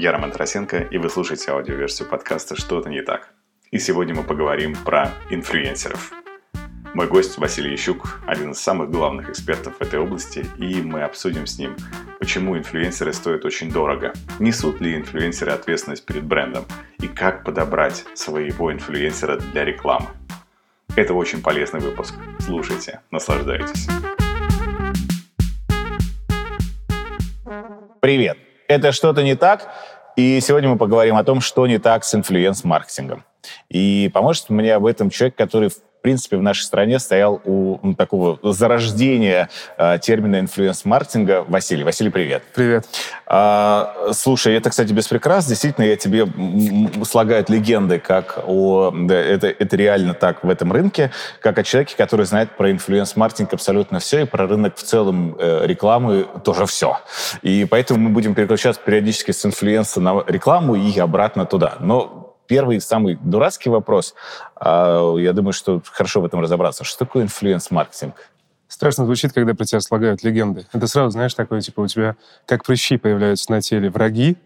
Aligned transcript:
Я 0.00 0.12
Роман 0.12 0.30
Тарасенко, 0.30 0.78
и 0.78 0.96
вы 0.96 1.10
слушаете 1.10 1.50
аудиоверсию 1.50 2.08
подкаста 2.08 2.54
«Что-то 2.54 2.88
не 2.88 3.02
так». 3.02 3.30
И 3.72 3.80
сегодня 3.80 4.14
мы 4.14 4.22
поговорим 4.22 4.76
про 4.84 5.10
инфлюенсеров. 5.28 6.12
Мой 6.94 7.08
гость 7.08 7.36
Василий 7.36 7.74
Ищук, 7.74 8.20
один 8.24 8.52
из 8.52 8.60
самых 8.60 8.92
главных 8.92 9.28
экспертов 9.28 9.74
в 9.76 9.82
этой 9.82 9.98
области, 9.98 10.46
и 10.56 10.80
мы 10.82 11.02
обсудим 11.02 11.48
с 11.48 11.58
ним, 11.58 11.74
почему 12.20 12.56
инфлюенсеры 12.56 13.12
стоят 13.12 13.44
очень 13.44 13.72
дорого, 13.72 14.12
несут 14.38 14.80
ли 14.80 14.94
инфлюенсеры 14.94 15.50
ответственность 15.50 16.06
перед 16.06 16.22
брендом, 16.22 16.64
и 17.00 17.08
как 17.08 17.42
подобрать 17.42 18.04
своего 18.14 18.72
инфлюенсера 18.72 19.40
для 19.52 19.64
рекламы. 19.64 20.10
Это 20.94 21.12
очень 21.12 21.42
полезный 21.42 21.80
выпуск. 21.80 22.14
Слушайте, 22.38 23.00
наслаждайтесь. 23.10 23.88
Привет! 28.00 28.38
Это 28.68 28.92
«Что-то 28.92 29.22
не 29.22 29.34
так?» 29.34 29.72
И 30.18 30.40
сегодня 30.40 30.68
мы 30.68 30.76
поговорим 30.76 31.14
о 31.14 31.22
том, 31.22 31.40
что 31.40 31.64
не 31.68 31.78
так 31.78 32.02
с 32.02 32.12
инфлюенс-маркетингом. 32.12 33.22
И 33.68 34.10
поможет 34.12 34.50
мне 34.50 34.74
об 34.74 34.84
этом 34.84 35.10
человек, 35.10 35.36
который 35.36 35.68
в 35.68 35.76
принципе, 36.00 36.36
в 36.36 36.42
нашей 36.42 36.62
стране 36.62 36.98
стоял 36.98 37.40
у 37.44 37.78
ну, 37.82 37.94
такого 37.94 38.38
зарождения 38.42 39.48
э, 39.76 39.98
термина 40.00 40.40
инфлюенс-маркетинга 40.40 41.44
Василий. 41.48 41.84
Василий, 41.84 42.10
привет. 42.10 42.42
Привет. 42.54 42.86
А, 43.26 43.94
слушай, 44.12 44.54
это, 44.54 44.70
кстати, 44.70 44.92
без 44.92 45.08
прикрас. 45.08 45.46
Действительно, 45.46 45.84
я 45.84 45.96
тебе 45.96 46.26
слагают 47.04 47.50
легенды, 47.50 47.98
как 47.98 48.42
о... 48.46 48.92
Да, 48.94 49.14
это, 49.14 49.48
это 49.48 49.76
реально 49.76 50.14
так 50.14 50.44
в 50.44 50.50
этом 50.50 50.72
рынке, 50.72 51.10
как 51.40 51.58
о 51.58 51.62
человеке, 51.62 51.94
который 51.96 52.26
знает 52.26 52.56
про 52.56 52.70
инфлюенс-маркетинг 52.70 53.52
абсолютно 53.52 53.98
все, 53.98 54.22
и 54.22 54.24
про 54.24 54.46
рынок 54.46 54.76
в 54.76 54.82
целом 54.82 55.36
э, 55.38 55.66
рекламы 55.66 56.26
тоже 56.44 56.66
все. 56.66 56.98
И 57.42 57.66
поэтому 57.68 58.00
мы 58.00 58.10
будем 58.10 58.34
переключаться 58.34 58.80
периодически 58.84 59.32
с 59.32 59.44
инфлюенса 59.44 60.00
на 60.00 60.24
рекламу 60.26 60.74
и 60.74 60.98
обратно 60.98 61.44
туда. 61.44 61.76
Но 61.80 62.27
первый, 62.48 62.80
самый 62.80 63.16
дурацкий 63.22 63.70
вопрос. 63.70 64.14
А, 64.56 65.14
я 65.16 65.32
думаю, 65.32 65.52
что 65.52 65.80
хорошо 65.84 66.20
в 66.20 66.24
этом 66.24 66.40
разобраться. 66.40 66.82
Что 66.82 67.04
такое 67.04 67.24
инфлюенс-маркетинг? 67.24 68.14
Страшно 68.66 69.04
звучит, 69.04 69.32
когда 69.32 69.54
про 69.54 69.64
тебя 69.64 69.80
слагают 69.80 70.24
легенды. 70.24 70.66
Это 70.72 70.86
сразу, 70.88 71.10
знаешь, 71.10 71.34
такое, 71.34 71.60
типа, 71.60 71.80
у 71.80 71.86
тебя 71.86 72.16
как 72.46 72.64
прыщи 72.64 72.96
появляются 72.96 73.50
на 73.50 73.62
теле 73.62 73.88
враги, 73.88 74.36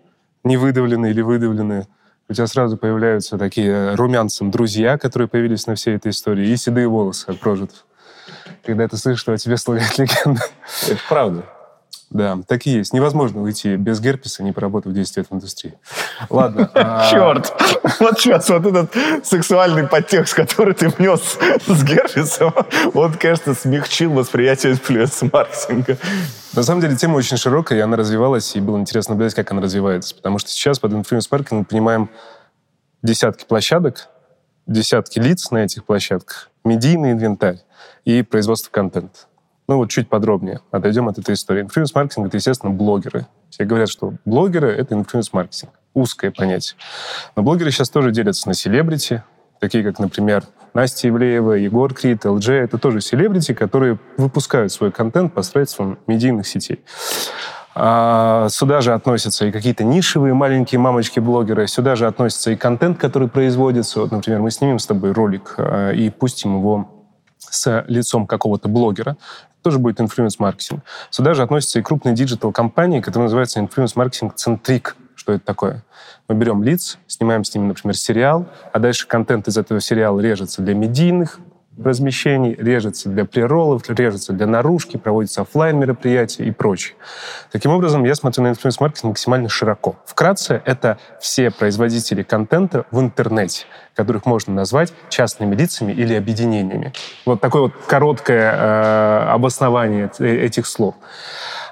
невыдавленные 0.44 1.12
или 1.12 1.22
выдавленные. 1.22 1.86
У 2.28 2.34
тебя 2.34 2.46
сразу 2.46 2.76
появляются 2.76 3.36
такие 3.36 3.94
румянцем 3.94 4.50
друзья, 4.50 4.96
которые 4.96 5.28
появились 5.28 5.66
на 5.66 5.74
всей 5.74 5.96
этой 5.96 6.10
истории, 6.10 6.48
и 6.48 6.56
седые 6.56 6.88
волосы 6.88 7.30
от 7.30 7.40
прожитых. 7.40 7.84
Когда 8.64 8.86
ты 8.86 8.96
слышишь, 8.96 9.20
что 9.20 9.32
о 9.32 9.38
тебе 9.38 9.56
слагают 9.56 9.98
легенды. 9.98 10.40
Это 10.88 11.00
правда. 11.08 11.44
Да, 12.12 12.38
так 12.46 12.66
и 12.66 12.70
есть. 12.70 12.92
Невозможно 12.92 13.42
уйти 13.42 13.76
без 13.76 14.00
герпеса, 14.00 14.42
не 14.42 14.52
поработав 14.52 14.92
10 14.92 15.16
лет 15.16 15.26
в 15.30 15.34
индустрии. 15.34 15.74
Ладно. 16.28 16.70
А, 16.82 17.10
Черт! 17.10 17.52
Вот 18.00 18.18
сейчас 18.18 18.48
вот 18.48 18.66
этот 18.66 18.94
сексуальный 19.24 19.86
подтекст, 19.86 20.34
который 20.34 20.74
ты 20.74 20.88
внес 20.88 21.38
с 21.66 21.84
герпесом, 21.84 22.52
он, 22.94 23.14
конечно, 23.14 23.54
смягчил 23.54 24.12
восприятие 24.12 24.72
инфлюенс-маркетинга. 24.72 25.96
На 26.54 26.62
самом 26.62 26.80
деле 26.80 26.96
тема 26.96 27.16
очень 27.16 27.36
широкая, 27.36 27.78
и 27.78 27.82
она 27.82 27.96
развивалась, 27.96 28.54
и 28.56 28.60
было 28.60 28.78
интересно 28.78 29.14
наблюдать, 29.14 29.34
как 29.34 29.50
она 29.52 29.62
развивается. 29.62 30.14
Потому 30.14 30.38
что 30.38 30.50
сейчас 30.50 30.78
под 30.78 30.92
инфлюенс-маркетингом 30.92 31.60
мы 31.60 31.64
понимаем 31.64 32.10
десятки 33.02 33.44
площадок, 33.44 34.08
десятки 34.66 35.18
лиц 35.18 35.50
на 35.50 35.64
этих 35.64 35.84
площадках, 35.84 36.50
медийный 36.64 37.12
инвентарь 37.12 37.58
и 38.04 38.22
производство 38.22 38.70
контента. 38.70 39.20
Ну 39.68 39.76
вот 39.76 39.90
чуть 39.90 40.08
подробнее 40.08 40.60
отойдем 40.70 41.08
от 41.08 41.18
этой 41.18 41.34
истории. 41.34 41.62
Инфлюенс-маркетинг— 41.62 42.26
это, 42.28 42.36
естественно, 42.36 42.72
блогеры. 42.72 43.26
Все 43.50 43.64
говорят, 43.64 43.88
что 43.88 44.14
блогеры— 44.24 44.70
это 44.76 44.94
инфлюенс-маркетинг. 44.94 45.70
Узкое 45.94 46.30
понятие. 46.30 46.76
Но 47.36 47.42
блогеры 47.42 47.70
сейчас 47.70 47.90
тоже 47.90 48.10
делятся 48.10 48.48
на 48.48 48.54
селебрити, 48.54 49.22
такие 49.60 49.84
как, 49.84 49.98
например, 49.98 50.44
Настя 50.74 51.08
Ивлеева, 51.08 51.52
Егор 51.52 51.92
Крид, 51.92 52.24
Элджей. 52.24 52.48
Это 52.50 52.78
тоже 52.78 53.00
селебрити, 53.00 53.52
которые 53.52 53.98
выпускают 54.16 54.72
свой 54.72 54.90
контент 54.90 55.34
посредством 55.34 55.98
медийных 56.06 56.46
сетей. 56.46 56.82
А 57.74 58.48
сюда 58.50 58.80
же 58.80 58.92
относятся 58.92 59.46
и 59.46 59.52
какие-то 59.52 59.84
нишевые 59.84 60.34
маленькие 60.34 60.78
мамочки-блогеры, 60.78 61.66
сюда 61.66 61.96
же 61.96 62.06
относится 62.06 62.50
и 62.50 62.56
контент, 62.56 62.98
который 62.98 63.28
производится. 63.28 64.00
Вот, 64.00 64.10
например, 64.10 64.40
мы 64.40 64.50
снимем 64.50 64.78
с 64.78 64.86
тобой 64.86 65.12
ролик 65.12 65.54
а, 65.56 65.90
и 65.90 66.10
пустим 66.10 66.58
его 66.58 67.06
с 67.38 67.84
лицом 67.88 68.26
какого-то 68.26 68.68
блогера 68.68 69.16
тоже 69.62 69.78
будет 69.78 70.00
инфлюенс-маркетинг. 70.00 70.82
Сюда 71.10 71.34
же 71.34 71.42
относятся 71.42 71.78
и 71.78 71.82
крупные 71.82 72.14
диджитал-компании, 72.14 73.00
которые 73.00 73.24
называются 73.24 73.60
influence-marketing-centric. 73.60 74.96
Что 75.14 75.32
это 75.32 75.44
такое? 75.44 75.84
Мы 76.28 76.34
берем 76.34 76.62
лиц, 76.62 76.98
снимаем 77.06 77.44
с 77.44 77.54
ними, 77.54 77.66
например, 77.66 77.96
сериал, 77.96 78.46
а 78.72 78.78
дальше 78.78 79.06
контент 79.06 79.48
из 79.48 79.56
этого 79.56 79.80
сериала 79.80 80.18
режется 80.20 80.62
для 80.62 80.74
медийных 80.74 81.38
размещений, 81.82 82.54
режется 82.54 83.08
для 83.08 83.24
преролов, 83.24 83.88
режется 83.88 84.32
для 84.32 84.46
наружки, 84.46 84.96
проводится 84.96 85.42
офлайн 85.42 85.78
мероприятия 85.78 86.44
и 86.44 86.50
прочее. 86.50 86.96
Таким 87.50 87.72
образом, 87.72 88.04
я 88.04 88.14
смотрю 88.14 88.44
на 88.44 88.48
инфлюенс-маркетинг 88.48 89.10
максимально 89.10 89.48
широко. 89.48 89.96
Вкратце, 90.04 90.62
это 90.64 90.98
все 91.20 91.50
производители 91.50 92.22
контента 92.22 92.84
в 92.90 93.00
интернете, 93.00 93.64
которых 93.94 94.26
можно 94.26 94.52
назвать 94.52 94.92
частными 95.08 95.54
лицами 95.54 95.92
или 95.92 96.14
объединениями. 96.14 96.92
Вот 97.24 97.40
такое 97.40 97.62
вот 97.62 97.72
короткое 97.86 98.52
э, 98.52 99.28
обоснование 99.30 100.10
э, 100.18 100.26
этих 100.26 100.66
слов. 100.66 100.94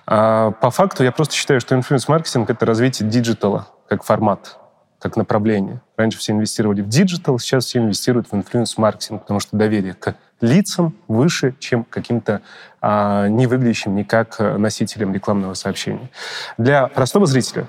А 0.06 0.53
по 0.53 0.71
факту 0.71 1.05
я 1.05 1.12
просто 1.12 1.34
считаю, 1.34 1.61
что 1.61 1.75
инфлюенс-маркетинг— 1.75 2.49
это 2.50 2.65
развитие 2.67 3.09
диджитала 3.09 3.69
как 3.88 4.03
формат 4.03 4.56
как 5.00 5.17
направление. 5.17 5.81
Раньше 6.00 6.16
все 6.16 6.33
инвестировали 6.33 6.81
в 6.81 6.88
диджитал, 6.88 7.38
сейчас 7.38 7.66
все 7.66 7.78
инвестируют 7.78 8.28
в 8.28 8.34
инфлюенс-маркетинг, 8.34 9.21
потому 9.21 9.38
что 9.38 9.55
доверие 9.55 9.93
к 9.93 10.16
лицам 10.41 10.97
выше, 11.09 11.55
чем 11.59 11.84
каким-то 11.84 12.41
а, 12.81 13.28
не 13.28 13.47
выглядящим 13.47 13.94
никак 13.94 14.38
носителям 14.38 15.12
рекламного 15.12 15.53
сообщения. 15.53 16.09
Для 16.56 16.87
простого 16.87 17.27
зрителя, 17.27 17.66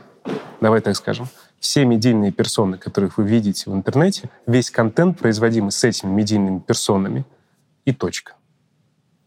давай 0.62 0.80
так 0.80 0.96
скажем, 0.96 1.28
все 1.60 1.84
медийные 1.84 2.32
персоны, 2.32 2.78
которых 2.78 3.18
вы 3.18 3.28
видите 3.28 3.70
в 3.70 3.76
интернете, 3.76 4.30
весь 4.48 4.72
контент, 4.72 5.20
производимый 5.20 5.74
с 5.74 5.84
этими 5.84 6.10
медийными 6.10 6.60
персонами, 6.60 7.26
и 7.84 7.92
точка. 7.92 8.36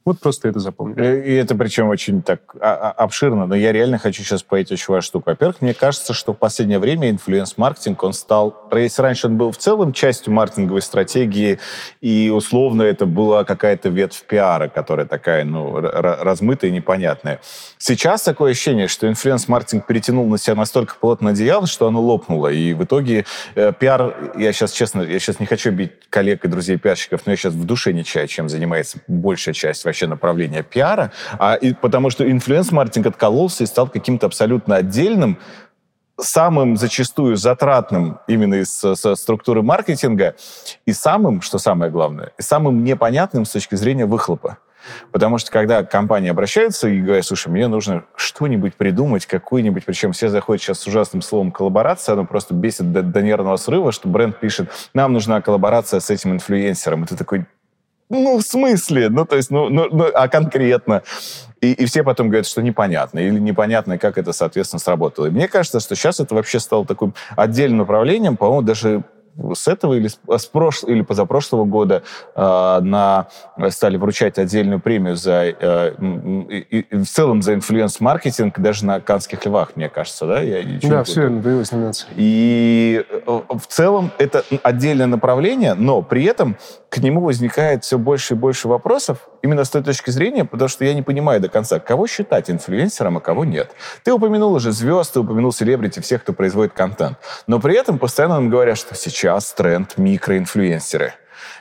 Вот 0.05 0.21
просто 0.21 0.49
это 0.49 0.61
запомнили. 0.61 1.03
Э, 1.03 1.27
и 1.27 1.33
это 1.33 1.55
причем 1.55 1.89
очень 1.89 2.21
так 2.21 2.41
а, 2.61 2.75
а, 2.75 2.91
обширно, 2.91 3.47
но 3.47 3.55
я 3.55 3.73
реально 3.73 3.99
хочу 3.99 4.23
сейчас 4.23 4.43
поговорить 4.43 4.71
очень 4.71 4.85
важную 4.89 5.03
штуку. 5.03 5.31
Во-первых, 5.31 5.63
мне 5.63 5.73
кажется, 5.73 6.13
что 6.13 6.35
в 6.35 6.37
последнее 6.37 6.79
время 6.79 7.09
инфлюенс-маркетинг, 7.11 8.03
он 8.03 8.13
стал... 8.13 8.69
Если 8.71 9.01
раньше 9.01 9.29
он 9.29 9.39
был 9.39 9.51
в 9.51 9.57
целом 9.57 9.95
частью 9.95 10.35
маркетинговой 10.35 10.83
стратегии, 10.83 11.59
и 12.03 12.31
условно 12.35 12.83
это 12.83 13.07
была 13.07 13.45
какая-то 13.45 13.89
ветвь 13.89 14.25
пиара, 14.25 14.69
которая 14.69 15.07
такая, 15.07 15.45
ну, 15.45 15.81
размытая 15.81 16.71
и 16.71 16.75
непонятная. 16.75 17.41
Сейчас 17.79 18.23
такое 18.23 18.53
ощущение, 18.53 18.89
что 18.89 19.09
инфлюенс-маркетинг 19.09 19.87
перетянул 19.87 20.29
на 20.29 20.37
себя 20.37 20.55
настолько 20.55 20.97
плотно 20.97 21.31
одеяло, 21.31 21.67
что 21.67 21.87
оно 21.87 22.03
лопнуло. 22.03 22.49
И 22.49 22.75
в 22.75 22.85
итоге 22.85 23.25
э, 23.55 23.73
пиар... 23.73 24.15
Я 24.37 24.53
сейчас, 24.53 24.73
честно, 24.73 25.01
я 25.01 25.19
сейчас 25.19 25.41
не 25.41 25.47
хочу 25.47 25.71
бить 25.71 25.93
коллег 26.11 26.45
и 26.45 26.49
друзей 26.49 26.77
пиарщиков, 26.77 27.23
но 27.25 27.33
я 27.33 27.37
сейчас 27.37 27.55
в 27.55 27.65
душе 27.65 27.95
не 27.95 28.05
чаю, 28.05 28.29
чем 28.29 28.51
занимается 28.51 28.99
большая 29.09 29.55
часть 29.55 29.85
вообще 29.95 30.07
направление 30.09 30.65
пиара, 30.65 31.13
а, 31.39 31.55
и, 31.55 31.73
потому 31.73 32.11
что 32.11 32.29
инфлюенс-маркетинг 32.29 33.07
откололся 33.07 33.63
и 33.63 33.67
стал 33.67 33.89
каким-то 33.89 34.27
абсолютно 34.27 34.77
отдельным, 34.77 35.39
самым 36.21 36.77
зачастую 36.77 37.37
затратным 37.37 38.19
именно 38.29 38.55
из 38.55 38.71
со 38.71 39.15
структуры 39.15 39.63
маркетинга 39.63 40.35
и 40.87 40.93
самым, 40.93 41.43
что 41.43 41.59
самое 41.59 41.91
главное, 41.91 42.33
и 42.39 42.43
самым 42.43 42.85
непонятным 42.85 43.45
с 43.45 43.51
точки 43.51 43.77
зрения 43.77 44.07
выхлопа. 44.07 44.59
Потому 45.13 45.39
что 45.39 45.51
когда 45.51 45.83
компания 45.83 46.31
обращается 46.31 46.89
и 46.89 47.01
говорит, 47.01 47.25
слушай, 47.25 47.49
мне 47.49 47.69
нужно 47.69 48.05
что-нибудь 48.17 48.75
придумать, 48.75 49.27
какую-нибудь, 49.27 49.85
причем 49.85 50.13
все 50.13 50.29
заходят 50.29 50.63
сейчас 50.63 50.81
с 50.81 50.87
ужасным 50.87 51.23
словом 51.23 51.53
коллаборация, 51.53 52.13
оно 52.13 52.27
просто 52.27 52.53
бесит 52.53 52.93
до, 52.93 53.03
до 53.03 53.23
нервного 53.23 53.57
срыва, 53.57 53.93
что 53.93 54.09
бренд 54.09 54.39
пишет, 54.39 54.69
нам 54.93 55.13
нужна 55.13 55.41
коллаборация 55.41 56.01
с 56.01 56.11
этим 56.11 56.33
инфлюенсером. 56.33 57.05
И 57.05 57.07
ты 57.07 57.17
такой, 57.17 57.47
ну, 58.23 58.39
в 58.39 58.43
смысле? 58.43 59.09
Ну, 59.09 59.25
то 59.25 59.37
есть, 59.37 59.51
ну, 59.51 59.69
ну, 59.69 59.89
ну 59.91 60.07
а 60.13 60.29
конкретно? 60.29 61.03
И, 61.61 61.73
и 61.73 61.85
все 61.87 62.03
потом 62.05 62.29
говорят, 62.29 62.47
что 62.47 62.63
непонятно, 62.63 63.19
или 63.19 63.39
непонятно, 63.39 63.99
как 63.99 64.19
это, 64.19 64.33
соответственно, 64.33 64.81
сработало. 64.81 65.27
И 65.27 65.31
мне 65.31 65.49
кажется, 65.49 65.81
что 65.81 65.95
сейчас 65.95 66.21
это 66.21 66.35
вообще 66.35 66.61
стало 66.61 66.85
таким 66.85 67.15
отдельным 67.37 67.79
направлением, 67.79 68.37
по-моему, 68.37 68.63
даже 68.63 69.03
с 69.55 69.69
этого 69.69 69.95
или 69.95 70.09
с 70.09 70.47
прошлого 70.47 70.93
или 70.93 71.03
позапрошлого 71.03 71.65
года 71.65 72.03
э, 72.35 72.81
на 72.81 73.29
стали 73.71 73.97
вручать 73.97 74.39
отдельную 74.39 74.81
премию 74.81 75.17
за 75.17 75.45
э, 75.47 75.95
и, 76.49 76.79
и, 76.81 76.97
в 76.97 77.07
целом 77.07 77.43
за 77.43 77.55
инфлюенс-маркетинг 77.55 78.59
даже 78.59 78.85
на 78.85 79.01
Канских 79.01 79.45
львах, 79.45 79.77
мне 79.77 79.89
кажется, 79.89 80.27
да? 80.27 80.41
Я 80.41 80.63
да, 80.83 81.05
все 81.05 81.23
верно, 81.23 81.43
появилась 81.43 81.73
номинация. 81.73 82.11
И 82.17 83.05
э, 83.09 83.21
в 83.27 83.67
целом 83.67 84.11
это 84.19 84.45
отдельное 84.63 85.07
направление, 85.07 85.75
но 85.75 86.03
при 86.03 86.25
этом 86.25 86.57
к 86.89 86.99
нему 86.99 87.23
возникает 87.23 87.85
все 87.85 87.99
больше 87.99 88.35
и 88.35 88.37
больше 88.37 88.69
вопросов, 88.69 89.29
Именно 89.45 89.65
с 89.65 89.69
той 89.69 89.83
точки 89.83 90.09
зрения, 90.09 90.47
потому 90.47 90.71
что 90.71 90.87
я 90.87 90.95
не 90.95 91.03
понимаю 91.03 91.39
до 91.39 91.51
конца, 91.51 91.79
кого 91.79 92.07
считать 92.07 92.51
инфлюенсером, 92.51 93.19
а 93.19 93.21
кого 93.21 93.45
нет. 93.45 93.73
Ты 94.03 94.11
упомянул 94.11 94.55
уже 94.55 94.73
звезд, 94.73 95.13
ты 95.13 95.21
упомянул 95.21 95.53
селебрити, 95.53 96.01
всех, 96.01 96.23
кто 96.23 96.33
производит 96.33 96.73
контент. 96.73 97.19
Но 97.47 97.61
при 97.61 97.77
этом 97.77 97.99
постоянно 97.99 98.37
нам 98.37 98.49
говорят, 98.49 98.79
что 98.79 98.95
сейчас 98.95 99.53
тренд 99.53 99.99
микроинфлюенсеры. 99.99 101.13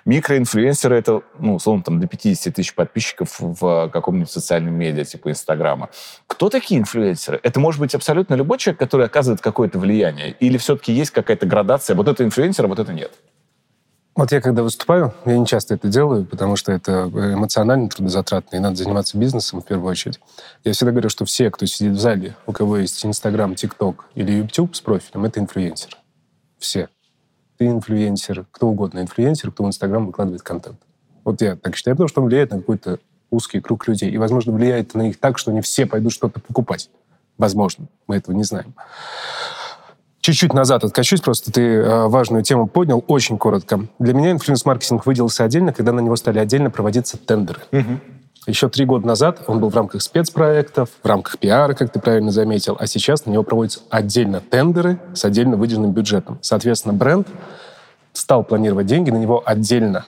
Микроинфлюенсеры— 0.05 0.95
это, 0.97 1.23
ну, 1.39 1.55
условно, 1.55 1.83
там, 1.83 1.99
до 1.99 2.07
50 2.07 2.55
тысяч 2.55 2.73
подписчиков 2.73 3.35
в 3.39 3.89
каком-нибудь 3.89 4.31
социальном 4.31 4.75
медиа, 4.75 5.03
типа 5.03 5.31
Инстаграма. 5.31 5.89
Кто 6.27 6.47
такие 6.47 6.79
инфлюенсеры? 6.79 7.41
Это 7.43 7.59
может 7.59 7.81
быть 7.81 7.93
абсолютно 7.93 8.35
любой 8.35 8.59
человек, 8.59 8.79
который 8.79 9.07
оказывает 9.07 9.41
какое-то 9.41 9.77
влияние? 9.77 10.37
Или 10.39 10.57
все-таки 10.57 10.93
есть 10.93 11.11
какая-то 11.11 11.45
градация? 11.45 11.97
Вот 11.97 12.07
это 12.07 12.23
инфлюенсер, 12.23 12.63
а 12.63 12.67
вот 12.69 12.79
это 12.79 12.93
нет? 12.93 13.11
Вот 14.15 14.31
я 14.31 14.41
когда 14.41 14.61
выступаю, 14.61 15.11
я 15.25 15.37
не 15.37 15.45
часто 15.47 15.73
это 15.73 15.87
делаю, 15.87 16.25
потому 16.25 16.55
что 16.55 16.71
это 16.71 17.09
эмоционально 17.11 17.89
трудозатратно, 17.89 18.57
и 18.57 18.59
надо 18.59 18.75
заниматься 18.75 19.17
бизнесом 19.17 19.61
в 19.61 19.65
первую 19.65 19.89
очередь. 19.89 20.19
Я 20.63 20.73
всегда 20.73 20.91
говорю, 20.91 21.09
что 21.09 21.25
все, 21.25 21.49
кто 21.49 21.65
сидит 21.65 21.93
в 21.93 21.99
зале, 21.99 22.35
у 22.45 22.51
кого 22.51 22.77
есть 22.77 23.03
Инстаграм, 23.03 23.55
ТикТок 23.55 24.05
или 24.13 24.31
YouTube 24.31 24.75
с 24.75 24.81
профилем, 24.81 25.25
это 25.25 25.39
инфлюенсеры. 25.39 25.97
Все. 26.59 26.89
Ты 27.57 27.65
инфлюенсер, 27.65 28.45
кто 28.51 28.67
угодно 28.67 28.99
инфлюенсер, 28.99 29.51
кто 29.51 29.63
в 29.63 29.67
Инстаграм 29.67 30.05
выкладывает 30.05 30.43
контент. 30.43 30.77
Вот 31.23 31.41
я 31.41 31.55
так 31.55 31.75
считаю, 31.75 31.95
потому 31.95 32.07
что 32.07 32.21
он 32.21 32.27
влияет 32.27 32.51
на 32.51 32.59
какой-то 32.59 32.99
узкий 33.31 33.61
круг 33.61 33.87
людей. 33.87 34.11
И, 34.11 34.17
возможно, 34.17 34.53
влияет 34.53 34.93
на 34.93 35.01
них 35.01 35.19
так, 35.19 35.39
что 35.39 35.49
они 35.49 35.61
все 35.61 35.87
пойдут 35.87 36.13
что-то 36.13 36.39
покупать. 36.39 36.91
Возможно. 37.39 37.87
Мы 38.07 38.17
этого 38.17 38.35
не 38.35 38.43
знаем. 38.43 38.75
Чуть-чуть 40.23 40.53
назад 40.53 40.85
откачусь, 40.85 41.19
просто 41.19 41.51
ты 41.51 41.61
э, 41.61 42.07
важную 42.07 42.43
тему 42.43 42.65
поднял, 42.65 43.03
очень 43.07 43.37
коротко. 43.37 43.87
Для 43.99 44.13
меня 44.13 44.31
инфлюенс-маркетинг 44.31 45.05
выделился 45.05 45.43
отдельно, 45.43 45.73
когда 45.73 45.91
на 45.91 45.99
него 45.99 46.15
стали 46.15 46.39
отдельно 46.39 46.69
проводиться 46.69 47.17
тендеры. 47.17 47.59
Угу. 47.73 47.99
Еще 48.47 48.69
три 48.69 48.85
года 48.85 49.05
назад 49.05 49.41
он 49.47 49.59
был 49.59 49.67
в 49.67 49.75
рамках 49.75 50.01
спецпроектов, 50.01 50.91
в 51.03 51.05
рамках 51.05 51.39
пиара, 51.39 51.73
как 51.73 51.91
ты 51.91 51.99
правильно 51.99 52.31
заметил, 52.31 52.77
а 52.79 52.87
сейчас 52.87 53.25
на 53.25 53.31
него 53.31 53.43
проводятся 53.43 53.81
отдельно 53.89 54.39
тендеры 54.39 54.97
с 55.13 55.25
отдельно 55.25 55.57
выделенным 55.57 55.91
бюджетом. 55.91 56.39
Соответственно, 56.41 56.93
бренд 56.93 57.27
стал 58.13 58.45
планировать 58.45 58.85
деньги 58.85 59.09
на 59.09 59.17
него 59.17 59.43
отдельно. 59.45 60.05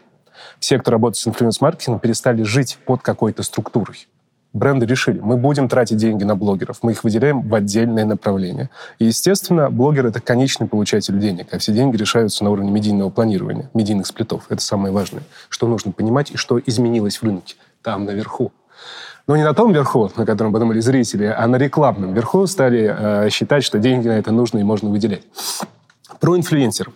Все, 0.62 0.80
кто 0.80 0.92
работает 0.92 1.18
с 1.18 1.28
инфлюенс-маркетингом, 1.28 2.00
перестали 2.00 2.44
жить 2.44 2.78
под 2.86 3.02
какой-то 3.02 3.44
структурой 3.44 4.08
бренды 4.56 4.86
решили, 4.86 5.20
мы 5.20 5.38
будем 5.38 5.68
тратить 5.68 5.98
деньги 5.98 6.24
на 6.24 6.36
блогеров, 6.36 6.80
мы 6.82 6.94
их 6.94 7.04
выделяем 7.04 7.42
в 7.42 7.54
отдельное 7.54 8.06
направление. 8.06 8.70
И, 8.98 9.06
естественно, 9.06 9.70
блогер— 9.70 10.06
это 10.08 10.22
конечный 10.22 10.68
получатель 10.68 11.20
денег, 11.20 11.48
а 11.52 11.60
все 11.60 11.74
деньги 11.74 11.98
решаются 11.98 12.44
на 12.44 12.52
уровне 12.52 12.72
медийного 12.72 13.10
планирования, 13.10 13.70
медийных 13.74 14.08
сплитов. 14.08 14.46
Это 14.50 14.62
самое 14.62 14.94
важное, 14.94 15.24
что 15.50 15.68
нужно 15.68 15.92
понимать 15.92 16.32
и 16.32 16.38
что 16.38 16.60
изменилось 16.60 17.18
в 17.18 17.24
рынке 17.24 17.56
там, 17.82 18.06
наверху. 18.06 18.52
Но 19.28 19.36
не 19.36 19.44
на 19.44 19.54
том 19.54 19.74
верху, 19.74 20.12
на 20.16 20.26
котором 20.26 20.54
подумали 20.54 20.80
зрители, 20.80 21.26
а 21.26 21.48
на 21.48 21.58
рекламном 21.58 22.14
верху 22.14 22.46
стали 22.48 22.96
э, 22.98 23.30
считать, 23.32 23.64
что 23.64 23.80
деньги 23.80 24.08
на 24.08 24.14
это 24.14 24.32
нужно 24.32 24.60
и 24.60 24.64
можно 24.64 24.90
выделять. 24.90 25.24
Про 26.20 26.38
инфлюенсеров. 26.38 26.94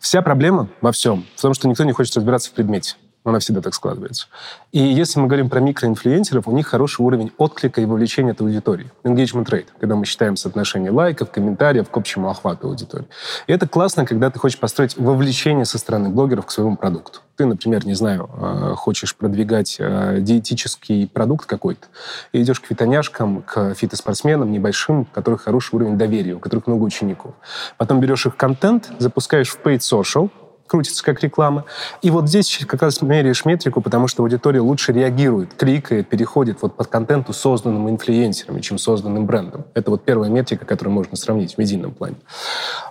Вся 0.00 0.20
проблема 0.20 0.68
во 0.80 0.92
всем 0.92 1.24
в 1.36 1.40
том, 1.40 1.54
что 1.54 1.68
никто 1.68 1.84
не 1.84 1.92
хочет 1.92 2.16
разбираться 2.16 2.50
в 2.50 2.52
предмете. 2.52 2.96
Она 3.22 3.38
всегда 3.38 3.60
так 3.60 3.74
складывается. 3.74 4.28
И 4.72 4.78
если 4.80 5.20
мы 5.20 5.26
говорим 5.26 5.50
про 5.50 5.60
микроинфлюенсеров, 5.60 6.48
у 6.48 6.52
них 6.52 6.66
хороший 6.66 7.02
уровень 7.02 7.32
отклика 7.36 7.82
и 7.82 7.84
вовлечения 7.84 8.32
от 8.32 8.40
аудитории. 8.40 8.90
Engagement 9.04 9.46
rate, 9.50 9.66
когда 9.78 9.94
мы 9.94 10.06
считаем 10.06 10.36
соотношение 10.36 10.90
лайков, 10.90 11.30
комментариев 11.30 11.90
к 11.90 11.96
общему 11.96 12.30
охвату 12.30 12.68
аудитории. 12.68 13.06
И 13.46 13.52
это 13.52 13.68
классно, 13.68 14.06
когда 14.06 14.30
ты 14.30 14.38
хочешь 14.38 14.58
построить 14.58 14.96
вовлечение 14.96 15.66
со 15.66 15.76
стороны 15.76 16.08
блогеров 16.08 16.46
к 16.46 16.50
своему 16.50 16.76
продукту. 16.76 17.20
Ты, 17.36 17.46
например, 17.46 17.86
не 17.86 17.94
знаю, 17.94 18.28
э, 18.36 18.74
хочешь 18.76 19.16
продвигать 19.16 19.76
э, 19.78 20.18
диетический 20.20 21.06
продукт 21.06 21.46
какой-то, 21.46 21.86
и 22.32 22.42
идешь 22.42 22.60
к 22.60 22.70
витоняшкам, 22.70 23.42
к 23.42 23.74
фитоспортсменам 23.74 24.52
небольшим, 24.52 25.00
у 25.00 25.04
которых 25.06 25.42
хороший 25.42 25.74
уровень 25.74 25.96
доверия, 25.96 26.34
у 26.34 26.38
которых 26.38 26.66
много 26.66 26.82
учеников. 26.82 27.34
Потом 27.78 28.00
берешь 28.00 28.26
их 28.26 28.36
контент, 28.36 28.90
запускаешь 28.98 29.48
в 29.48 29.58
paid 29.62 29.78
social, 29.78 30.30
крутится 30.70 31.02
как 31.02 31.20
реклама. 31.22 31.64
И 32.00 32.10
вот 32.10 32.28
здесь 32.28 32.64
как 32.66 32.82
раз 32.82 33.02
меряешь 33.02 33.44
метрику, 33.44 33.80
потому 33.80 34.06
что 34.06 34.22
аудитория 34.22 34.60
лучше 34.60 34.92
реагирует, 34.92 35.54
кликает, 35.54 36.08
переходит 36.08 36.62
вот 36.62 36.76
под 36.76 36.86
контенту, 36.86 37.32
созданным 37.32 37.90
инфлюенсерами, 37.90 38.60
чем 38.60 38.78
созданным 38.78 39.26
брендом. 39.26 39.64
Это 39.74 39.90
вот 39.90 40.04
первая 40.04 40.30
метрика, 40.30 40.64
которую 40.64 40.94
можно 40.94 41.16
сравнить 41.16 41.54
в 41.54 41.58
медийном 41.58 41.90
плане. 41.90 42.16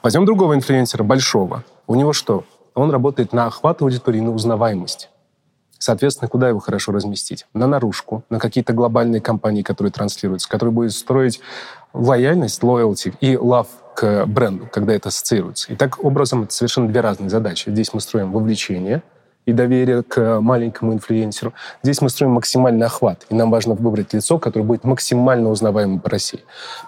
Возьмем 0.04 0.26
другого 0.26 0.56
инфлюенсера, 0.56 1.04
большого. 1.04 1.64
У 1.88 1.96
него 1.96 2.12
что? 2.12 2.44
Он 2.76 2.92
работает 2.92 3.32
на 3.32 3.48
охват 3.48 3.82
аудитории, 3.82 4.20
на 4.20 4.32
узнаваемость. 4.32 5.10
Соответственно, 5.78 6.28
куда 6.28 6.50
его 6.50 6.60
хорошо 6.60 6.92
разместить? 6.92 7.48
На 7.54 7.66
наружку, 7.66 8.24
на 8.30 8.38
какие-то 8.38 8.74
глобальные 8.74 9.22
компании, 9.22 9.62
которые 9.62 9.94
транслируются, 9.94 10.50
которые 10.50 10.74
будут 10.74 10.92
строить 10.92 11.40
лояльность, 11.94 12.62
loyalty 12.62 13.14
и 13.22 13.34
love 13.34 13.68
к 13.96 14.26
бренду, 14.26 14.68
когда 14.72 14.94
это 14.94 15.10
ассоциируется. 15.10 15.72
И 15.72 15.76
так 15.76 16.04
образом 16.04 16.44
это 16.44 16.54
совершенно 16.54 16.88
две 16.88 17.02
разные 17.02 17.30
задачи. 17.30 17.70
Здесь 17.70 17.94
мы 17.94 18.02
строим 18.02 18.32
вовлечение– 18.32 19.04
и 19.50 19.54
доверие 19.54 20.04
к 20.04 20.40
маленькому 20.42 20.94
инфлюенсеру. 20.94 21.54
Здесь 21.84 22.02
мы 22.02 22.10
строим 22.10 22.34
максимальный 22.34 22.86
охват, 22.86 23.26
и 23.30 23.36
нам 23.36 23.50
важно 23.50 23.74
выбрать 23.74 24.14
лицо, 24.14 24.38
которое 24.38 24.66
будет 24.66 24.84
максимально 24.84 25.50
узнаваемым 25.50 26.00
по 26.00 26.10
России. 26.10 26.42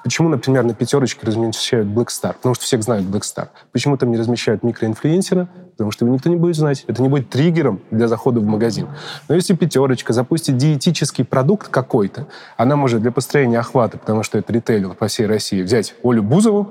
Почему, 0.03 0.29
например, 0.29 0.63
на 0.63 0.73
пятерочке 0.73 1.25
размещают 1.25 1.87
Black 1.87 2.07
Star? 2.07 2.33
Потому 2.33 2.55
что 2.55 2.65
всех 2.65 2.83
знают 2.83 3.05
Black 3.05 3.21
Star. 3.21 3.47
Почему 3.71 3.97
там 3.97 4.11
не 4.11 4.17
размещают 4.17 4.63
микроинфлюенсера? 4.63 5.47
Потому 5.71 5.91
что 5.91 6.05
его 6.05 6.13
никто 6.13 6.29
не 6.29 6.35
будет 6.35 6.55
знать. 6.55 6.83
Это 6.87 7.01
не 7.01 7.09
будет 7.09 7.29
триггером 7.29 7.81
для 7.89 8.07
захода 8.07 8.39
в 8.39 8.45
магазин. 8.45 8.87
Но 9.27 9.35
если 9.35 9.55
пятерочка 9.55 10.13
запустит 10.13 10.57
диетический 10.57 11.25
продукт 11.25 11.69
какой-то, 11.69 12.27
она 12.57 12.75
может 12.75 13.01
для 13.01 13.11
построения 13.11 13.59
охвата, 13.59 13.97
потому 13.97 14.21
что 14.21 14.37
это 14.37 14.53
ритейлер 14.53 14.93
по 14.93 15.07
всей 15.07 15.25
России, 15.25 15.63
взять 15.63 15.95
Олю 16.03 16.21
Бузову, 16.21 16.69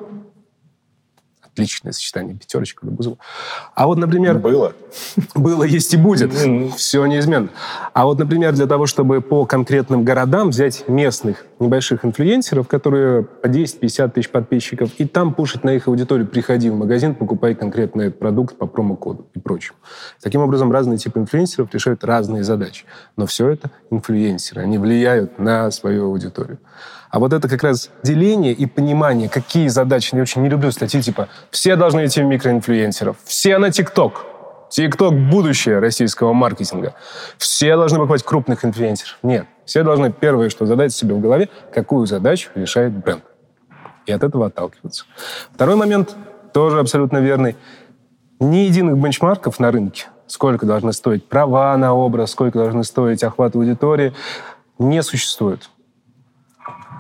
отличное 1.61 1.93
сочетание 1.93 2.35
пятерочка 2.35 2.87
Бузова. 2.87 3.19
А 3.75 3.87
вот, 3.87 3.99
например... 3.99 4.39
Было. 4.39 4.73
Было, 5.35 5.65
есть 5.65 5.93
и 5.93 5.97
будет. 5.99 6.33
Все 6.77 7.05
неизменно. 7.05 7.51
А 7.93 8.07
вот, 8.07 8.19
например, 8.19 8.55
для 8.55 8.67
того, 8.67 8.87
чтобы 8.87 9.21
по 9.21 9.45
конкретным 9.45 10.05
городам 10.05 10.51
взять 10.51 10.89
местных 10.89 11.45
небольших 11.59 12.05
инфлюенсеров, 12.05 12.67
которые 12.67 13.25
по 13.25 13.47
10-50 13.47 14.11
тысяч 14.13 14.31
подписчиков, 14.31 14.91
и 14.97 15.05
там 15.05 15.35
пушить 15.35 15.63
на 15.65 15.71
их 15.71 15.87
аудиторию, 15.89 16.27
приходи 16.27 16.71
в 16.71 16.77
магазин, 16.77 17.15
покупай 17.15 17.55
конкретный 17.55 18.07
этот 18.07 18.19
продукт 18.19 18.57
по 18.57 18.67
промокоду 18.67 19.29
и 19.35 19.39
прочему. 19.39 19.77
Таким 20.23 20.41
образом, 20.41 20.73
разные 20.73 20.97
типы 20.97 21.21
инфлюенсеров 21.21 21.73
решают 21.75 22.05
разные 22.05 22.43
задачи. 22.43 22.87
Но 23.17 23.27
все 23.27 23.49
это 23.49 23.71
инфлюенсеры. 23.91 24.63
Они 24.63 24.79
влияют 24.79 25.39
на 25.39 25.71
свою 25.71 26.07
аудиторию. 26.07 26.59
А 27.11 27.19
вот 27.19 27.33
это 27.33 27.49
как 27.49 27.63
раз 27.65 27.91
деление 28.03 28.53
и 28.53 28.67
понимание, 28.67 29.29
какие 29.29 29.69
задачи. 29.69 30.15
Я 30.15 30.23
очень 30.23 30.43
не 30.43 30.49
люблю 30.49 30.71
статьи 30.71 31.03
типа 31.03 31.29
«все 31.51 31.77
должны 31.77 32.07
идти 32.07 32.23
в 32.23 32.27
микроинфлюенсеров», 32.27 33.17
«все 33.25 33.59
на 33.59 33.71
ТикТок», 33.71 34.25
ТикТок– 34.71 35.15
будущее 35.31 35.81
российского 35.81 36.33
маркетинга. 36.33 36.95
Все 37.37 37.77
должны 37.77 37.99
покупать 37.99 38.23
крупных 38.23 38.65
инфлюенсеров. 38.65 39.19
Нет. 39.23 39.47
Все 39.65 39.83
должны 39.83 40.13
первое, 40.13 40.49
что 40.49 40.65
задать 40.67 40.93
себе 40.93 41.15
в 41.15 41.21
голове, 41.21 41.49
какую 41.75 42.07
задачу 42.07 42.51
решает 42.55 42.93
бренд. 42.93 43.25
И 44.07 44.13
от 44.13 44.23
этого 44.23 44.47
отталкиваться. 44.47 45.05
Второй 45.53 45.75
момент, 45.75 46.15
тоже 46.53 46.79
абсолютно 46.79 47.19
верный. 47.19 47.57
Ни 48.39 48.59
единых 48.59 48.97
бенчмарков 48.97 49.59
на 49.59 49.71
рынке, 49.73 50.07
сколько 50.27 50.65
должны 50.65 50.93
стоить 50.93 51.29
права 51.29 51.77
на 51.77 51.93
образ, 51.93 52.31
сколько 52.31 52.59
должны 52.59 52.85
стоить 52.85 53.23
охват 53.25 53.57
аудитории, 53.57 54.15
не 54.79 55.03
существует. 55.03 55.69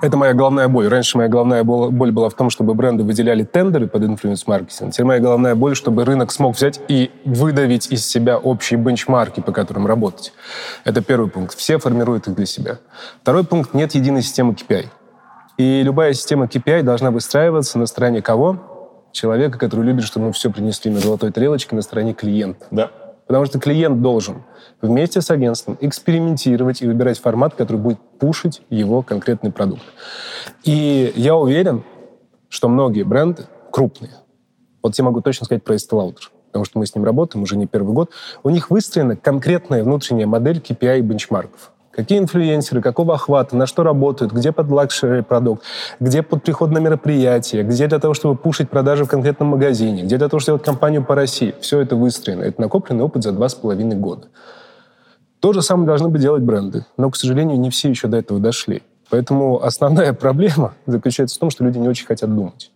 Это 0.02 0.16
моя 0.16 0.32
головная 0.32 0.68
боль. 0.68 0.88
Раньше 0.88 1.18
моя 1.18 1.28
головная 1.28 1.62
боль 1.62 2.10
была 2.10 2.30
в 2.30 2.34
том, 2.34 2.48
чтобы 2.48 2.74
бренды 2.74 3.04
выделяли 3.04 3.44
тендеры 3.44 3.86
под 3.86 4.04
инфлюенс-маркетинг. 4.04 4.92
Теперь 4.92 5.06
моя 5.06 5.20
головная 5.20 5.54
боль, 5.54 5.76
чтобы 5.76 6.04
рынок 6.04 6.32
смог 6.32 6.56
взять 6.56 6.80
и 6.88 7.10
выдавить 7.24 7.92
из 7.92 8.06
себя 8.06 8.38
общие 8.38 8.80
бенчмарки, 8.80 9.40
по 9.40 9.52
которым 9.52 9.86
работать. 9.86 10.32
Это 10.84 11.02
первый 11.02 11.28
пункт. 11.30 11.56
Все 11.56 11.78
формируют 11.78 12.28
их 12.28 12.34
для 12.34 12.46
себя. 12.46 12.78
Второй 13.20 13.44
пункт– 13.44 13.72
нет 13.74 13.94
единой 13.94 14.22
системы 14.22 14.54
KPI. 14.54 14.86
И 15.58 15.82
любая 15.82 16.14
система 16.14 16.46
KPI 16.46 16.82
должна 16.82 17.10
выстраиваться 17.10 17.78
на 17.78 17.84
стороне 17.84 18.22
кого? 18.22 19.08
Человека, 19.12 19.58
который 19.58 19.84
любит, 19.84 20.04
чтобы 20.04 20.26
мы 20.26 20.32
все 20.32 20.50
принесли 20.50 20.90
на 20.90 21.00
золотой 21.00 21.32
тарелочке 21.32 21.76
на 21.76 21.82
стороне 21.82 22.14
клиента. 22.14 22.66
Да. 22.70 22.90
Потому 23.30 23.46
что 23.46 23.60
клиент 23.60 24.02
должен 24.02 24.42
вместе 24.82 25.20
с 25.20 25.30
агентством 25.30 25.78
экспериментировать 25.80 26.82
и 26.82 26.86
выбирать 26.88 27.20
формат, 27.20 27.54
который 27.54 27.76
будет 27.76 28.00
пушить 28.18 28.60
его 28.70 29.02
конкретный 29.02 29.52
продукт. 29.52 29.84
И 30.64 31.12
я 31.14 31.36
уверен, 31.36 31.84
что 32.48 32.68
многие 32.68 33.04
бренды 33.04 33.44
крупные, 33.70 34.10
вот 34.82 34.98
я 34.98 35.04
могу 35.04 35.20
точно 35.20 35.46
сказать 35.46 35.62
про 35.62 35.76
Estee 35.76 35.92
Lauder, 35.92 36.22
потому 36.46 36.64
что 36.64 36.80
мы 36.80 36.86
с 36.86 36.94
ним 36.96 37.04
работаем 37.04 37.44
уже 37.44 37.56
не 37.56 37.68
первый 37.68 37.94
год, 37.94 38.10
у 38.42 38.50
них 38.50 38.68
выстроена 38.68 39.14
конкретная 39.14 39.84
внутренняя 39.84 40.26
модель 40.26 40.58
KPI 40.58 40.98
и 40.98 41.02
бенчмарков. 41.02 41.70
Какие 42.00 42.18
инфлюенсеры, 42.18 42.80
какого 42.80 43.12
охвата, 43.12 43.54
на 43.54 43.66
что 43.66 43.82
работают, 43.82 44.32
где 44.32 44.52
под 44.52 44.70
luxury 44.70 45.20
продукт, 45.20 45.64
где 46.00 46.22
под 46.22 46.42
приход 46.42 46.70
на 46.70 46.78
мероприятие, 46.78 47.62
где 47.62 47.88
для 47.88 47.98
того, 47.98 48.14
чтобы 48.14 48.36
пушить 48.36 48.70
продажи 48.70 49.04
в 49.04 49.08
конкретном 49.08 49.48
магазине, 49.48 50.04
где 50.04 50.16
для 50.16 50.30
того, 50.30 50.40
чтобы 50.40 50.56
сделать 50.56 50.62
кампанию 50.62 51.04
по 51.04 51.14
России. 51.14 51.54
Все 51.60 51.78
это 51.78 51.96
выстроено. 51.96 52.42
Это 52.44 52.58
накопленный 52.58 53.04
опыт 53.04 53.22
за 53.22 53.32
два 53.32 53.50
с 53.50 53.54
половиной 53.54 53.96
года. 53.96 54.28
То 55.40 55.52
же 55.52 55.60
самое 55.60 55.86
должны 55.86 56.08
бы 56.08 56.18
делать 56.18 56.42
бренды. 56.42 56.86
Но, 56.96 57.10
к 57.10 57.16
сожалению, 57.16 57.60
не 57.60 57.68
все 57.68 57.90
еще 57.90 58.08
до 58.08 58.16
этого 58.16 58.40
дошли. 58.40 58.82
Поэтому 59.10 59.62
основная 59.62 60.12
проблема 60.14 60.72
заключается 60.86 61.36
в 61.36 61.38
том, 61.38 61.50
что 61.50 61.64
люди 61.64 61.76
не 61.76 61.88
очень 61.88 62.06
хотят 62.06 62.34
думать 62.34 62.70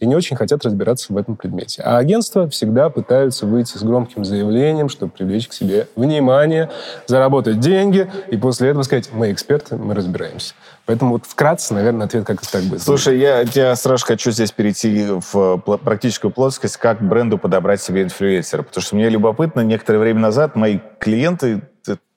и 0.00 0.06
не 0.06 0.14
очень 0.14 0.36
хотят 0.36 0.64
разбираться 0.64 1.12
в 1.12 1.16
этом 1.16 1.36
предмете. 1.36 1.82
А 1.82 1.98
агентства 1.98 2.48
всегда 2.48 2.88
пытаются 2.90 3.46
выйти 3.46 3.76
с 3.76 3.82
громким 3.82 4.24
заявлением, 4.24 4.88
чтобы 4.88 5.12
привлечь 5.12 5.48
к 5.48 5.52
себе 5.52 5.88
внимание, 5.96 6.70
заработать 7.06 7.60
деньги, 7.60 8.10
и 8.28 8.36
после 8.36 8.70
этого 8.70 8.82
сказать, 8.82 9.10
мы 9.12 9.32
эксперты, 9.32 9.76
мы 9.76 9.94
разбираемся. 9.94 10.54
Поэтому 10.88 11.12
вот 11.12 11.26
вкратце, 11.26 11.74
наверное, 11.74 12.06
ответ 12.06 12.24
как 12.24 12.40
так 12.40 12.62
будет. 12.62 12.80
Слушай, 12.80 13.18
я, 13.18 13.42
я 13.42 13.76
сразу 13.76 14.06
хочу 14.06 14.30
здесь 14.30 14.52
перейти 14.52 15.06
в 15.10 15.58
практическую 15.58 16.30
плоскость, 16.30 16.78
как 16.78 17.06
бренду 17.06 17.36
подобрать 17.36 17.82
себе 17.82 18.04
инфлюенсера. 18.04 18.62
Потому 18.62 18.82
что 18.82 18.96
мне 18.96 19.10
любопытно, 19.10 19.60
некоторое 19.60 19.98
время 19.98 20.20
назад 20.20 20.56
мои 20.56 20.78
клиенты 20.98 21.60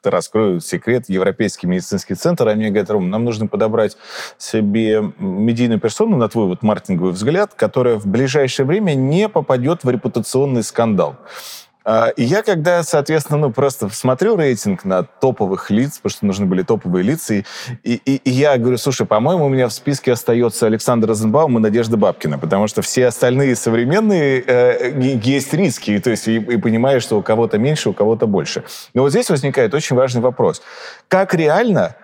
раскрою 0.06 0.62
секрет, 0.62 1.10
Европейский 1.10 1.68
медицинский 1.68 2.16
центр, 2.16 2.48
они 2.48 2.70
говорят, 2.70 2.90
Ром, 2.90 3.10
нам 3.10 3.26
нужно 3.26 3.48
подобрать 3.48 3.98
себе 4.38 5.02
медийную 5.20 5.80
персону, 5.82 6.16
на 6.16 6.30
твой 6.30 6.48
вот 6.48 6.64
маркетинговый 6.64 7.12
взгляд, 7.12 7.54
которая 7.54 7.98
в 7.98 8.08
ближайшее 8.08 8.66
время 8.66 8.94
не 8.94 9.28
попадет 9.28 9.84
в 9.84 9.90
репутационный 9.90 10.64
скандал. 10.64 11.18
А, 11.84 12.10
и 12.10 12.24
я 12.24 12.44
когда, 12.44 12.84
соответственно, 12.84 13.40
ну, 13.40 13.52
просто 13.52 13.90
смотрю 13.90 14.36
рейтинг 14.36 14.86
на 14.86 15.04
топовых 15.04 15.72
лиц, 15.72 15.98
потому 15.98 16.12
что 16.12 16.26
нужны 16.26 16.46
были 16.46 16.62
топовые 16.62 17.04
лица, 17.04 17.34
и, 17.36 17.44
и, 17.84 18.16
и 18.18 18.30
я 18.30 18.58
говорю, 18.58 18.78
слушай, 18.78 19.06
по-моему, 19.06 19.46
у 19.46 19.50
меня 19.50 19.68
в 19.68 19.74
списке 19.74 20.12
остается 20.12 20.68
Александр 20.68 21.08
Розенбаум 21.08 21.58
и 21.58 21.62
Надежда 21.62 21.98
Бабкина, 21.98 22.38
потому 22.38 22.68
что 22.68 22.82
все 22.82 23.08
остальные 23.08 23.56
современные 23.56 24.44
э, 24.46 25.20
есть 25.24 25.54
риски, 25.54 26.00
то 26.00 26.12
есть 26.12 26.28
и, 26.28 26.36
и 26.36 26.58
понимаешь, 26.58 27.02
что 27.02 27.18
у 27.18 27.24
кого-то 27.24 27.58
меньше, 27.58 27.90
у 27.90 27.94
кого-то 27.94 28.28
больше. 28.28 28.64
Но 28.94 29.02
вот 29.02 29.10
здесь 29.10 29.30
возникает 29.30 29.74
очень 29.74 29.96
важный 29.96 30.22
вопрос. 30.22 30.62
Как 31.08 31.34
реально 31.34 31.96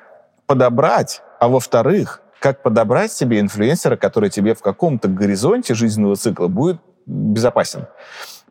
подобрать, 0.48 1.22
а 1.39 1.50
во-вторых, 1.50 2.22
как 2.39 2.63
подобрать 2.63 3.12
себе 3.12 3.39
инфлюенсера, 3.39 3.96
который 3.96 4.29
тебе 4.29 4.55
в 4.55 4.62
каком-то 4.62 5.07
горизонте 5.07 5.75
жизненного 5.75 6.15
цикла 6.15 6.48
будет 6.48 6.79
безопасен? 7.05 7.88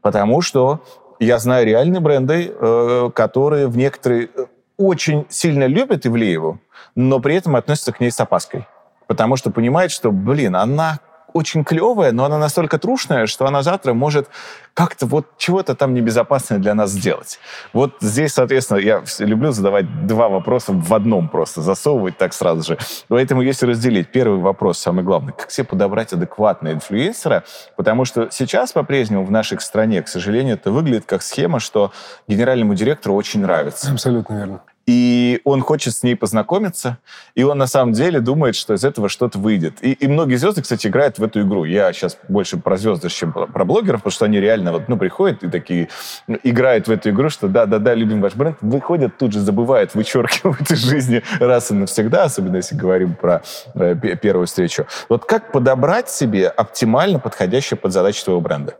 Потому 0.02 0.40
что 0.40 0.83
я 1.18 1.38
знаю 1.38 1.66
реальные 1.66 2.00
бренды, 2.00 2.52
э, 2.52 3.11
которые 3.14 3.66
в 3.66 3.76
некоторые 3.76 4.28
э, 4.35 4.46
очень 4.76 5.26
сильно 5.28 5.64
любят 5.64 6.06
Ивлееву, 6.06 6.61
но 6.94 7.20
при 7.20 7.37
этом 7.37 7.56
относятся 7.56 7.92
к 7.92 8.00
ней 8.00 8.11
с 8.11 8.20
опаской. 8.20 8.66
Потому 9.06 9.37
что 9.37 9.50
понимают, 9.50 9.92
что, 9.92 10.11
блин, 10.11 10.56
она 10.56 11.00
очень 11.37 11.64
клевая, 11.64 12.12
но 12.12 12.25
она 12.25 12.38
настолько 12.38 12.78
трушная, 12.78 13.26
что 13.26 13.47
она 13.47 13.62
завтра 13.62 13.93
может 13.93 14.28
как-то 14.75 15.07
вот 15.07 15.26
чего-то 15.37 15.75
там 15.75 15.95
небезопасное 15.95 16.59
для 16.59 16.75
нас 16.75 16.90
сделать. 16.90 17.38
Вот 17.73 17.95
здесь, 18.00 18.33
соответственно, 18.33 18.78
я 18.78 19.02
люблю 19.19 19.52
задавать 19.52 20.07
два 20.07 20.28
вопроса 20.28 20.73
в 20.73 20.95
одном 20.95 21.28
просто, 21.28 21.62
засовывать 21.62 22.19
так 22.19 22.33
сразу 22.33 22.62
же. 22.62 22.78
Поэтому 23.09 23.43
если 23.43 23.66
разделить, 23.66 24.11
первый 24.11 24.40
вопрос, 24.40 24.78
самый 24.78 25.05
главный, 25.05 25.33
как 25.33 25.50
себе 25.50 25.66
подобрать 25.66 26.12
адекватного 26.12 26.75
инфлюенсера, 26.75 27.45
потому 27.76 28.05
что 28.05 28.28
сейчас 28.31 28.73
по-прежнему 28.73 29.25
в 29.25 29.31
нашей 29.31 29.61
стране, 29.61 30.02
к 30.02 30.09
сожалению, 30.09 30.55
это 30.55 30.71
выглядит 30.71 31.07
как 31.07 31.23
схема, 31.23 31.61
что 31.61 31.93
генеральному 32.28 32.75
директору 32.75 33.14
очень 33.14 33.40
нравится. 33.40 33.93
Абсолютно 33.93 34.35
верно 34.35 34.61
и 34.87 35.40
он 35.45 35.62
хочет 35.62 35.95
с 35.95 36.02
ней 36.05 36.14
познакомиться, 36.14 36.99
и 37.35 37.43
он 37.43 37.59
на 37.59 37.66
самом 37.66 37.93
деле 37.93 38.21
думает, 38.21 38.55
что 38.55 38.75
из 38.75 38.85
этого 38.85 39.09
что-то 39.09 39.38
выйдет. 39.38 39.83
И, 39.83 39.93
и 39.93 40.07
многие 40.07 40.37
звезды, 40.37 40.62
кстати, 40.62 40.87
играют 40.87 41.19
в 41.19 41.25
эту 41.25 41.43
игру. 41.43 41.64
Я 41.64 41.93
сейчас 41.93 42.16
больше 42.28 42.57
про 42.57 42.76
звезды, 42.76 43.09
чем 43.09 43.33
про 43.33 43.64
блогеров, 43.64 44.00
потому 44.00 44.12
что 44.12 44.25
они 44.26 44.40
реально 44.40 44.73
вот, 44.73 44.88
ну, 44.88 44.97
приходят 44.97 45.43
и 45.43 45.49
такие 45.49 45.88
играют 46.45 46.87
в 46.87 46.90
эту 46.90 47.11
игру, 47.11 47.31
что 47.31 47.49
да-да-да, 47.49 47.95
любим 47.95 48.21
ваш 48.21 48.35
бренд, 48.35 48.59
выходят, 48.61 49.19
тут 49.19 49.33
же 49.33 49.40
забывают, 49.40 49.95
вычеркивают 49.95 50.71
из 50.71 50.78
жизни 50.78 51.23
раз 51.40 51.73
и 51.73 51.75
навсегда, 51.75 52.25
особенно 52.25 52.57
если 52.57 52.76
говорим 52.76 53.14
про 53.14 53.43
э, 53.75 53.97
первую 53.97 54.47
встречу. 54.47 54.87
Вот 55.09 55.25
как 55.25 55.50
подобрать 55.50 56.09
себе 56.09 56.47
оптимально 56.49 57.19
подходящее 57.19 57.76
под 57.76 57.93
задачу 57.93 58.25
твоего 58.25 58.40
бренда? 58.40 58.76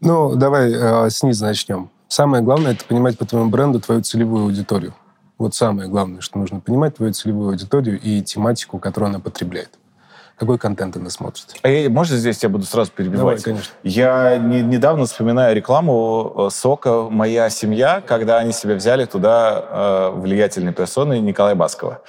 Ну, 0.00 0.36
давай 0.36 0.70
э, 0.70 1.10
снизу 1.10 1.46
начнем. 1.46 1.90
Самое 2.08 2.42
главное— 2.42 2.72
это 2.74 2.84
понимать 2.84 3.16
по 3.16 3.24
твоему 3.24 3.48
бренду 3.48 3.80
твою 3.80 4.02
целевую 4.02 4.44
аудиторию. 4.44 4.92
Вот 5.38 5.54
самое 5.54 5.88
главное, 5.88 6.20
что 6.20 6.38
нужно 6.38 6.60
понимать 6.60 6.96
твою 6.96 7.12
целевую 7.12 7.50
аудиторию 7.50 8.00
и 8.00 8.22
тематику, 8.22 8.78
которую 8.78 9.10
она 9.10 9.18
потребляет. 9.18 9.70
Какой 10.36 10.58
контент 10.58 10.96
она 10.96 11.10
смотрит? 11.10 11.46
А 11.62 11.68
я, 11.68 11.88
можно 11.88 12.16
здесь 12.16 12.42
я 12.42 12.48
буду 12.48 12.64
сразу 12.64 12.90
перебивать? 12.90 13.18
Давай, 13.20 13.38
конечно. 13.40 13.72
Я 13.84 14.36
не, 14.36 14.62
недавно 14.62 15.06
вспоминаю 15.06 15.54
рекламу 15.54 16.34
э, 16.36 16.48
сока 16.50 17.08
«Моя 17.08 17.48
семья», 17.50 18.02
когда 18.04 18.38
они 18.38 18.52
себя 18.52 18.74
взяли 18.74 19.04
туда 19.04 19.64
э, 19.70 20.10
влиятельной 20.18 20.72
персоной 20.72 21.20
Николая 21.20 21.54
Баскова. 21.54 22.00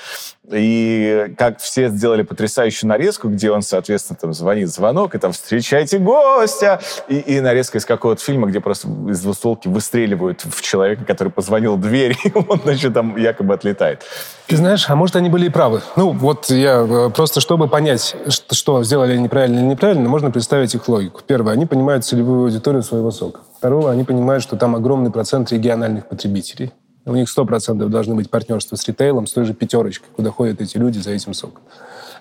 И 0.52 1.34
как 1.38 1.60
все 1.60 1.90
сделали 1.90 2.22
потрясающую 2.22 2.88
нарезку, 2.88 3.30
где 3.30 3.52
он, 3.52 3.62
соответственно, 3.62 4.18
там 4.20 4.34
звонит 4.34 4.70
звонок, 4.70 5.16
и 5.16 5.18
там 5.18 5.32
«Встречайте 5.32 5.98
гостя!» 6.00 6.80
И, 7.08 7.18
и 7.18 7.42
нарезка 7.42 7.78
из 7.78 7.86
какого-то 7.86 8.24
фильма, 8.24 8.48
где 8.48 8.60
просто 8.60 8.88
из 9.10 9.22
двустволки 9.22 9.68
выстреливают 9.68 10.42
в 10.44 10.62
человека, 10.62 11.04
который 11.06 11.30
позвонил 11.30 11.78
в 11.78 11.82
дверь, 11.82 12.18
и 12.24 12.32
он, 12.34 12.60
значит, 12.64 12.94
там 12.94 13.18
якобы 13.18 13.54
отлетает. 13.54 14.04
Ты 14.48 14.58
знаешь, 14.58 14.86
а 14.90 14.96
может, 14.96 15.16
они 15.16 15.30
были 15.30 15.48
и 15.48 15.50
правы. 15.50 15.82
Ну, 15.96 16.12
вот 16.12 16.50
я 16.50 16.86
э, 16.88 17.10
просто, 17.10 17.42
чтобы 17.42 17.68
понять, 17.68 18.15
что, 18.30 18.84
сделали 18.84 19.14
они 19.14 19.24
неправильно 19.24 19.60
или 19.60 19.66
неправильно, 19.66 20.10
можно 20.10 20.32
представить 20.32 20.76
их 20.76 20.88
логику. 20.88 21.22
Первое, 21.26 21.54
они 21.54 21.66
понимают 21.66 22.06
целевую 22.06 22.46
аудиторию 22.46 22.84
своего 22.84 23.12
сока. 23.12 23.42
Второе, 23.58 23.92
они 23.92 24.04
понимают, 24.04 24.44
что 24.44 24.56
там 24.58 24.76
огромный 24.76 25.12
процент 25.12 25.52
региональных 25.52 26.08
потребителей. 26.08 26.72
У 27.06 27.14
них 27.14 27.28
100% 27.36 27.88
должны 27.88 28.16
быть 28.16 28.30
партнерства 28.30 28.76
с 28.76 28.88
ритейлом, 28.88 29.28
с 29.28 29.34
той 29.34 29.46
же 29.46 29.54
пятерочкой, 29.54 30.10
куда 30.16 30.32
ходят 30.32 30.60
эти 30.60 30.78
люди 30.78 30.98
за 30.98 31.12
этим 31.12 31.34
соком. 31.34 31.62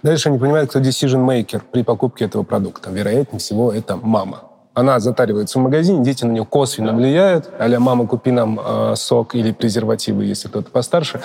Дальше 0.03 0.29
они 0.29 0.39
понимают, 0.39 0.71
кто 0.71 0.81
decision 0.81 1.27
maker 1.27 1.63
при 1.73 1.83
покупке 1.83 2.27
этого 2.27 2.43
продукта. 2.43 2.91
Вероятнее 2.91 3.41
всего, 3.41 3.73
это 3.73 3.97
мама. 3.97 4.43
Она 4.75 4.99
затаривается 4.99 5.61
в 5.61 5.63
магазине, 5.63 6.05
дети 6.05 6.25
на 6.25 6.33
нее 6.33 6.45
косвенно 6.45 6.93
влияют. 6.93 7.49
Аля, 7.61 7.79
мама, 7.79 8.09
купи 8.09 8.33
нам 8.33 8.61
э, 8.63 8.95
сок 8.97 9.37
или 9.37 9.53
презервативы, 9.53 10.25
если 10.25 10.49
кто-то 10.49 10.69
постарше. 10.71 11.21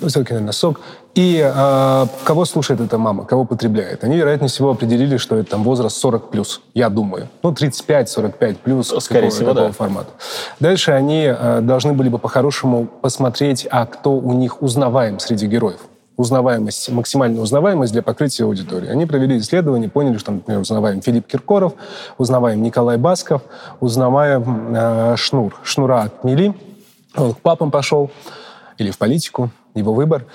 Ну, 0.00 0.08
все-таки, 0.08 0.32
наверное, 0.32 0.52
сок. 0.52 0.80
И 1.14 1.38
э, 1.44 2.06
кого 2.24 2.44
слушает 2.46 2.80
эта 2.80 2.96
мама, 2.96 3.26
кого 3.26 3.44
потребляет? 3.44 4.04
Они, 4.04 4.16
вероятнее 4.16 4.48
всего, 4.48 4.70
определили, 4.70 5.18
что 5.18 5.36
это 5.36 5.50
там 5.50 5.64
возраст 5.64 5.98
40 5.98 6.30
плюс, 6.30 6.62
я 6.72 6.88
думаю. 6.88 7.28
Ну, 7.42 7.52
35-45 7.52 8.56
плюс. 8.64 8.94
Скорее 9.00 9.28
всего, 9.28 9.52
да. 9.52 9.70
формата. 9.72 10.08
Дальше 10.58 10.92
они 10.92 11.24
э, 11.26 11.60
должны 11.60 11.92
были 11.92 12.08
бы 12.08 12.18
по-хорошему 12.18 12.86
посмотреть, 12.86 13.68
а 13.70 13.84
кто 13.84 14.12
у 14.12 14.32
них 14.32 14.62
узнаваем 14.62 15.18
среди 15.18 15.46
героев 15.46 15.80
узнаваемость, 16.18 16.90
максимальная 16.90 17.40
узнаваемость 17.40 17.92
для 17.92 18.02
покрытия 18.02 18.44
аудитории. 18.44 18.88
Они 18.88 19.06
провели 19.06 19.38
исследование, 19.38 19.88
поняли, 19.88 20.18
что, 20.18 20.32
например, 20.32 20.60
узнаваем 20.60 21.00
Филипп 21.00 21.26
Киркоров, 21.26 21.72
узнаваем 22.18 22.60
Николай 22.62 22.98
Басков, 22.98 23.42
узнаваем 23.80 24.74
э, 24.74 25.16
Шнур. 25.16 25.58
Шнура 25.62 26.02
отмели, 26.02 26.54
он 27.16 27.34
к 27.34 27.38
папам 27.38 27.70
пошел, 27.70 28.10
или 28.76 28.90
в 28.90 28.98
политику, 28.98 29.50
его 29.74 29.94
выбор. 29.94 30.26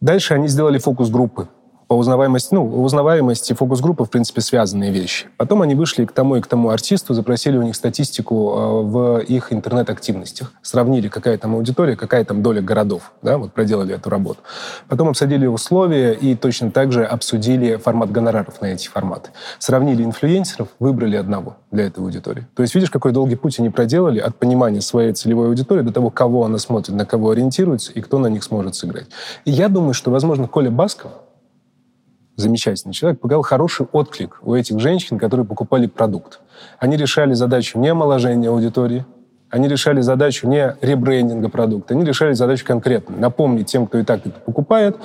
Дальше 0.00 0.34
они 0.34 0.48
сделали 0.48 0.78
фокус 0.78 1.10
группы 1.10 1.48
по 1.86 1.94
узнаваемости, 1.94 2.54
ну, 2.54 2.82
узнаваемость 2.82 3.50
и 3.50 3.54
фокус-группа, 3.54 4.04
в 4.04 4.10
принципе, 4.10 4.40
связанные 4.40 4.90
вещи. 4.90 5.26
Потом 5.36 5.62
они 5.62 5.74
вышли 5.74 6.04
к 6.04 6.12
тому 6.12 6.36
и 6.36 6.40
к 6.40 6.46
тому 6.46 6.70
артисту, 6.70 7.14
запросили 7.14 7.56
у 7.56 7.62
них 7.62 7.76
статистику 7.76 8.34
э, 8.34 8.82
в 8.82 9.18
их 9.18 9.52
интернет-активностях. 9.52 10.52
Сравнили, 10.62 11.08
какая 11.08 11.36
там 11.38 11.54
аудитория, 11.54 11.96
какая 11.96 12.24
там 12.24 12.42
доля 12.42 12.62
городов. 12.62 13.12
Да, 13.22 13.38
вот 13.38 13.52
проделали 13.52 13.94
эту 13.94 14.10
работу. 14.10 14.40
Потом 14.88 15.08
обсудили 15.08 15.46
условия 15.46 16.12
и 16.12 16.34
точно 16.34 16.70
так 16.70 16.92
же 16.92 17.04
обсудили 17.04 17.76
формат 17.76 18.10
гонораров 18.10 18.60
на 18.60 18.66
эти 18.66 18.88
форматы. 18.88 19.30
Сравнили 19.58 20.02
инфлюенсеров, 20.02 20.68
выбрали 20.78 21.16
одного 21.16 21.56
для 21.70 21.86
этой 21.86 22.00
аудитории. 22.02 22.46
То 22.54 22.62
есть 22.62 22.74
видишь, 22.74 22.90
какой 22.90 23.12
долгий 23.12 23.36
путь 23.36 23.58
они 23.58 23.70
проделали 23.70 24.20
от 24.20 24.36
понимания 24.36 24.80
своей 24.80 25.12
целевой 25.12 25.48
аудитории 25.48 25.82
до 25.82 25.92
того, 25.92 26.10
кого 26.10 26.44
она 26.44 26.58
смотрит, 26.58 26.94
на 26.94 27.04
кого 27.04 27.30
ориентируется 27.30 27.92
и 27.92 28.00
кто 28.00 28.18
на 28.18 28.28
них 28.28 28.42
сможет 28.44 28.74
сыграть. 28.74 29.06
И 29.44 29.50
я 29.50 29.68
думаю, 29.68 29.94
что, 29.94 30.10
возможно, 30.10 30.48
Коля 30.48 30.70
Басков 30.70 31.12
замечательный 32.36 32.92
человек, 32.92 33.20
показал 33.20 33.42
хороший 33.42 33.86
отклик 33.92 34.38
у 34.42 34.54
этих 34.54 34.78
женщин, 34.80 35.18
которые 35.18 35.46
покупали 35.46 35.86
продукт. 35.86 36.40
Они 36.78 36.96
решали 36.96 37.34
задачу 37.34 37.78
не 37.78 37.88
омоложения 37.88 38.48
аудитории, 38.48 39.04
они 39.50 39.68
решали 39.68 40.00
задачу 40.00 40.48
не 40.48 40.76
ребрендинга 40.80 41.48
продукта, 41.48 41.94
они 41.94 42.04
решали 42.04 42.32
задачу 42.32 42.66
конкретно. 42.66 43.16
Напомнить 43.16 43.66
тем, 43.66 43.86
кто 43.86 43.98
и 43.98 44.02
так 44.02 44.26
это 44.26 44.40
покупает, 44.40 44.96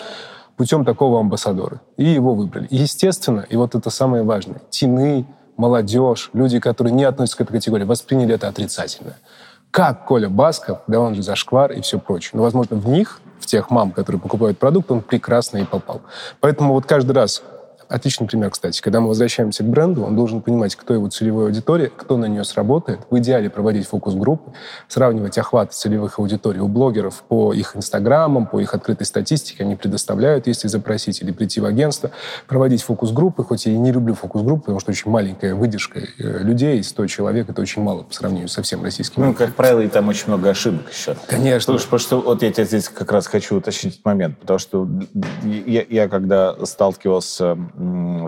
путем 0.57 0.83
такого 0.86 1.19
амбассадора. 1.19 1.81
И 1.98 2.05
его 2.05 2.33
выбрали. 2.33 2.67
И, 2.67 2.77
естественно, 2.77 3.45
и 3.48 3.55
вот 3.55 3.75
это 3.75 3.89
самое 3.89 4.24
важное, 4.24 4.62
тины, 4.69 5.25
молодежь, 5.55 6.31
люди, 6.33 6.59
которые 6.59 6.93
не 6.93 7.03
относятся 7.03 7.38
к 7.38 7.41
этой 7.41 7.53
категории, 7.53 7.83
восприняли 7.83 8.33
это 8.36 8.48
отрицательно. 8.48 9.15
Как 9.71 10.05
Коля 10.05 10.29
Басков, 10.29 10.79
да 10.88 10.99
он 10.99 11.15
же 11.15 11.21
зашквар 11.21 11.71
и 11.71 11.81
все 11.81 11.99
прочее. 11.99 12.31
Но, 12.33 12.43
возможно, 12.43 12.77
в 12.77 12.88
них 12.88 13.21
в 13.39 13.45
тех 13.45 13.69
мам, 13.69 13.91
которые 13.91 14.19
покупают 14.19 14.57
продукт, 14.57 14.91
он 14.91 15.01
прекрасно 15.01 15.59
и 15.59 15.65
попал. 15.65 16.01
Поэтому 16.39 16.73
вот 16.73 16.85
каждый 16.85 17.11
раз 17.11 17.43
Отличный 17.89 18.27
пример, 18.27 18.51
кстати. 18.51 18.81
Когда 18.81 19.00
мы 19.00 19.08
возвращаемся 19.08 19.63
к 19.63 19.67
бренду, 19.67 20.03
он 20.03 20.15
должен 20.15 20.41
понимать, 20.41 20.75
кто 20.75 20.93
его 20.93 21.10
целевая 21.10 21.48
аудитория, 21.48 21.89
кто 21.89 22.17
на 22.17 22.25
нее 22.25 22.43
сработает. 22.43 23.00
В 23.10 23.17
идеале 23.17 23.50
проводить 23.50 23.88
фокус-группы, 23.88 24.51
сравнивать 24.88 25.39
охват 25.39 25.74
целевых 25.74 26.19
аудиторий 26.19 26.60
у 26.60 26.67
блогеров 26.67 27.24
по 27.27 27.51
их 27.51 27.75
инстаграмам, 27.75 28.46
по 28.46 28.60
их 28.60 28.75
открытой 28.75 29.08
статистике. 29.08 29.63
Они 29.63 29.75
предоставляют, 29.75 30.46
если 30.46 30.67
запросить, 30.67 31.24
или 31.24 31.31
прийти 31.31 31.62
в 31.62 31.65
агентство, 31.65 32.12
проводить 32.48 32.84
фокус-группы, 32.84 33.43
хоть 33.43 33.65
я 33.65 33.74
и 33.74 33.77
не 33.77 33.91
люблю 33.91 34.13
фокус-группы, 34.13 34.65
потому 34.65 34.79
что 34.79 34.91
очень 34.91 35.10
маленькая 35.10 35.55
выдержка 35.55 36.00
э, 36.00 36.43
людей, 36.43 36.84
100 36.84 37.08
человек, 37.08 37.50
это 37.50 37.60
очень 37.60 37.81
мало 37.81 38.03
по 38.03 38.13
сравнению 38.13 38.50
со 38.50 38.62
всем 38.62 38.84
российским. 38.84 39.25
Ну, 39.25 39.34
как 39.34 39.55
правило, 39.55 39.79
и 39.79 39.88
там 39.88 40.08
очень 40.10 40.27
много 40.27 40.51
ошибок 40.51 40.91
еще. 40.91 41.15
Конечно. 41.27 41.79
Что, 41.79 41.88
потому 41.88 42.00
что 42.00 42.22
вот 42.22 42.43
я 42.43 42.51
тебя 42.51 42.65
здесь 42.65 42.88
как 42.88 43.12
раз 43.12 43.25
хочу 43.25 43.55
уточнить 43.55 44.00
момент, 44.03 44.38
потому 44.38 44.60
что 44.60 44.88
я, 45.43 45.84
я 45.89 46.08
когда 46.08 46.55
сталкивался 46.67 47.58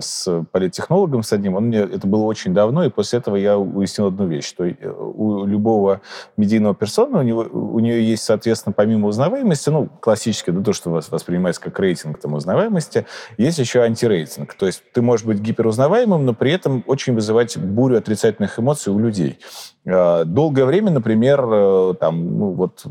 с 0.00 0.44
политтехнологом 0.50 1.22
с 1.22 1.32
одним, 1.32 1.56
он 1.56 1.64
мне, 1.66 1.78
это 1.78 2.06
было 2.06 2.22
очень 2.22 2.54
давно, 2.54 2.84
и 2.84 2.90
после 2.90 3.18
этого 3.18 3.36
я 3.36 3.58
уяснил 3.58 4.06
одну 4.06 4.26
вещь, 4.26 4.46
что 4.46 4.64
э, 4.64 4.74
у 4.88 5.44
любого 5.44 6.00
медийного 6.36 6.74
персона, 6.74 7.20
у, 7.20 7.22
него, 7.22 7.42
у 7.50 7.78
нее 7.80 8.08
есть, 8.08 8.22
соответственно, 8.22 8.72
помимо 8.72 9.08
узнаваемости, 9.08 9.68
ну, 9.68 9.88
классически, 10.00 10.50
да, 10.50 10.62
то, 10.62 10.72
что 10.72 10.90
вас 10.90 11.10
воспринимается 11.10 11.60
как 11.60 11.78
рейтинг 11.78 12.18
там, 12.18 12.34
узнаваемости, 12.34 13.06
есть 13.36 13.58
еще 13.58 13.82
антирейтинг. 13.82 14.54
То 14.54 14.66
есть 14.66 14.82
ты 14.92 15.02
можешь 15.02 15.26
быть 15.26 15.40
гиперузнаваемым, 15.40 16.24
но 16.24 16.34
при 16.34 16.52
этом 16.52 16.82
очень 16.86 17.14
вызывать 17.14 17.58
бурю 17.58 17.98
отрицательных 17.98 18.58
эмоций 18.58 18.92
у 18.92 18.98
людей. 18.98 19.38
А, 19.84 20.24
долгое 20.24 20.64
время, 20.64 20.92
например, 20.92 21.44
э, 21.44 21.94
там, 21.98 22.38
ну, 22.38 22.50
вот, 22.52 22.84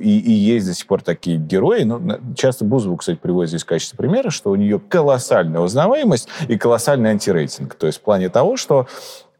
и, 0.00 0.18
и 0.20 0.30
есть 0.30 0.66
до 0.66 0.74
сих 0.74 0.86
пор 0.86 1.02
такие 1.02 1.38
герои, 1.38 1.82
ну, 1.82 2.00
часто 2.36 2.64
Бузову, 2.64 2.96
кстати, 2.96 3.18
приводит 3.20 3.50
здесь 3.50 3.64
в 3.64 3.66
качестве 3.66 3.96
примера, 3.96 4.30
что 4.30 4.50
у 4.50 4.54
нее 4.54 4.78
колоссальная 4.78 5.60
узнаваемость 5.60 6.05
и 6.48 6.56
колоссальный 6.56 7.10
антирейтинг. 7.10 7.74
То 7.74 7.86
есть 7.86 7.98
в 7.98 8.02
плане 8.02 8.28
того, 8.28 8.56
что 8.56 8.86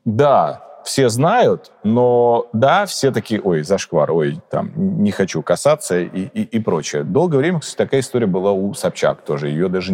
да, 0.05 0.63
все 0.87 1.09
знают, 1.09 1.73
но 1.83 2.47
да, 2.53 2.87
все 2.87 3.11
такие, 3.11 3.41
ой, 3.41 3.63
зашквар, 3.65 4.13
ой, 4.13 4.41
там, 4.51 4.71
не 4.77 5.11
хочу 5.11 5.43
касаться 5.43 5.99
и, 5.99 6.07
и, 6.07 6.43
и 6.43 6.61
прочее. 6.61 7.03
Долгое 7.03 7.39
время, 7.39 7.61
кстати, 7.61 7.77
такая 7.77 8.01
история 8.01 8.27
была 8.27 8.53
у 8.53 8.73
Собчак 8.73 9.23
тоже. 9.23 9.49
Ее 9.49 9.69
даже 9.69 9.93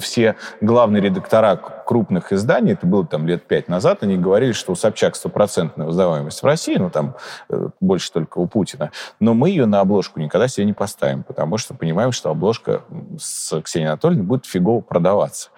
все 0.00 0.34
главные 0.60 1.00
редактора 1.00 1.56
крупных 1.92 2.32
изданий, 2.32 2.72
это 2.72 2.86
было 2.86 3.06
там 3.06 3.26
лет 3.26 3.42
пять 3.42 3.68
назад, 3.68 4.02
они 4.02 4.16
говорили, 4.16 4.52
что 4.52 4.72
у 4.72 4.74
Собчак 4.74 5.14
стопроцентная 5.14 5.86
узнаваемость 5.86 6.42
в 6.42 6.46
России, 6.46 6.76
ну 6.76 6.88
там 6.88 7.16
э, 7.50 7.68
больше 7.80 8.10
только 8.10 8.38
у 8.38 8.46
Путина. 8.46 8.92
Но 9.20 9.34
мы 9.34 9.50
ее 9.50 9.66
на 9.66 9.80
обложку 9.80 10.18
никогда 10.18 10.48
себе 10.48 10.64
не 10.64 10.72
поставим, 10.72 11.22
потому 11.22 11.58
что 11.58 11.74
понимаем, 11.74 12.12
что 12.12 12.30
обложка 12.30 12.80
с 13.20 13.60
Ксенией 13.60 13.90
Анатольевной 13.90 14.24
будет 14.24 14.46
фигово 14.46 14.80
продаваться. 14.80 15.50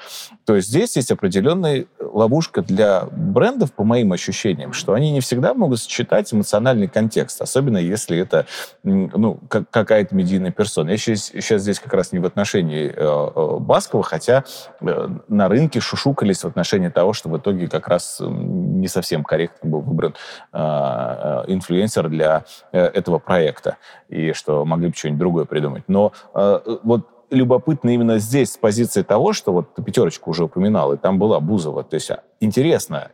То 0.45 0.57
есть 0.57 0.71
здесь 0.71 0.97
есть 0.97 1.13
определенная 1.13 1.87
ловушка 2.01 2.63
для 2.63 3.05
брендов, 3.13 3.73
по 3.73 3.85
моим 3.85 4.13
ощущениям, 4.13 4.73
что 4.73 4.93
они 4.95 5.13
не 5.13 5.21
всегда 5.21 5.55
могут 5.55 5.79
сочетать 5.79 6.35
эмоциональный 6.35 6.89
контекст, 6.89 7.41
особенно 7.41 7.79
если 7.79 8.19
это 8.19 8.47
ну, 8.83 9.39
какая-то 9.49 10.17
медийная 10.17 10.51
персона. 10.51 10.91
Я 10.91 10.97
сейчас, 10.97 11.27
сейчас 11.27 11.63
здесь 11.63 11.79
как 11.79 11.95
раз 11.95 12.11
не 12.11 12.19
в 12.19 12.27
отношении 12.27 12.89
э, 12.89 12.93
э, 12.97 13.59
Баскова, 13.61 14.03
хотя 14.03 14.43
э, 14.81 15.09
на 15.29 15.49
рынке 15.49 15.79
шушукались 16.25 16.45
в 16.45 16.47
отношении 16.47 16.89
того, 16.89 17.13
что 17.13 17.29
в 17.29 17.37
итоге 17.37 17.69
как 17.69 17.89
раз 17.89 18.21
не 18.21 18.89
совсем 18.89 19.25
корректно 19.25 19.71
был 19.71 19.81
выбран 19.81 20.15
э, 20.53 20.59
э 20.59 21.45
инфлюенсер 21.53 22.09
для 22.09 22.45
э, 22.73 22.81
этого 22.81 23.19
проекта, 23.19 23.77
и 24.09 24.33
что 24.33 24.65
могли 24.65 24.89
бы 24.89 24.95
что-нибудь 24.95 25.19
другое 25.19 25.45
придумать. 25.45 25.85
Но 25.89 26.13
э, 26.35 26.61
вот 26.83 27.09
любопытно 27.31 27.91
именно 27.91 28.19
здесь 28.19 28.53
с 28.53 28.57
позиции 28.57 29.03
того, 29.03 29.33
что 29.33 29.53
вот 29.53 29.75
пятерочку 29.85 30.31
уже 30.31 30.45
упоминал, 30.45 30.93
и 30.93 30.97
там 30.97 31.19
была 31.19 31.41
Бузова. 31.41 31.83
То 31.83 31.97
есть 31.97 32.11
а, 32.11 32.21
интересно, 32.41 33.11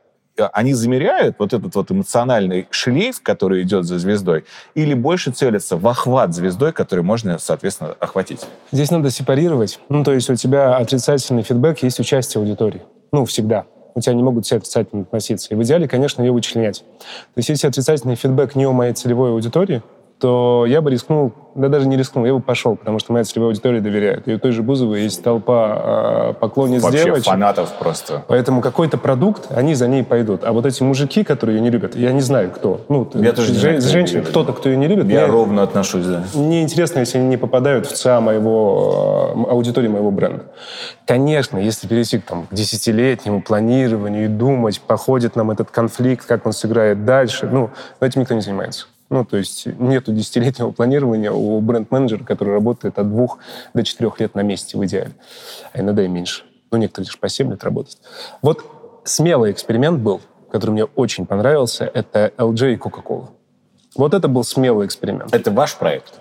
они 0.53 0.75
замеряют 0.75 1.37
вот 1.39 1.53
этот 1.53 1.75
вот 1.75 1.91
эмоциональный 1.91 2.67
шлейф, 2.71 3.21
который 3.23 3.63
идет 3.63 3.85
за 3.85 3.99
звездой, 3.99 4.45
или 4.75 4.95
больше 4.95 5.33
целятся 5.33 5.77
в 5.77 5.87
охват 5.87 6.35
звездой, 6.35 6.73
который 6.73 7.05
можно, 7.05 7.39
соответственно, 7.39 7.95
охватить? 8.01 8.47
Здесь 8.73 8.91
надо 8.91 9.11
сепарировать. 9.11 9.81
Ну, 9.89 10.05
то 10.05 10.13
есть 10.13 10.31
у 10.31 10.35
тебя 10.35 10.77
отрицательный 10.77 11.43
фидбэк, 11.43 11.83
есть 11.83 12.01
участие 12.01 12.41
аудитории. 12.41 12.83
Ну, 13.13 13.25
всегда. 13.25 13.67
У 13.95 14.01
тебя 14.01 14.15
не 14.15 14.23
могут 14.23 14.47
все 14.47 14.57
отрицательно 14.57 15.03
относиться. 15.03 15.49
И 15.51 15.57
в 15.57 15.63
идеале, 15.63 15.89
конечно, 15.89 16.23
ее 16.23 16.33
вычленять. 16.33 16.85
То 16.99 17.39
есть 17.39 17.49
если 17.49 17.67
отрицательный 17.67 18.15
фидбэк 18.15 18.55
не 18.55 18.67
у 18.67 18.73
моей 18.73 18.93
целевой 18.93 19.31
аудитории, 19.31 19.83
то 20.21 20.67
я 20.67 20.83
бы 20.83 20.91
рискнул, 20.91 21.33
да 21.55 21.69
даже 21.69 21.89
не 21.89 21.97
рискнул, 21.97 22.27
я 22.27 22.35
бы 22.35 22.41
пошел, 22.41 22.77
потому 22.77 22.99
что 22.99 23.13
моя 23.13 23.25
целевая 23.25 23.51
аудитория 23.51 23.81
доверяет. 23.81 24.29
И 24.29 24.35
у 24.35 24.39
той 24.39 24.53
же 24.53 24.63
Бузовой 24.63 25.03
есть 25.03 25.25
толпа 25.25 26.33
э, 26.33 26.35
поклонниц 26.39 26.83
Вообще 26.83 27.05
девочек. 27.05 27.25
фанатов 27.25 27.73
просто. 27.79 28.23
Поэтому 28.29 28.61
какой-то 28.61 28.99
продукт, 28.99 29.51
они 29.51 29.75
за 29.75 29.89
ней 29.89 30.05
пойдут. 30.05 30.45
А 30.45 30.53
вот 30.53 30.67
эти 30.67 30.83
мужики, 30.83 31.25
которые 31.25 31.57
ее 31.57 31.63
не 31.63 31.71
любят, 31.71 31.97
я 31.97 32.13
не 32.13 32.21
знаю, 32.21 32.51
кто. 32.51 32.83
Ну, 32.89 33.11
я 33.15 33.33
тоже 33.33 33.53
не 33.53 33.59
женщины, 33.59 34.23
кто-то, 34.23 34.53
кто 34.53 34.69
ее 34.69 34.77
не 34.77 34.89
любит. 34.89 35.07
Я 35.07 35.27
ровно 35.27 35.63
отношусь, 35.63 36.05
да. 36.05 36.23
Мне 36.35 36.63
интересно, 36.63 37.01
если 37.01 37.19
они 37.19 37.29
не 37.29 37.39
попадают 37.39 37.87
в 37.87 37.93
ЦА 37.97 38.21
моего, 38.21 39.33
э, 39.35 39.51
аудитории 39.51 39.89
моего 39.89 40.11
бренда. 40.11 40.45
Конечно, 41.07 41.57
если 41.57 41.89
перейти 41.89 42.19
к, 42.19 42.25
там, 42.25 42.47
к 42.47 42.55
десятилетнему 42.55 43.43
планированию 43.43 44.27
и 44.27 44.29
думать, 44.29 44.81
походит 44.81 45.35
нам 45.35 45.51
этот 45.51 45.71
конфликт, 45.71 46.27
как 46.27 46.47
он 46.47 46.53
сыграет 46.53 47.05
дальше, 47.07 47.49
ну, 47.51 47.71
этим 48.01 48.21
никто 48.21 48.35
не 48.35 48.43
занимается. 48.43 48.87
Ну, 49.11 49.25
то 49.25 49.37
есть 49.37 49.67
нет 49.67 50.05
десятилетнего 50.07 50.71
планирования 50.71 51.33
у 51.33 51.61
бренд-менеджера, 51.61 52.25
который 52.25 52.55
работает 52.55 52.99
от 52.99 53.09
двух 53.09 53.39
до 53.75 53.83
четырех 53.83 54.21
лет 54.21 54.37
на 54.37 54.43
месте 54.43 54.79
в 54.79 54.85
идеале. 54.87 55.13
А 55.73 55.81
иногда 55.81 56.05
и 56.05 56.09
меньше. 56.09 56.45
Ну, 56.71 56.79
некоторые 56.79 57.07
лишь 57.07 57.19
по 57.19 57.29
7 57.29 57.51
лет 57.51 57.65
работают. 57.65 57.99
Вот 58.41 58.65
смелый 59.05 59.51
эксперимент 59.51 59.99
был, 59.99 60.21
который 60.53 60.71
мне 60.71 60.85
очень 60.85 61.27
понравился, 61.27 61.85
это 61.85 62.33
LG 62.37 62.75
и 62.75 62.77
Coca-Cola. 62.77 63.31
Вот 63.97 64.15
это 64.15 64.29
был 64.29 64.45
смелый 64.45 64.87
эксперимент. 64.87 65.35
Это 65.35 65.51
ваш 65.51 65.77
проект? 65.77 66.21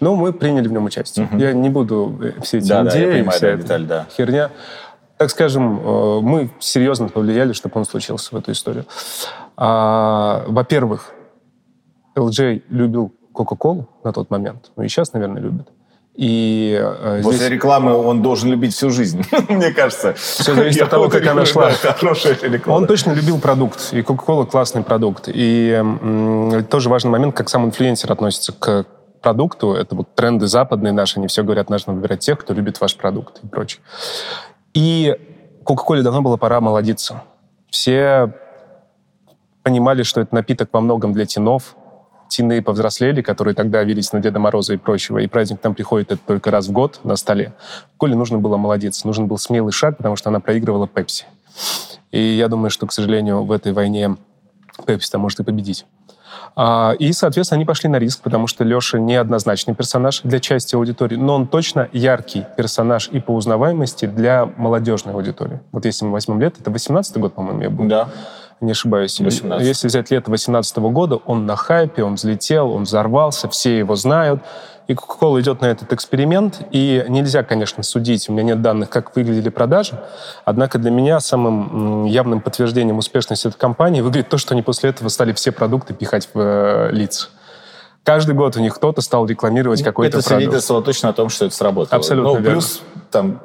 Ну, 0.00 0.16
мы 0.16 0.32
приняли 0.32 0.66
в 0.66 0.72
нем 0.72 0.84
участие. 0.86 1.26
Угу. 1.26 1.36
Я 1.38 1.52
не 1.52 1.70
буду 1.70 2.18
э, 2.20 2.40
все 2.42 2.58
эти 2.58 2.68
да, 2.68 2.82
идеи, 2.82 2.92
да, 2.92 2.98
я 2.98 3.12
понимаю, 3.12 3.30
вся 3.30 3.46
да, 3.46 3.56
деталь, 3.56 3.84
да. 3.84 4.06
херня. 4.16 4.50
Так 5.16 5.30
скажем, 5.30 5.78
э, 5.78 6.20
мы 6.20 6.50
серьезно 6.58 7.08
повлияли, 7.08 7.52
чтобы 7.52 7.78
он 7.78 7.84
случился 7.84 8.34
в 8.34 8.38
эту 8.38 8.50
историю. 8.50 8.86
А, 9.56 10.44
во-первых, 10.48 11.14
LJ 12.14 12.62
любил 12.68 13.12
Кока-Колу 13.32 13.88
на 14.04 14.12
тот 14.12 14.30
момент, 14.30 14.70
ну 14.76 14.82
и 14.82 14.88
сейчас, 14.88 15.12
наверное, 15.12 15.42
любит. 15.42 15.68
И 16.14 16.78
э, 16.80 17.22
После 17.24 17.38
здесь... 17.38 17.50
рекламы 17.50 17.96
он 17.96 18.22
должен 18.22 18.48
любить 18.48 18.72
всю 18.72 18.90
жизнь, 18.90 19.24
мне 19.48 19.72
кажется. 19.72 20.14
Все 20.14 20.54
зависит 20.54 20.82
от 20.82 20.90
того, 20.90 21.08
как 21.08 21.26
она 21.26 21.44
шла. 21.44 21.72
Он 22.66 22.86
точно 22.86 23.12
любил 23.12 23.40
продукт, 23.40 23.92
и 23.92 24.00
Coca-Cola 24.00 24.46
классный 24.46 24.82
продукт. 24.82 25.24
И 25.26 25.82
тоже 26.70 26.88
важный 26.88 27.10
момент, 27.10 27.34
как 27.34 27.48
сам 27.48 27.64
инфлюенсер 27.64 28.12
относится 28.12 28.52
к 28.52 28.86
продукту. 29.22 29.72
Это 29.72 29.96
вот 29.96 30.14
тренды 30.14 30.46
западные 30.46 30.92
наши, 30.92 31.18
они 31.18 31.26
все 31.26 31.42
говорят, 31.42 31.68
нужно 31.68 31.94
выбирать 31.94 32.20
тех, 32.20 32.38
кто 32.38 32.54
любит 32.54 32.80
ваш 32.80 32.96
продукт 32.96 33.40
и 33.42 33.48
прочее. 33.48 33.82
И 34.72 35.16
Coca-Cola 35.64 36.02
давно 36.02 36.22
было 36.22 36.36
пора 36.36 36.60
молодиться. 36.60 37.22
Все 37.70 38.32
понимали, 39.64 40.04
что 40.04 40.20
это 40.20 40.32
напиток 40.32 40.68
во 40.72 40.80
многом 40.80 41.12
для 41.12 41.26
тенов, 41.26 41.74
тины 42.34 42.62
повзрослели, 42.62 43.22
которые 43.22 43.54
тогда 43.54 43.82
велись 43.84 44.12
на 44.12 44.20
Деда 44.20 44.40
Мороза 44.40 44.74
и 44.74 44.76
прочего, 44.76 45.18
и 45.18 45.26
праздник 45.26 45.60
там 45.60 45.74
приходит 45.74 46.12
это 46.12 46.20
только 46.26 46.50
раз 46.50 46.66
в 46.66 46.72
год 46.72 47.00
на 47.04 47.16
столе. 47.16 47.54
Коле 47.96 48.16
нужно 48.16 48.38
было 48.38 48.56
молодец, 48.56 49.04
нужен 49.04 49.26
был 49.28 49.38
смелый 49.38 49.72
шаг, 49.72 49.96
потому 49.96 50.16
что 50.16 50.30
она 50.30 50.40
проигрывала 50.40 50.88
Пепси. 50.88 51.26
И 52.10 52.20
я 52.20 52.48
думаю, 52.48 52.70
что, 52.70 52.86
к 52.86 52.92
сожалению, 52.92 53.44
в 53.44 53.52
этой 53.52 53.72
войне 53.72 54.16
Пепси-то 54.84 55.18
может 55.18 55.40
и 55.40 55.44
победить. 55.44 55.86
А, 56.56 56.94
и, 56.98 57.12
соответственно, 57.12 57.58
они 57.58 57.64
пошли 57.64 57.88
на 57.88 57.96
риск, 57.96 58.20
потому 58.22 58.48
что 58.48 58.64
Леша 58.64 58.98
неоднозначный 58.98 59.74
персонаж 59.74 60.20
для 60.22 60.40
части 60.40 60.74
аудитории, 60.74 61.16
но 61.16 61.36
он 61.36 61.46
точно 61.46 61.88
яркий 61.92 62.44
персонаж 62.56 63.08
и 63.08 63.20
по 63.20 63.32
узнаваемости 63.32 64.06
для 64.06 64.46
молодежной 64.56 65.14
аудитории. 65.14 65.60
Вот 65.70 65.84
если 65.84 66.04
мы 66.04 66.12
возьмем 66.12 66.40
лет, 66.40 66.56
это 66.60 66.70
18-й 66.70 67.20
год, 67.20 67.34
по-моему, 67.34 67.62
я 67.62 67.70
был. 67.70 67.84
Да 67.86 68.08
не 68.60 68.72
ошибаюсь. 68.72 69.20
18. 69.20 69.66
Если 69.66 69.88
взять 69.88 70.10
лето 70.10 70.26
2018 70.26 70.76
года, 70.78 71.16
он 71.16 71.46
на 71.46 71.56
хайпе, 71.56 72.02
он 72.02 72.14
взлетел, 72.14 72.70
он 72.72 72.84
взорвался, 72.84 73.48
все 73.48 73.78
его 73.78 73.96
знают. 73.96 74.42
И 74.86 74.92
Coca-Cola 74.92 75.40
идет 75.40 75.62
на 75.62 75.66
этот 75.66 75.92
эксперимент, 75.94 76.60
и 76.70 77.04
нельзя, 77.08 77.42
конечно, 77.42 77.82
судить, 77.82 78.28
у 78.28 78.32
меня 78.32 78.42
нет 78.42 78.60
данных, 78.60 78.90
как 78.90 79.16
выглядели 79.16 79.48
продажи, 79.48 79.98
однако 80.44 80.78
для 80.78 80.90
меня 80.90 81.20
самым 81.20 82.04
явным 82.04 82.42
подтверждением 82.42 82.98
успешности 82.98 83.48
этой 83.48 83.56
компании 83.56 84.02
выглядит 84.02 84.28
то, 84.28 84.36
что 84.36 84.52
они 84.52 84.60
после 84.60 84.90
этого 84.90 85.08
стали 85.08 85.32
все 85.32 85.52
продукты 85.52 85.94
пихать 85.94 86.28
в 86.34 86.38
э, 86.38 86.90
лица. 86.92 87.28
Каждый 88.02 88.34
год 88.34 88.56
у 88.58 88.60
них 88.60 88.74
кто-то 88.74 89.00
стал 89.00 89.24
рекламировать 89.24 89.82
какой-то 89.82 90.18
это 90.18 90.28
продукт. 90.28 90.42
Это 90.42 90.50
свидетельствовало 90.50 90.84
точно 90.84 91.08
о 91.08 91.12
том, 91.14 91.30
что 91.30 91.46
это 91.46 91.54
сработало. 91.54 91.96
Абсолютно 91.96 92.32
ну, 92.32 92.36
верно. 92.36 92.50
Плюс 92.50 92.82
там 93.10 93.40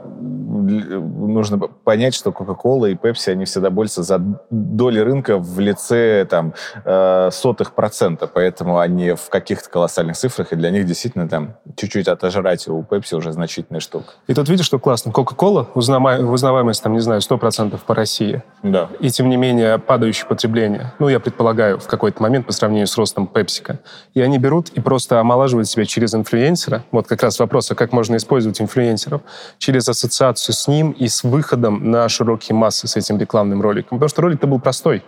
нужно 0.70 1.58
понять, 1.58 2.14
что 2.14 2.32
Coca-Cola 2.32 2.92
и 2.92 2.96
Pepsi, 2.96 3.32
они 3.32 3.46
всегда 3.46 3.70
борются 3.70 4.04
за 4.04 4.20
доли 4.50 5.00
рынка 5.00 5.38
в 5.38 5.60
лице 5.60 6.26
там 6.30 6.54
э, 6.86 7.30
сотых 7.32 7.74
процента, 7.74 8.28
поэтому 8.28 8.80
они 8.80 9.14
в 9.14 9.30
каких-то 9.30 9.70
колоссальных 9.70 10.18
цифрах, 10.18 10.54
и 10.54 10.56
для 10.56 10.72
них 10.72 10.86
действительно 10.86 11.28
там 11.28 11.56
чуть-чуть 11.76 12.08
отожрать 12.08 12.68
у 12.68 12.82
Pepsi 12.82 13.16
уже 13.16 13.32
значительная 13.32 13.80
штука. 13.80 14.14
И 14.28 14.34
тут 14.34 14.50
видишь, 14.50 14.66
что 14.66 14.80
классно. 14.80 15.12
Coca-Cola, 15.12 15.68
узнаваемость, 15.74 16.84
там, 16.84 16.94
не 16.94 17.00
знаю, 17.00 17.22
100% 17.22 17.80
по 17.86 17.96
России. 17.96 18.44
Да. 18.64 18.90
И, 19.00 19.10
тем 19.10 19.30
не 19.30 19.38
менее, 19.38 19.78
падающее 19.80 20.28
потребление. 20.28 20.94
Ну, 21.00 21.08
я 21.08 21.20
предполагаю, 21.20 21.80
в 21.80 21.88
какой-то 21.88 22.22
момент 22.22 22.46
по 22.46 22.54
сравнению 22.54 22.88
с 22.88 22.98
ростом 22.98 23.30
PepsiCo. 23.32 23.78
И 24.14 24.22
они 24.22 24.38
берут 24.38 24.70
и 24.70 24.82
просто 24.82 25.20
омолаживают 25.20 25.68
себя 25.68 25.86
через 25.86 26.14
инфлюенсера. 26.14 26.84
Вот 26.92 27.08
как 27.08 27.24
раз 27.24 27.40
вопрос, 27.40 27.72
а 27.72 27.76
как 27.76 27.92
можно 27.92 28.16
использовать 28.18 28.62
инфлюенсеров? 28.62 29.22
Через 29.58 29.88
ассоциацию 29.90 30.54
с 30.60 30.67
ним 30.67 30.91
и 30.91 31.08
с 31.08 31.24
выходом 31.24 31.91
на 31.91 32.10
широкие 32.10 32.56
массы 32.56 32.88
с 32.88 32.95
этим 32.95 33.17
рекламным 33.17 33.62
роликом. 33.62 33.98
Потому 33.98 34.10
что 34.10 34.22
ролик-то 34.22 34.48
был 34.48 34.60
простой. 34.60 35.04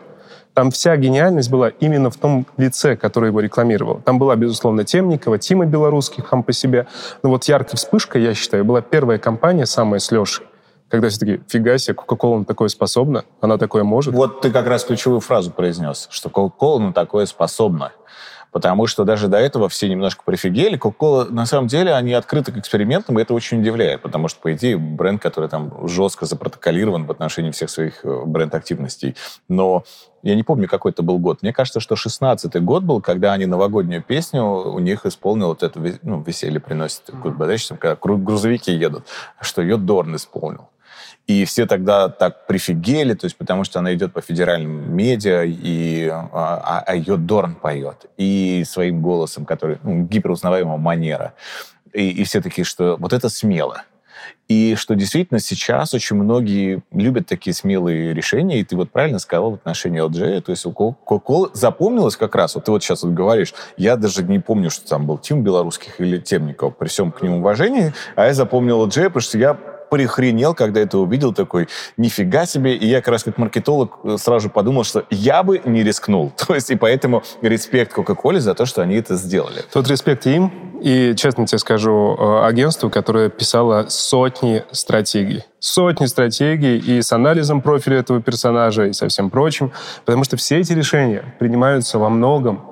Там 0.54 0.70
вся 0.70 0.98
гениальность 0.98 1.50
была 1.50 1.70
именно 1.70 2.10
в 2.10 2.18
том 2.18 2.46
лице, 2.58 2.98
который 2.98 3.30
его 3.30 3.40
рекламировал. 3.40 4.02
Там 4.04 4.20
была, 4.20 4.36
безусловно, 4.36 4.84
Темникова, 4.84 5.38
Тима 5.38 5.66
Белорусских 5.66 6.28
сам 6.30 6.44
по 6.44 6.52
себе. 6.52 6.88
Но 7.24 7.30
вот 7.30 7.46
яркая 7.46 7.78
вспышка, 7.78 8.20
я 8.20 8.34
считаю, 8.34 8.66
была 8.66 8.82
первая 8.82 9.18
компания, 9.18 9.66
самая 9.66 10.00
с 10.00 10.12
Лешей, 10.12 10.46
когда 10.90 11.08
все 11.08 11.20
таки 11.20 11.42
фига 11.48 11.78
себе, 11.78 11.94
Кока-Кола 11.94 12.40
на 12.40 12.46
такое 12.46 12.68
способна, 12.68 13.24
она 13.40 13.58
такое 13.58 13.84
может. 13.84 14.14
Вот 14.14 14.42
ты 14.42 14.52
как 14.52 14.68
раз 14.68 14.84
ключевую 14.84 15.22
фразу 15.22 15.52
произнес, 15.52 16.08
что 16.12 16.30
Кока-Кола 16.30 16.80
на 16.80 16.94
такое 16.94 17.26
способна 17.28 17.94
потому 18.52 18.88
что 18.88 19.04
даже 19.04 19.28
до 19.28 19.38
этого 19.38 19.70
все 19.70 19.88
немножко 19.88 20.24
прифигели. 20.26 20.78
Coca-Cola, 20.78 21.30
на 21.30 21.46
самом 21.46 21.68
деле, 21.68 21.94
они 21.94 22.14
открыты 22.14 22.52
к 22.52 22.58
экспериментам, 22.58 23.18
и 23.18 23.22
это 23.22 23.34
очень 23.34 23.62
удивляет, 23.62 24.02
потому 24.02 24.28
что, 24.28 24.40
по 24.42 24.54
идее, 24.54 24.78
бренд, 24.78 25.22
который 25.22 25.50
там 25.50 25.88
жестко 25.88 26.26
запротоколирован 26.26 27.06
в 27.06 27.12
отношении 27.12 27.52
всех 27.52 27.70
своих 27.70 28.06
э, 28.06 28.24
бренд-активностей. 28.26 29.16
Но 29.48 29.84
я 30.24 30.36
не 30.36 30.44
помню, 30.44 30.68
какой 30.68 30.92
это 30.92 31.02
был 31.02 31.18
год. 31.18 31.42
Мне 31.42 31.54
кажется, 31.54 31.80
что 31.80 31.96
16-й 31.96 32.60
год 32.60 32.84
был, 32.84 33.02
когда 33.02 33.34
они 33.34 33.46
новогоднюю 33.46 34.04
песню 34.04 34.44
у 34.44 34.80
них 34.80 35.06
исполнил 35.06 35.48
вот 35.48 35.64
это 35.64 35.80
ну, 36.04 36.22
«Веселье 36.22 36.60
приносит», 36.60 37.04
когда 37.80 37.96
грузовики 37.96 38.72
едут, 38.72 39.06
что 39.40 39.62
ее 39.62 39.78
Дорн 39.78 40.16
исполнил. 40.16 40.68
И 41.28 41.46
все 41.46 41.66
тогда 41.66 42.10
так 42.10 42.48
прифигели, 42.48 43.14
то 43.14 43.26
есть 43.26 43.38
потому 43.38 43.64
что 43.64 43.80
она 43.80 43.94
идет 43.94 44.12
по 44.12 44.22
федеральным 44.22 44.94
медиа, 44.94 45.44
и, 45.46 46.10
а, 46.10 46.84
а 46.86 46.96
ее 46.96 47.18
Дорн 47.18 47.56
поет. 47.56 48.06
И 48.18 48.64
своим 48.68 49.02
голосом, 49.02 49.46
который, 49.46 49.78
ну, 49.84 50.04
гиперузнаваемого 50.04 50.78
манера. 50.78 51.34
И, 51.94 52.10
и 52.10 52.24
все 52.24 52.42
такие, 52.42 52.66
что 52.66 52.98
вот 53.00 53.14
это 53.14 53.30
смело. 53.30 53.84
И 54.48 54.76
что 54.76 54.96
действительно 54.96 55.40
сейчас 55.40 55.94
очень 55.94 56.18
многие 56.18 56.84
любят 56.92 57.26
такие 57.26 57.54
смелые 57.54 58.14
решения, 58.14 58.60
и 58.60 58.64
ты 58.64 58.76
вот 58.76 58.92
правильно 58.92 59.20
сказал 59.20 59.52
в 59.52 59.54
отношении 59.54 60.04
LG, 60.04 60.42
то 60.42 60.52
есть 60.52 60.66
у 60.66 60.72
Coca-Cola 60.72 61.52
запомнилось 61.54 62.18
как 62.18 62.36
раз, 62.36 62.56
вот 62.56 62.66
ты 62.66 62.72
вот 62.72 62.84
сейчас 62.84 63.04
вот 63.04 63.14
говоришь, 63.14 63.54
я 63.78 63.96
даже 63.96 64.24
не 64.24 64.40
помню, 64.40 64.70
что 64.70 64.88
там 64.90 65.08
был 65.08 65.18
Тим 65.18 65.44
Белорусских 65.44 66.02
или 66.02 66.18
Темников, 66.18 66.76
при 66.76 66.90
всем 66.90 67.14
к 67.14 67.22
ним 67.22 67.36
уважении, 67.36 67.94
а 68.18 68.26
я 68.26 68.34
запомнил 68.34 68.86
LG, 68.86 69.06
потому 69.06 69.22
что 69.22 69.38
я 69.38 69.58
прихренел, 69.92 70.56
когда 70.56 70.80
это 70.80 70.98
увидел, 70.98 71.34
такой, 71.34 71.68
нифига 71.98 72.46
себе. 72.46 72.76
И 72.76 72.88
я 72.88 73.02
как 73.02 73.10
раз 73.10 73.24
как 73.26 73.38
маркетолог 73.38 74.00
э, 74.04 74.16
сразу 74.18 74.50
подумал, 74.50 74.86
что 74.86 75.06
я 75.10 75.44
бы 75.44 75.62
не 75.66 75.84
рискнул. 75.84 76.32
То 76.48 76.56
есть 76.56 76.72
и 76.72 76.78
поэтому 76.78 77.24
респект 77.42 77.92
Кока-Коле 77.94 78.40
за 78.40 78.56
то, 78.56 78.66
что 78.66 78.82
они 78.82 78.96
это 78.96 79.18
сделали. 79.18 79.64
Тот 79.72 79.90
респект 79.90 80.26
им, 80.28 80.80
и 80.82 81.14
честно 81.18 81.46
тебе 81.46 81.58
скажу, 81.58 82.16
э, 82.18 82.46
агентству, 82.46 82.90
которое 82.90 83.30
писало 83.30 83.88
сотни 83.90 84.64
стратегий. 84.72 85.44
Сотни 85.60 86.06
стратегий 86.06 86.78
и 86.78 87.02
с 87.02 87.12
анализом 87.12 87.62
профиля 87.62 87.98
этого 88.00 88.22
персонажа, 88.22 88.86
и 88.86 88.94
со 88.94 89.10
всем 89.10 89.30
прочим. 89.30 89.74
Потому 90.06 90.24
что 90.24 90.38
все 90.38 90.60
эти 90.60 90.72
решения 90.72 91.36
принимаются 91.38 92.00
во 92.00 92.10
многом 92.10 92.64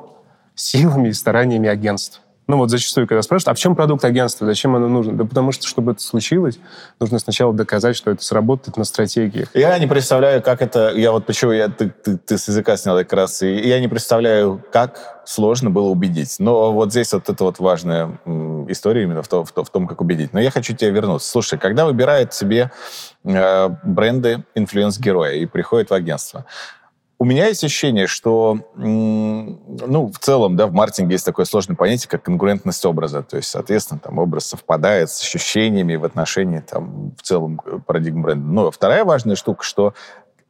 силами 0.56 1.10
и 1.10 1.14
стараниями 1.14 1.68
агентств. 1.68 2.22
Ну 2.50 2.58
вот 2.58 2.72
зачастую, 2.72 3.08
когда 3.08 3.22
спрашивают, 3.22 3.50
а 3.50 3.54
в 3.54 3.60
чем 3.60 3.76
продукт 3.76 4.04
агентства, 4.04 4.48
зачем 4.48 4.76
оно 4.76 4.88
нужно? 4.88 5.14
Да 5.14 5.24
потому 5.24 5.52
что, 5.52 5.68
чтобы 5.68 5.92
это 5.92 6.02
случилось, 6.02 6.58
нужно 7.00 7.20
сначала 7.20 7.54
доказать, 7.54 7.96
что 7.96 8.10
это 8.10 8.24
сработает 8.24 8.76
на 8.76 8.86
стратегиях. 8.86 9.50
Я 9.54 9.78
не 9.78 9.86
представляю, 9.86 10.42
как 10.42 10.64
это... 10.64 10.92
Я 10.96 11.12
вот 11.12 11.28
почему 11.28 11.52
я, 11.52 11.68
ты, 11.68 11.92
ты, 11.92 12.18
ты 12.18 12.40
с 12.40 12.48
языка 12.48 12.76
снял 12.76 12.98
как 12.98 13.14
раз. 13.14 13.44
И 13.44 13.56
я 13.56 13.80
не 13.80 13.88
представляю, 13.88 14.66
как 14.72 15.22
сложно 15.26 15.70
было 15.70 15.90
убедить. 15.90 16.38
Но 16.40 16.74
вот 16.74 16.90
здесь 16.90 17.14
вот 17.14 17.30
это 17.30 17.44
вот 17.44 17.60
важная 17.60 18.20
история 18.68 19.04
именно 19.04 19.22
в, 19.22 19.28
то, 19.28 19.46
в, 19.46 19.52
то, 19.52 19.64
в 19.64 19.70
том, 19.70 19.86
как 19.86 20.02
убедить. 20.02 20.34
Но 20.34 20.40
я 20.40 20.50
хочу 20.50 20.76
тебя 20.76 20.90
вернуться. 20.90 21.30
Слушай, 21.30 21.60
когда 21.60 21.86
выбирают 21.86 22.34
себе 22.34 22.72
э, 23.26 23.70
бренды 23.84 24.44
инфлюенс-героя 24.56 25.34
и 25.34 25.46
приходят 25.46 25.92
в 25.92 25.94
агентство, 25.94 26.46
у 27.22 27.26
меня 27.26 27.48
есть 27.48 27.66
ощущение, 27.66 28.08
что, 28.08 28.60
ну, 28.76 30.10
в 30.12 30.18
целом, 30.20 30.56
да, 30.56 30.68
в 30.68 30.72
маркетинге 30.72 31.16
есть 31.16 31.26
такое 31.26 31.46
сложное 31.46 31.76
понятие, 31.76 32.10
как 32.10 32.24
конкурентность 32.24 32.86
образа. 32.86 33.24
То 33.24 33.36
есть, 33.36 33.50
соответственно, 33.50 34.00
там 34.00 34.20
образ 34.20 34.46
совпадает 34.46 35.10
с 35.10 35.22
ощущениями 35.22 35.98
в 35.98 36.06
отношении, 36.06 36.60
там, 36.60 37.12
в 37.18 37.22
целом 37.22 37.60
э, 37.66 37.80
парадигм 37.86 38.22
бренда. 38.22 38.48
Но 38.48 38.72
вторая 38.72 39.04
важная 39.04 39.36
штука, 39.36 39.66
что 39.66 39.94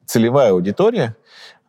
целевая 0.05 0.51
аудитория, 0.51 1.15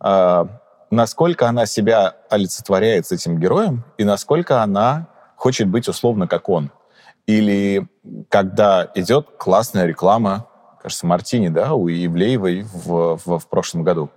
э, 0.05 0.45
насколько 0.91 1.49
она 1.49 1.65
себя 1.65 2.17
олицетворяет 2.29 3.07
с 3.07 3.13
этим 3.13 3.39
героем 3.39 3.85
и 3.97 4.05
насколько 4.05 4.63
она 4.63 5.09
хочет 5.35 5.67
быть 5.69 5.89
условно 5.89 6.29
как 6.29 6.51
он. 6.51 6.71
Или 7.27 7.89
когда 8.29 8.91
идет 8.95 9.29
классная 9.39 9.87
реклама, 9.87 10.47
кажется, 10.83 11.07
Мартини, 11.07 11.49
да, 11.49 11.75
у 11.75 11.89
Ивлеевой 11.89 12.63
в, 12.63 13.19
в, 13.25 13.39
в 13.39 13.49
прошлом 13.49 13.83
году 13.83 14.11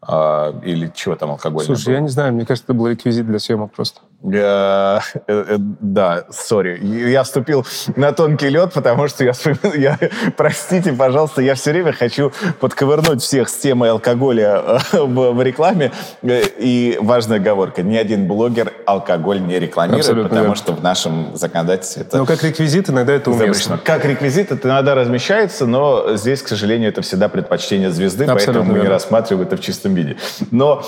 а, 0.00 0.54
или 0.62 0.90
чего 0.94 1.16
там 1.16 1.30
алкоголь? 1.30 1.64
Слушай, 1.64 1.94
я 1.94 2.00
не 2.00 2.08
знаю, 2.08 2.32
мне 2.32 2.44
кажется, 2.44 2.66
это 2.66 2.74
был 2.74 2.88
реквизит 2.88 3.26
для 3.26 3.38
съемок 3.38 3.72
просто. 3.72 4.00
Э, 4.24 5.00
э, 5.26 5.56
да, 5.58 6.24
сори. 6.30 6.78
Я 7.10 7.24
вступил 7.24 7.66
на 7.96 8.12
тонкий 8.12 8.50
лед, 8.50 8.72
потому 8.72 9.08
что 9.08 9.24
я, 9.24 9.32
я, 9.74 9.98
простите, 10.36 10.92
пожалуйста, 10.92 11.42
я 11.42 11.56
все 11.56 11.72
время 11.72 11.92
хочу 11.92 12.32
подковырнуть 12.60 13.20
всех 13.20 13.48
с 13.48 13.56
темой 13.56 13.90
алкоголя 13.90 14.62
э, 14.92 14.98
в, 15.00 15.32
в 15.32 15.42
рекламе. 15.42 15.90
И 16.22 16.98
важная 17.00 17.38
оговорка, 17.38 17.82
ни 17.82 17.96
один 17.96 18.28
блогер 18.28 18.72
алкоголь 18.86 19.40
не 19.40 19.58
рекламирует, 19.58 20.04
Абсолютно 20.04 20.28
потому 20.28 20.42
верно. 20.42 20.56
что 20.56 20.72
в 20.72 20.82
нашем 20.82 21.36
законодательстве 21.36 22.02
это... 22.02 22.18
Но 22.18 22.26
как 22.26 22.44
реквизит 22.44 22.90
иногда 22.90 23.14
это 23.14 23.30
уместно. 23.30 23.80
Как 23.82 24.04
реквизит 24.04 24.52
это 24.52 24.68
иногда 24.68 24.94
размещается, 24.94 25.66
но 25.66 26.14
здесь, 26.14 26.42
к 26.42 26.48
сожалению, 26.48 26.90
это 26.90 27.02
всегда 27.02 27.28
предпочтение 27.28 27.90
звезды, 27.90 28.24
Абсолютно 28.24 28.44
поэтому 28.44 28.64
мы 28.66 28.74
верно. 28.74 28.88
не 28.88 28.92
рассматриваем 28.92 29.46
это 29.48 29.56
в 29.56 29.60
чистом 29.60 29.94
виде. 29.94 30.16
Но 30.52 30.82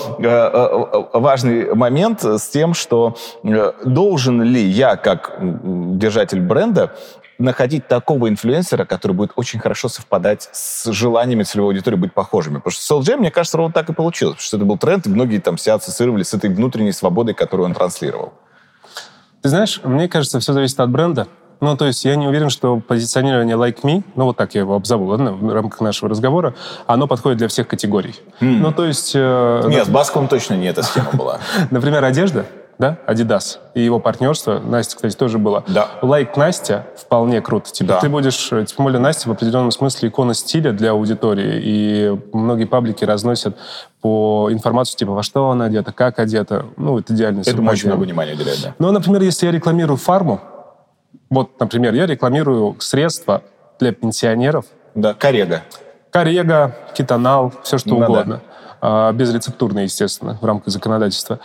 важный 1.13 1.75
момент 1.75 2.23
с 2.23 2.47
тем, 2.47 2.73
что 2.73 3.17
Э, 3.24 3.24
должен 3.43 4.41
ли 4.41 4.61
я, 4.61 4.95
как 4.95 5.37
держатель 5.41 6.41
бренда, 6.41 6.95
находить 7.37 7.87
такого 7.87 8.29
инфлюенсера, 8.29 8.85
который 8.85 9.13
будет 9.13 9.31
очень 9.35 9.59
хорошо 9.59 9.89
совпадать 9.89 10.49
с 10.51 10.91
желаниями 10.91 11.43
целевой 11.43 11.73
аудитории 11.73 11.97
быть 11.97 12.13
похожими. 12.13 12.55
Потому 12.57 12.71
что 12.71 12.81
с 12.81 12.91
LG, 12.91 13.17
мне 13.17 13.31
кажется, 13.31 13.57
ровно 13.57 13.73
так 13.73 13.89
и 13.89 13.93
получилось. 13.93 14.35
Потому 14.35 14.47
что 14.47 14.57
это 14.57 14.65
был 14.65 14.77
тренд, 14.77 15.05
и 15.05 15.09
многие 15.09 15.39
там 15.39 15.57
себя 15.57 15.75
ассоциировали 15.75 16.23
с 16.23 16.33
этой 16.33 16.49
внутренней 16.49 16.93
свободой, 16.93 17.33
которую 17.33 17.67
он 17.67 17.73
транслировал. 17.73 18.33
Ты 19.41 19.49
знаешь, 19.49 19.81
мне 19.83 20.07
кажется, 20.07 20.39
все 20.39 20.53
зависит 20.53 20.79
от 20.79 20.89
бренда. 20.89 21.27
Ну, 21.61 21.77
то 21.77 21.85
есть 21.85 22.03
я 22.03 22.15
не 22.15 22.27
уверен, 22.27 22.49
что 22.49 22.79
позиционирование 22.79 23.55
like 23.55 23.81
me, 23.83 24.03
ну, 24.15 24.25
вот 24.25 24.37
так 24.37 24.55
я 24.55 24.61
его 24.61 24.75
обзову, 24.75 25.05
ладно, 25.05 25.31
в 25.31 25.53
рамках 25.53 25.79
нашего 25.79 26.09
разговора, 26.09 26.53
оно 26.85 27.07
подходит 27.07 27.37
для 27.37 27.47
всех 27.47 27.67
категорий. 27.67 28.15
Mm. 28.41 28.57
Ну, 28.57 28.71
то 28.73 28.85
есть... 28.85 29.13
Э, 29.15 29.63
нет, 29.67 29.85
с 29.85 29.89
Басковым 29.89 30.27
точно 30.27 30.55
не 30.55 30.67
эта 30.67 30.83
схема 30.83 31.11
была. 31.13 31.39
Например, 31.71 32.03
одежда 32.03 32.45
да, 32.77 32.97
Adidas 33.07 33.57
и 33.73 33.81
его 33.81 33.99
партнерство. 33.99 34.59
Настя, 34.59 34.95
кстати, 34.95 35.15
тоже 35.15 35.37
была. 35.37 35.63
Да. 35.67 35.89
Лайк 36.01 36.35
Настя 36.37 36.87
вполне 36.97 37.41
круто. 37.41 37.71
Типа 37.71 37.93
да. 37.93 37.99
ты 37.99 38.09
будешь, 38.09 38.51
э, 38.51 38.65
тем 38.65 38.85
более 38.85 38.99
Настя 38.99 39.29
в 39.29 39.31
определенном 39.31 39.71
смысле 39.71 40.09
икона 40.09 40.33
стиля 40.33 40.71
для 40.71 40.91
аудитории, 40.91 41.61
и 41.63 42.19
многие 42.33 42.65
паблики 42.65 43.03
разносят 43.05 43.55
по 44.01 44.49
информацию, 44.51 44.97
типа, 44.97 45.13
во 45.13 45.23
что 45.23 45.49
она 45.49 45.65
одета, 45.65 45.91
как 45.91 46.19
одета. 46.19 46.65
Ну, 46.77 46.99
это 46.99 47.13
идеально. 47.13 47.41
Это 47.41 47.61
очень 47.61 47.87
много 47.87 48.03
внимания 48.03 48.33
уделяет, 48.33 48.61
да. 48.61 48.75
Ну, 48.79 48.91
например, 48.91 49.21
если 49.21 49.45
я 49.45 49.51
рекламирую 49.51 49.97
фарму, 49.97 50.41
вот, 51.29 51.59
например, 51.59 51.93
я 51.93 52.05
рекламирую 52.05 52.75
средства 52.79 53.41
для 53.79 53.91
пенсионеров. 53.91 54.65
Да, 54.93 55.13
Корега. 55.13 55.63
Корега, 56.11 56.75
кетонал, 56.95 57.51
все 57.63 57.77
что 57.77 57.89
ну, 57.89 57.97
угодно. 57.97 58.41
Да. 58.81 59.11
Безрецептурные, 59.11 59.85
естественно, 59.85 60.37
в 60.39 60.45
рамках 60.45 60.71
законодательства. 60.71 61.39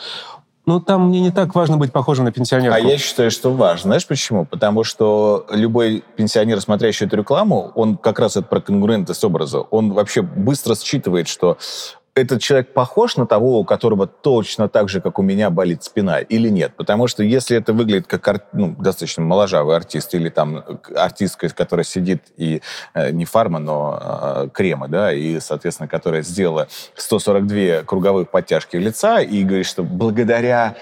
Ну, 0.70 0.78
там 0.78 1.08
мне 1.08 1.20
не 1.20 1.32
так 1.32 1.52
важно 1.56 1.78
быть 1.78 1.90
похожим 1.90 2.26
на 2.26 2.30
пенсионера. 2.30 2.72
А 2.72 2.78
я 2.78 2.96
считаю, 2.96 3.32
что 3.32 3.50
важно. 3.52 3.88
Знаешь 3.88 4.06
почему? 4.06 4.44
Потому 4.44 4.84
что 4.84 5.44
любой 5.50 6.04
пенсионер, 6.14 6.60
смотрящий 6.60 7.06
эту 7.06 7.16
рекламу, 7.16 7.72
он 7.74 7.96
как 7.96 8.20
раз 8.20 8.36
это 8.36 8.46
про 8.46 8.60
конкурентность 8.60 9.24
образа. 9.24 9.58
Он 9.58 9.92
вообще 9.92 10.22
быстро 10.22 10.76
считывает, 10.76 11.26
что 11.26 11.58
этот 12.14 12.40
человек 12.42 12.72
похож 12.72 13.16
на 13.16 13.26
того, 13.26 13.60
у 13.60 13.64
которого 13.64 14.06
точно 14.06 14.68
так 14.68 14.88
же, 14.88 15.00
как 15.00 15.18
у 15.18 15.22
меня, 15.22 15.50
болит 15.50 15.84
спина, 15.84 16.18
или 16.18 16.48
нет? 16.48 16.72
Потому 16.76 17.06
что 17.06 17.22
если 17.22 17.56
это 17.56 17.72
выглядит 17.72 18.06
как 18.06 18.46
ну, 18.52 18.74
достаточно 18.78 19.22
моложавый 19.22 19.76
артист, 19.76 20.14
или 20.14 20.28
там 20.28 20.64
артистка, 20.94 21.48
которая 21.48 21.84
сидит 21.84 22.22
и 22.36 22.62
э, 22.94 23.10
не 23.10 23.24
фарма, 23.24 23.58
но 23.58 23.98
э, 24.02 24.48
крема, 24.52 24.88
да, 24.88 25.12
и, 25.12 25.40
соответственно, 25.40 25.88
которая 25.88 26.22
сделала 26.22 26.68
142 26.96 27.84
круговых 27.84 28.30
подтяжки 28.30 28.76
лица, 28.76 29.20
и 29.20 29.44
говорит, 29.44 29.66
что 29.66 29.82
благодаря 29.82 30.76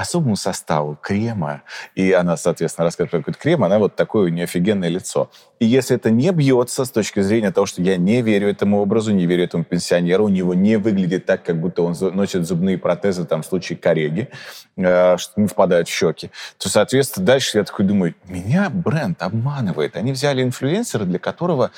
особому 0.00 0.36
составу 0.36 0.98
крема, 1.00 1.62
и 1.94 2.12
она, 2.12 2.36
соответственно, 2.36 2.84
рассказывает 2.84 3.10
про 3.10 3.18
какой-то 3.18 3.38
крем, 3.38 3.64
она 3.64 3.78
вот 3.78 3.96
такое 3.96 4.26
у 4.26 4.28
нее 4.28 4.44
офигенное 4.44 4.88
лицо. 4.88 5.30
И 5.58 5.66
если 5.66 5.96
это 5.96 6.10
не 6.10 6.30
бьется 6.30 6.84
с 6.84 6.90
точки 6.90 7.20
зрения 7.20 7.50
того, 7.50 7.66
что 7.66 7.82
я 7.82 7.96
не 7.96 8.22
верю 8.22 8.48
этому 8.48 8.80
образу, 8.80 9.12
не 9.12 9.26
верю 9.26 9.44
этому 9.44 9.64
пенсионеру, 9.64 10.24
у 10.24 10.28
него 10.28 10.54
не 10.54 10.76
выглядит 10.76 11.26
так, 11.26 11.44
как 11.44 11.60
будто 11.60 11.82
он 11.82 11.94
носит 12.14 12.46
зубные 12.46 12.78
протезы, 12.78 13.24
там, 13.24 13.42
в 13.42 13.46
случае 13.46 13.78
кореги, 13.78 14.28
э, 14.76 15.16
что 15.18 15.40
не 15.40 15.46
впадают 15.46 15.88
в 15.88 15.92
щеки, 15.92 16.30
то, 16.58 16.68
соответственно, 16.68 17.26
дальше 17.26 17.58
я 17.58 17.64
такой 17.64 17.84
думаю, 17.84 18.14
меня 18.26 18.70
бренд 18.70 19.22
обманывает. 19.22 19.96
Они 19.96 20.12
взяли 20.12 20.42
инфлюенсера, 20.42 21.04
для 21.04 21.18
которого 21.18 21.70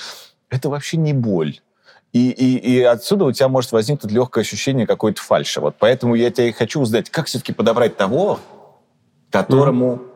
это 0.51 0.69
вообще 0.69 0.97
не 0.97 1.13
боль. 1.13 1.61
И, 2.13 2.31
и, 2.31 2.59
и 2.59 2.83
отсюда 2.83 3.25
у 3.25 3.33
тебя 3.33 3.49
может 3.49 3.73
возникнуть 3.73 4.13
легкое 4.13 4.43
ощущение 4.43 4.87
какой-то 4.87 5.23
фальши. 5.23 5.61
Вот 5.61 5.77
поэтому 5.79 6.15
я 6.15 6.31
тебя 6.31 6.49
и 6.49 6.53
хочу 6.53 6.81
узнать, 6.81 7.09
как 7.09 7.27
все-таки 7.27 7.53
подобрать 7.53 7.97
того, 7.97 8.39
которому... 9.31 9.95
Mm-hmm. 9.95 10.09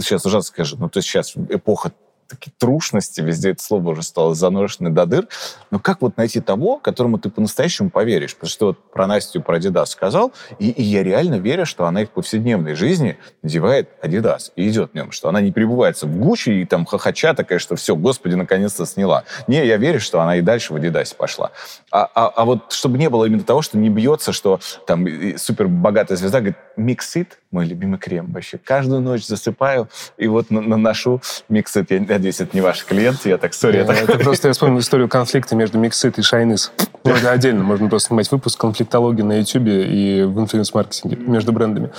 Сейчас 0.00 0.26
ужасно 0.26 0.48
скажу, 0.48 0.76
ну, 0.78 0.90
то 0.90 0.98
есть 0.98 1.08
сейчас 1.08 1.34
эпоха 1.36 1.90
такие 2.28 2.52
трушности, 2.58 3.20
везде 3.20 3.50
это 3.50 3.62
слово 3.62 3.90
уже 3.90 4.02
стало 4.02 4.34
заношенное 4.34 4.90
до 4.90 5.06
дыр. 5.06 5.28
Но 5.70 5.78
как 5.78 6.02
вот 6.02 6.16
найти 6.16 6.40
того, 6.40 6.78
которому 6.78 7.18
ты 7.18 7.30
по-настоящему 7.30 7.90
поверишь? 7.90 8.34
Потому 8.34 8.50
что 8.50 8.66
вот 8.66 8.92
про 8.92 9.06
Настю, 9.06 9.42
про 9.42 9.58
Adidas 9.58 9.86
сказал, 9.86 10.32
и, 10.58 10.70
и 10.70 10.82
я 10.82 11.02
реально 11.02 11.36
верю, 11.36 11.66
что 11.66 11.86
она 11.86 12.02
их 12.02 12.08
в 12.08 12.12
повседневной 12.12 12.74
жизни 12.74 13.16
надевает 13.42 13.88
Adidas 14.02 14.52
и 14.56 14.68
идет 14.68 14.92
в 14.92 14.94
нем, 14.94 15.12
что 15.12 15.28
она 15.28 15.40
не 15.40 15.52
пребывается 15.52 16.06
в 16.06 16.16
Гуччи 16.16 16.50
и 16.50 16.64
там 16.64 16.84
хохоча 16.84 17.34
такая, 17.34 17.58
что 17.58 17.76
все, 17.76 17.96
господи, 17.96 18.34
наконец-то 18.34 18.86
сняла. 18.86 19.24
Не, 19.46 19.66
я 19.66 19.76
верю, 19.76 20.00
что 20.00 20.20
она 20.20 20.36
и 20.36 20.40
дальше 20.40 20.72
в 20.72 20.76
Adidas 20.76 21.14
пошла. 21.16 21.50
А, 21.90 22.08
а, 22.14 22.28
а 22.28 22.44
вот 22.44 22.72
чтобы 22.72 22.98
не 22.98 23.08
было 23.08 23.24
именно 23.24 23.44
того, 23.44 23.62
что 23.62 23.78
не 23.78 23.90
бьется, 23.90 24.32
что 24.32 24.60
там 24.86 25.06
супер 25.36 25.68
богатая 25.68 26.16
звезда 26.16 26.40
говорит, 26.40 26.56
Mixit, 26.76 27.38
мой 27.54 27.66
любимый 27.66 27.98
крем 27.98 28.32
вообще. 28.32 28.58
Каждую 28.58 29.00
ночь 29.00 29.24
засыпаю 29.24 29.88
и 30.18 30.26
вот 30.26 30.50
наношу 30.50 31.22
Mixit. 31.48 31.90
Я 31.90 32.00
надеюсь, 32.00 32.40
это 32.40 32.54
не 32.54 32.60
ваш 32.60 32.84
клиент, 32.84 33.24
я 33.24 33.38
так, 33.38 33.54
sorry. 33.54 33.78
Это, 33.78 33.92
это 33.92 34.18
просто 34.18 34.48
я 34.48 34.52
вспомнил 34.52 34.80
историю 34.80 35.08
конфликта 35.08 35.54
между 35.54 35.78
Mixit 35.78 36.18
и 36.18 36.22
Shine 36.22 36.53
Is. 36.53 36.72
Ну, 37.04 37.12
это 37.12 37.30
отдельно, 37.30 37.62
можно 37.62 37.88
просто 37.88 38.08
снимать 38.08 38.30
выпуск 38.30 38.60
конфликтологии 38.60 39.22
на 39.22 39.38
YouTube 39.38 39.68
и 39.68 40.24
в 40.24 40.40
инфлюенс-маркетинге 40.40 41.16
между 41.16 41.52
брендами. 41.52 41.90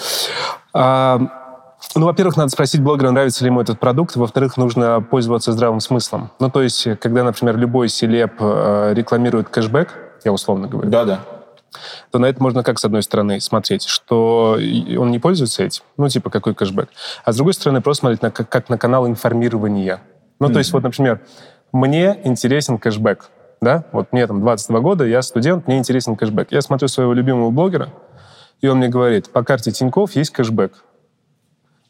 А, 0.74 1.20
ну, 1.96 2.06
во-первых, 2.06 2.36
надо 2.36 2.50
спросить 2.50 2.82
блогера, 2.82 3.12
нравится 3.12 3.44
ли 3.46 3.50
ему 3.50 3.62
этот 3.62 3.80
продукт. 3.80 4.18
Во-вторых, 4.18 4.58
нужно 4.58 5.02
пользоваться 5.02 5.54
здравым 5.54 5.80
смыслом. 5.80 6.32
Ну, 6.40 6.50
то 6.50 6.62
есть, 6.62 6.86
когда, 7.00 7.24
например, 7.24 7.58
любой 7.58 7.88
celeb 7.88 8.34
э, 8.40 8.94
рекламирует 8.94 9.48
кэшбэк, 9.48 9.94
я 10.26 10.34
условно 10.34 10.68
говорю. 10.68 10.90
Да-да 10.90 11.22
то 12.12 12.20
на 12.20 12.26
это 12.26 12.42
можно 12.42 12.64
как, 12.64 12.80
с 12.80 12.86
одной 12.86 13.04
стороны, 13.04 13.40
смотреть, 13.40 13.84
что 13.84 14.58
он 14.98 15.12
не 15.12 15.20
пользуется 15.20 15.64
этим, 15.64 15.84
ну, 15.98 16.10
типа, 16.10 16.30
какой 16.30 16.54
кэшбэк, 16.56 16.90
а 17.24 17.32
с 17.32 17.36
другой 17.36 17.54
стороны, 17.54 17.82
просто 17.82 18.02
смотреть 18.02 18.22
на, 18.22 18.32
как, 18.32 18.50
как 18.50 18.70
на 18.70 18.78
канал 18.78 19.08
информирования. 19.08 20.02
Ну, 20.40 20.48
mm-hmm. 20.48 20.54
то 20.54 20.60
есть, 20.60 20.74
вот, 20.74 20.84
например, 20.84 21.22
мне 21.72 22.20
интересен 22.24 22.78
кэшбэк, 22.78 23.30
да, 23.62 23.86
вот 23.92 24.12
мне 24.12 24.28
там 24.28 24.42
22 24.42 24.80
года, 24.80 25.06
я 25.06 25.22
студент, 25.22 25.68
мне 25.68 25.78
интересен 25.78 26.16
кэшбэк. 26.16 26.52
Я 26.52 26.62
смотрю 26.62 26.88
своего 26.88 27.14
любимого 27.14 27.50
блогера, 27.52 27.90
и 28.62 28.68
он 28.68 28.78
мне 28.78 28.88
говорит, 28.88 29.30
по 29.30 29.44
карте 29.44 29.72
Тинькофф 29.72 30.16
есть 30.16 30.32
кэшбэк. 30.32 30.84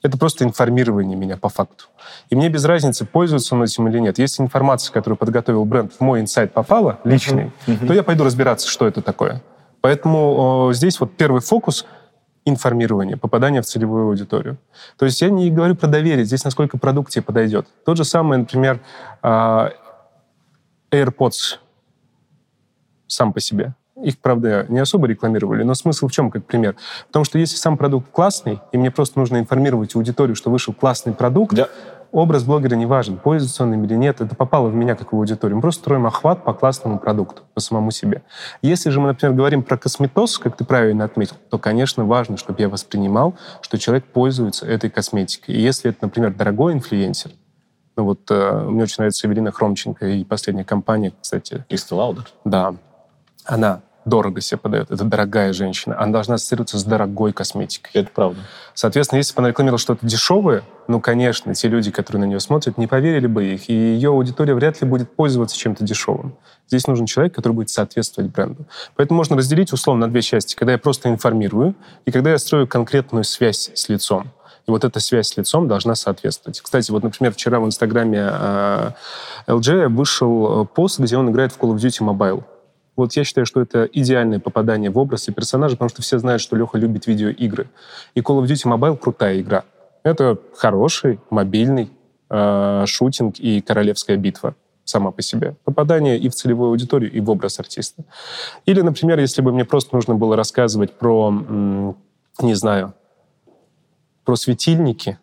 Это 0.02 0.20
просто 0.20 0.44
информирование 0.44 1.18
меня 1.18 1.36
по 1.36 1.50
факту. 1.50 1.86
И 2.30 2.36
мне 2.36 2.50
без 2.50 2.64
разницы, 2.66 3.06
пользуется 3.06 3.56
он 3.56 3.64
этим 3.64 3.88
или 3.88 3.98
нет. 3.98 4.20
Если 4.20 4.44
информация, 4.44 4.94
которую 4.94 5.18
подготовил 5.18 5.66
бренд, 5.66 5.94
в 5.94 6.00
мой 6.00 6.22
инсайт 6.22 6.54
попала, 6.54 7.00
личный, 7.04 7.52
mm-hmm. 7.66 7.88
то 7.88 7.94
я 7.94 8.04
пойду 8.04 8.24
разбираться, 8.24 8.68
что 8.70 8.88
это 8.88 9.02
такое. 9.02 9.42
Поэтому 9.86 10.72
здесь 10.74 11.00
вот 11.00 11.16
первый 11.16 11.42
фокус 11.42 11.86
информирование, 12.44 13.18
попадание 13.18 13.62
в 13.62 13.68
целевую 13.68 14.08
аудиторию. 14.08 14.58
То 14.98 15.06
есть 15.06 15.22
я 15.22 15.30
не 15.30 15.52
говорю 15.52 15.76
про 15.76 15.86
доверие, 15.86 16.26
здесь 16.26 16.44
насколько 16.44 16.80
продукт 16.80 17.12
тебе 17.12 17.22
подойдет. 17.22 17.68
Тот 17.86 17.96
же 17.96 18.04
самый, 18.04 18.40
например, 18.40 18.80
а, 19.22 19.74
AirPods 20.90 21.60
сам 23.06 23.32
по 23.32 23.40
себе. 23.40 23.76
Их, 24.02 24.18
правда, 24.18 24.66
не 24.70 24.80
особо 24.80 25.06
рекламировали, 25.06 25.62
но 25.62 25.76
смысл 25.76 26.08
в 26.08 26.12
чем, 26.12 26.32
как 26.32 26.46
пример? 26.46 26.76
Потому 27.06 27.24
что 27.24 27.38
если 27.38 27.56
сам 27.56 27.78
продукт 27.78 28.10
классный, 28.12 28.62
и 28.72 28.80
мне 28.80 28.90
просто 28.90 29.20
нужно 29.20 29.38
информировать 29.38 29.96
аудиторию, 29.96 30.36
что 30.36 30.50
вышел 30.50 30.74
классный 30.74 31.14
продукт, 31.14 31.54
да 31.54 31.70
образ 32.16 32.44
блогера 32.44 32.76
не 32.76 32.86
важен, 32.86 33.18
пользуется 33.18 33.64
он 33.64 33.74
им 33.74 33.84
или 33.84 33.96
нет, 33.96 34.22
это 34.22 34.36
попало 34.36 34.70
в 34.70 34.76
меня 34.76 34.96
как 34.96 35.12
в 35.12 35.16
аудиторию. 35.16 35.58
Мы 35.58 35.62
просто 35.62 35.82
строим 35.82 36.06
охват 36.06 36.44
по 36.44 36.54
классному 36.54 36.98
продукту, 36.98 37.44
по 37.54 37.60
самому 37.60 37.92
себе. 37.92 38.24
Если 38.62 38.90
же 38.90 39.00
мы, 39.00 39.10
например, 39.10 39.36
говорим 39.36 39.64
про 39.64 39.78
косметоз, 39.78 40.40
как 40.40 40.56
ты 40.56 40.64
правильно 40.64 41.04
отметил, 41.04 41.36
то, 41.50 41.58
конечно, 41.58 42.06
важно, 42.06 42.38
чтобы 42.38 42.62
я 42.62 42.70
воспринимал, 42.70 43.36
что 43.62 43.78
человек 43.78 44.06
пользуется 44.06 44.66
этой 44.66 44.90
косметикой. 44.90 45.56
И 45.56 45.62
если 45.62 45.92
это, 45.92 46.00
например, 46.04 46.34
дорогой 46.34 46.74
инфлюенсер, 46.74 47.32
ну 47.98 48.06
вот 48.06 48.22
э, 48.30 48.66
мне 48.70 48.84
очень 48.84 48.96
нравится 49.00 49.28
Эвелина 49.28 49.52
Хромченко 49.52 50.08
и 50.08 50.24
последняя 50.24 50.66
компания, 50.66 51.14
кстати. 51.22 51.66
Кристи 51.70 51.94
Лаудер? 51.94 52.30
Да. 52.44 52.76
Она 53.46 53.82
дорого 54.06 54.40
себе 54.40 54.58
подает. 54.58 54.92
Это 54.92 55.04
дорогая 55.04 55.52
женщина. 55.52 56.00
Она 56.00 56.14
должна 56.14 56.36
ассоциироваться 56.36 56.78
с 56.78 56.84
дорогой 56.84 57.34
косметикой. 57.34 57.92
Это 57.94 58.10
правда. 58.14 58.40
Соответственно, 58.74 59.18
если 59.18 59.34
бы 59.34 59.40
она 59.40 59.50
рекламировала 59.50 59.80
что-то 59.80 60.06
дешевое, 60.06 60.64
ну, 60.88 61.02
конечно, 61.02 61.54
те 61.56 61.68
люди, 61.68 61.92
которые 61.92 62.22
на 62.22 62.26
нее 62.26 62.40
смотрят, 62.40 62.78
не 62.78 62.88
поверили 62.88 63.28
бы 63.28 63.46
их, 63.46 63.70
и 63.70 63.74
ее 63.74 64.10
аудитория 64.10 64.54
вряд 64.54 64.82
ли 64.82 64.88
будет 64.88 65.16
пользоваться 65.16 65.58
чем-то 65.58 65.84
дешевым. 65.84 66.36
Здесь 66.68 66.88
нужен 66.88 67.08
человек, 67.08 67.34
который 67.34 67.54
будет 67.54 67.70
соответствовать 67.70 68.32
бренду. 68.32 68.66
Поэтому 68.96 69.18
можно 69.18 69.36
разделить 69.36 69.74
условно 69.74 70.06
на 70.06 70.12
две 70.12 70.22
части. 70.22 70.56
Когда 70.56 70.74
я 70.74 70.78
просто 70.78 71.10
информирую, 71.10 71.76
и 72.06 72.12
когда 72.12 72.32
я 72.32 72.38
строю 72.38 72.68
конкретную 72.68 73.24
связь 73.24 73.72
с 73.74 73.90
лицом. 73.90 74.32
И 74.68 74.72
вот 74.72 74.84
эта 74.84 75.00
связь 75.00 75.28
с 75.28 75.38
лицом 75.38 75.68
должна 75.68 75.94
соответствовать. 75.96 76.60
Кстати, 76.60 76.90
вот, 76.90 77.04
например, 77.04 77.34
вчера 77.34 77.60
в 77.60 77.66
Инстаграме 77.66 78.18
LG 79.48 79.74
э, 79.74 79.88
вышел 79.90 80.64
э, 80.64 80.66
пост, 80.66 81.00
где 81.00 81.18
он 81.18 81.30
играет 81.30 81.52
в 81.52 81.60
Call 81.60 81.76
of 81.76 81.78
Duty 81.78 82.02
Mobile. 82.02 82.44
Вот 82.96 83.14
я 83.14 83.24
считаю, 83.24 83.46
что 83.46 83.62
это 83.62 83.86
идеальное 83.92 84.40
попадание 84.40 84.90
в 84.90 84.98
образ 84.98 85.28
и 85.28 85.32
персонажа, 85.32 85.76
потому 85.76 85.90
что 85.90 86.02
все 86.02 86.18
знают, 86.18 86.42
что 86.42 86.56
Леха 86.56 86.78
любит 86.78 87.08
видеоигры. 87.08 87.68
И 88.14 88.22
Call 88.22 88.42
of 88.42 88.46
Duty 88.46 88.78
Mobile 88.78 88.98
крутая 88.98 89.42
игра. 89.42 89.64
Это 90.04 90.38
хороший, 90.56 91.20
мобильный 91.30 91.90
э, 92.30 92.84
шутинг 92.86 93.40
и 93.40 93.62
королевская 93.62 94.18
битва 94.18 94.56
сама 94.86 95.12
по 95.12 95.22
себе. 95.22 95.56
Попадание 95.66 96.18
и 96.18 96.30
в 96.30 96.36
целевую 96.36 96.70
аудиторию, 96.70 97.12
и 97.12 97.20
в 97.20 97.30
образ 97.30 97.60
артиста. 97.60 98.04
Или, 98.66 98.82
например, 98.82 99.20
если 99.20 99.42
бы 99.42 99.52
мне 99.52 99.66
просто 99.66 99.96
нужно 99.96 100.16
было 100.16 100.36
рассказывать 100.36 100.94
про, 100.94 101.32
не 102.40 102.54
знаю, 102.54 102.94
про 104.24 104.36
светильники, 104.36 105.18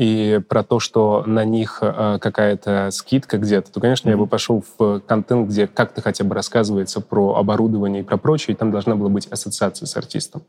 и 0.00 0.40
про 0.48 0.62
то, 0.62 0.80
что 0.80 1.24
на 1.26 1.44
них 1.44 1.80
э, 1.82 2.16
какая-то 2.22 2.88
скидка 2.90 3.36
где-то, 3.36 3.70
то, 3.70 3.80
конечно, 3.80 4.08
mm-hmm. 4.08 4.12
я 4.12 4.16
бы 4.16 4.26
пошел 4.26 4.64
в 4.78 5.00
контент, 5.00 5.50
где 5.50 5.66
как-то 5.66 6.00
хотя 6.00 6.24
бы 6.24 6.34
рассказывается 6.34 7.02
про 7.02 7.34
оборудование 7.34 8.00
и 8.00 8.02
про 8.02 8.16
прочее, 8.16 8.54
и 8.54 8.56
там 8.56 8.70
должна 8.70 8.96
была 8.96 9.10
быть 9.10 9.26
ассоциация 9.26 9.84
с 9.84 9.94
артистом. 9.98 10.40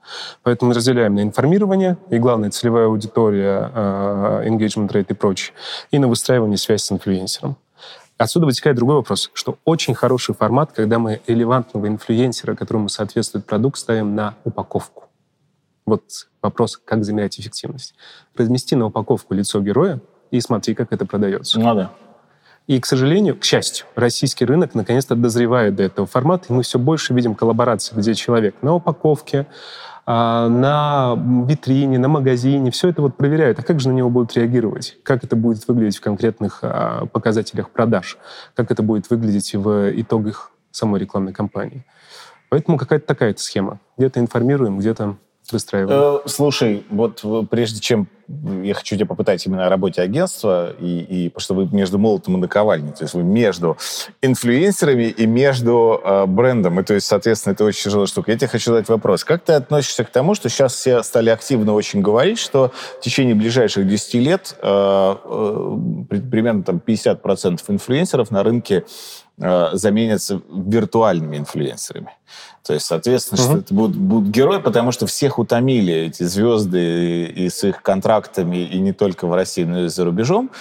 Поэтому 0.43 0.69
мы 0.69 0.75
разделяем 0.75 1.15
на 1.15 1.21
информирование, 1.21 1.97
и 2.09 2.17
главное, 2.17 2.49
целевая 2.49 2.85
аудитория, 2.85 3.69
э, 3.75 4.47
engagement 4.47 4.87
rate 4.87 5.07
и 5.09 5.13
прочее, 5.13 5.53
и 5.91 5.99
на 5.99 6.07
выстраивание 6.07 6.57
связи 6.57 6.83
с 6.83 6.89
инфлюенсером. 6.89 7.57
Отсюда 8.17 8.45
вытекает 8.45 8.77
другой 8.77 8.95
вопрос, 8.95 9.31
что 9.33 9.57
очень 9.65 9.95
хороший 9.95 10.33
формат, 10.33 10.71
когда 10.71 10.97
мы 10.97 11.19
релевантного 11.27 11.87
инфлюенсера, 11.87 12.55
которому 12.55 12.87
соответствует 12.87 13.45
продукт, 13.45 13.79
ставим 13.79 14.15
на 14.15 14.35
упаковку. 14.45 15.11
Вот 15.91 16.30
вопрос, 16.41 16.77
как 16.77 17.04
замерять 17.04 17.38
эффективность. 17.38 17.95
Размести 18.38 18.77
на 18.77 18.86
упаковку 18.86 19.34
лицо 19.34 19.60
героя 19.60 19.99
и 20.32 20.39
смотри, 20.39 20.73
как 20.73 20.93
это 20.93 21.06
продается. 21.06 21.60
Ну 21.60 21.75
да. 21.75 21.91
И, 22.65 22.80
к 22.80 22.86
сожалению, 22.86 23.38
к 23.38 23.43
счастью, 23.43 23.88
российский 23.95 24.45
рынок 24.45 24.73
наконец-то 24.73 25.15
дозревает 25.15 25.75
до 25.75 25.84
этого 25.84 26.08
формата, 26.08 26.45
и 26.47 26.54
мы 26.54 26.63
все 26.63 26.80
больше 26.80 27.13
видим 27.13 27.36
коллаборации, 27.36 27.93
где 27.93 28.13
человек 28.13 28.56
на 28.62 28.73
упаковке, 28.75 29.47
а, 30.06 30.47
на 30.47 31.21
витрине, 31.45 31.99
на 31.99 32.08
магазине, 32.08 32.71
все 32.71 32.88
это 32.88 33.01
вот 33.01 33.17
проверяют. 33.17 33.60
А 33.60 33.63
как 33.63 33.82
же 33.82 33.89
на 33.89 33.93
него 33.93 34.10
будут 34.10 34.34
реагировать? 34.38 34.97
Как 35.04 35.25
это 35.25 35.36
будет 35.36 35.67
выглядеть 35.67 35.97
в 35.97 36.01
конкретных 36.01 36.60
а, 36.62 37.06
показателях 37.08 37.69
продаж? 37.69 38.17
Как 38.56 38.71
это 38.71 38.82
будет 38.82 39.10
выглядеть 39.10 39.54
в 39.56 39.91
итогах 39.99 40.51
самой 40.71 41.01
рекламной 41.01 41.34
кампании? 41.34 41.84
Поэтому 42.47 42.77
какая-то 42.77 43.06
такая 43.06 43.36
схема. 43.38 43.82
Где-то 43.97 44.21
информируем, 44.21 44.80
где-то 44.80 45.17
выстраиваем. 45.51 46.19
Э, 46.25 46.29
слушай, 46.29 46.83
вот 46.89 47.23
прежде 47.49 47.79
чем 47.79 48.07
я 48.63 48.73
хочу 48.73 48.95
тебя 48.95 49.05
попытать 49.05 49.45
именно 49.45 49.67
о 49.67 49.69
работе 49.69 50.01
агентства, 50.01 50.71
и, 50.79 50.99
и 50.99 51.29
потому 51.29 51.41
что 51.41 51.53
вы 51.53 51.67
между 51.71 51.99
молотом 51.99 52.37
и 52.37 52.39
наковальней, 52.39 52.91
то 52.91 53.03
есть 53.03 53.13
вы 53.13 53.23
между 53.23 53.77
инфлюенсерами 54.21 55.03
и 55.03 55.25
между 55.25 55.99
э, 56.03 56.25
брендом, 56.25 56.79
и 56.79 56.83
то 56.83 56.93
есть, 56.93 57.07
соответственно, 57.07 57.53
это 57.53 57.65
очень 57.65 57.83
тяжелая 57.83 58.07
штука. 58.07 58.31
Я 58.31 58.37
тебе 58.37 58.47
хочу 58.47 58.71
задать 58.71 58.89
вопрос. 58.89 59.23
Как 59.23 59.43
ты 59.43 59.53
относишься 59.53 60.03
к 60.03 60.09
тому, 60.09 60.35
что 60.35 60.49
сейчас 60.49 60.75
все 60.75 61.03
стали 61.03 61.29
активно 61.29 61.73
очень 61.73 62.01
говорить, 62.01 62.39
что 62.39 62.71
в 62.99 63.01
течение 63.01 63.35
ближайших 63.35 63.87
10 63.87 64.13
лет 64.15 64.55
э, 64.61 65.15
э, 65.23 65.77
примерно 66.09 66.63
там 66.63 66.81
50% 66.85 67.59
инфлюенсеров 67.67 68.31
на 68.31 68.43
рынке 68.43 68.75
э, 68.75 68.83
заменятся 69.73 70.41
виртуальными 70.49 71.38
инфлюенсерами? 71.38 72.12
То 72.63 72.73
есть, 72.73 72.86
соответственно, 72.86 73.41
угу. 73.41 73.49
что 73.49 73.60
это 73.60 73.73
будут, 73.73 73.97
будут 73.97 74.30
герои, 74.30 74.60
потому 74.60 74.91
что 74.91 75.08
всех 75.08 75.39
утомили 75.39 75.93
эти 75.93 76.23
звезды 76.23 77.25
и, 77.25 77.45
и 77.45 77.49
с 77.49 77.63
их 77.63 77.82
контрактами, 77.82 78.58
и 78.58 78.80
не 78.80 78.93
только 78.93 79.27
в 79.27 79.34
России, 79.34 79.63
но 79.63 79.86
и 79.86 79.88
за 79.88 80.06
рубежом 80.06 80.51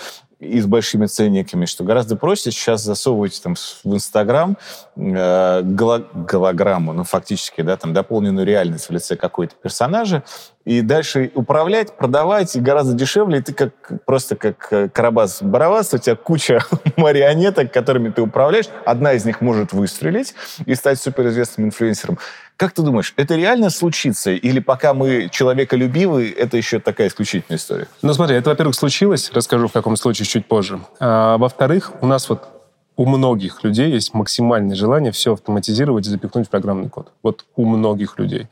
и 0.40 0.59
с 0.59 0.66
большими 0.66 1.05
ценниками, 1.05 1.66
что 1.66 1.85
гораздо 1.85 2.16
проще 2.16 2.51
сейчас 2.51 2.83
засовывать 2.83 3.40
там 3.43 3.55
в 3.55 3.95
Инстаграм 3.95 4.57
э, 4.97 5.62
голограмму, 5.62 6.95
ну, 6.95 7.05
фактически, 7.05 7.61
да, 7.61 7.77
там, 7.77 7.93
дополненную 7.93 8.47
реальность 8.47 8.88
в 8.88 8.90
лице 8.90 9.16
какой-то 9.16 9.55
персонажа, 9.55 10.25
и 10.71 10.83
дальше 10.83 11.33
управлять, 11.35 11.97
продавать 11.97 12.57
гораздо 12.63 12.95
дешевле. 12.95 13.41
И 13.41 13.43
ты 13.43 13.53
как 13.53 13.73
просто 14.07 14.37
как 14.37 14.69
э, 14.71 14.87
Карабас-Барабас, 14.87 15.97
у 15.97 15.99
тебя 15.99 16.15
куча 16.15 16.61
марионеток, 16.97 17.73
которыми 17.73 18.11
ты 18.11 18.23
управляешь. 18.23 18.67
Одна 18.87 19.15
из 19.15 19.25
них 19.25 19.41
может 19.41 19.73
выстрелить 19.73 20.33
и 20.67 20.77
стать 20.77 21.01
суперизвестным 21.01 21.67
инфлюенсером. 21.67 22.19
Как 22.57 22.71
ты 22.71 22.83
думаешь, 22.83 23.15
это 23.17 23.35
реально 23.35 23.71
случится? 23.71 24.31
Или 24.31 24.61
пока 24.61 24.95
мы 24.95 25.29
человеколюбивы, 25.33 26.31
это 26.31 26.57
еще 26.57 26.79
такая 26.79 27.09
исключительная 27.09 27.59
история? 27.59 27.89
Ну 28.03 28.15
смотри, 28.15 28.37
это, 28.37 28.51
во-первых, 28.51 28.77
случилось, 28.77 29.33
расскажу 29.35 29.67
в 29.67 29.73
каком 29.73 29.97
случае 29.97 30.27
чуть 30.27 30.47
позже. 30.47 30.79
А, 31.01 31.37
во-вторых, 31.37 31.91
у 32.01 32.07
нас 32.07 32.29
вот 32.29 32.45
у 33.01 33.07
многих 33.07 33.65
людей 33.65 33.91
есть 33.91 34.15
максимальное 34.15 34.77
желание 34.77 35.11
все 35.11 35.33
автоматизировать 35.33 36.07
и 36.07 36.11
запихнуть 36.11 36.47
в 36.47 36.51
программный 36.51 36.91
код. 36.91 37.13
Вот 37.23 37.45
у 37.57 37.65
многих 37.65 38.19
людей. 38.19 38.49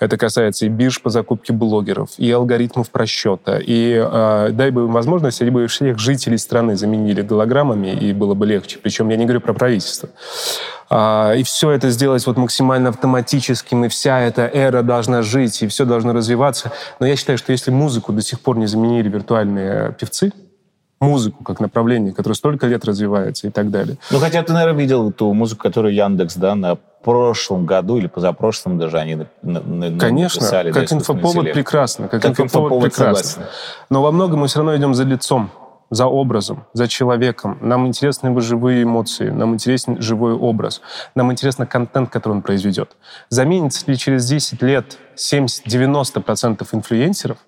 Это 0.00 0.16
касается 0.16 0.66
и 0.66 0.68
бирж 0.68 1.02
по 1.02 1.10
закупке 1.10 1.52
блогеров, 1.52 2.10
и 2.18 2.30
алгоритмов 2.30 2.90
просчета. 2.90 3.58
И 3.58 3.94
э, 3.94 4.50
дай 4.52 4.70
бы 4.70 4.82
им 4.82 4.92
возможность, 4.92 5.42
они 5.42 5.50
бы 5.50 5.66
всех 5.66 5.98
жителей 5.98 6.38
страны 6.38 6.76
заменили 6.76 7.22
голограммами, 7.22 7.88
и 7.88 8.12
было 8.12 8.34
бы 8.34 8.46
легче. 8.46 8.78
Причем 8.80 9.08
я 9.08 9.16
не 9.16 9.24
говорю 9.24 9.40
про 9.40 9.54
правительство. 9.54 10.10
А, 10.88 11.34
и 11.34 11.42
все 11.42 11.72
это 11.72 11.90
сделать 11.90 12.24
вот 12.26 12.36
максимально 12.36 12.90
автоматическим, 12.90 13.84
и 13.84 13.88
вся 13.88 14.20
эта 14.20 14.42
эра 14.42 14.82
должна 14.82 15.22
жить, 15.22 15.62
и 15.62 15.66
все 15.66 15.84
должно 15.84 16.12
развиваться. 16.12 16.72
Но 17.00 17.06
я 17.06 17.16
считаю, 17.16 17.36
что 17.36 17.50
если 17.50 17.72
музыку 17.72 18.12
до 18.12 18.22
сих 18.22 18.40
пор 18.40 18.56
не 18.56 18.66
заменили 18.66 19.08
виртуальные 19.08 19.96
певцы, 19.98 20.32
музыку 21.00 21.44
как 21.44 21.60
направление, 21.60 22.12
которое 22.12 22.34
столько 22.34 22.66
лет 22.66 22.84
развивается 22.84 23.46
и 23.46 23.50
так 23.50 23.70
далее. 23.70 23.98
Ну, 24.10 24.18
хотя 24.18 24.42
ты, 24.42 24.52
наверное, 24.52 24.80
видел 24.80 25.12
ту 25.12 25.32
музыку, 25.32 25.62
которую 25.62 25.94
Яндекс, 25.94 26.36
да, 26.36 26.54
на 26.54 26.78
прошлом 27.02 27.66
году 27.66 27.96
или 27.96 28.06
позапрошлом 28.06 28.78
даже 28.78 28.98
они 28.98 29.16
на, 29.42 29.60
на, 29.60 29.98
Конечно, 29.98 30.40
написали. 30.40 30.72
как 30.72 30.92
инфоповод 30.92 31.36
интеллект. 31.36 31.54
прекрасно. 31.54 32.08
Как, 32.08 32.22
как 32.22 32.30
инфоповод, 32.40 32.72
инфоповод 32.72 32.82
прекрасно. 32.84 33.24
Согласен. 33.24 33.52
Но 33.90 34.02
во 34.02 34.12
многом 34.12 34.40
мы 34.40 34.46
все 34.48 34.58
равно 34.58 34.76
идем 34.76 34.94
за 34.94 35.04
лицом 35.04 35.50
за 35.90 36.06
образом, 36.06 36.66
за 36.72 36.86
человеком. 36.88 37.58
Нам 37.60 37.86
интересны 37.86 38.28
его 38.28 38.40
живые 38.40 38.82
эмоции, 38.82 39.30
нам 39.30 39.54
интересен 39.54 40.00
живой 40.00 40.34
образ, 40.34 40.80
нам 41.14 41.32
интересно 41.32 41.66
контент, 41.66 42.10
который 42.10 42.34
он 42.34 42.42
произведет. 42.42 42.96
Заменится 43.30 43.90
ли 43.90 43.96
через 43.96 44.26
10 44.28 44.62
лет 44.62 44.98
70-90% 45.16 46.66
инфлюенсеров? 46.72 47.38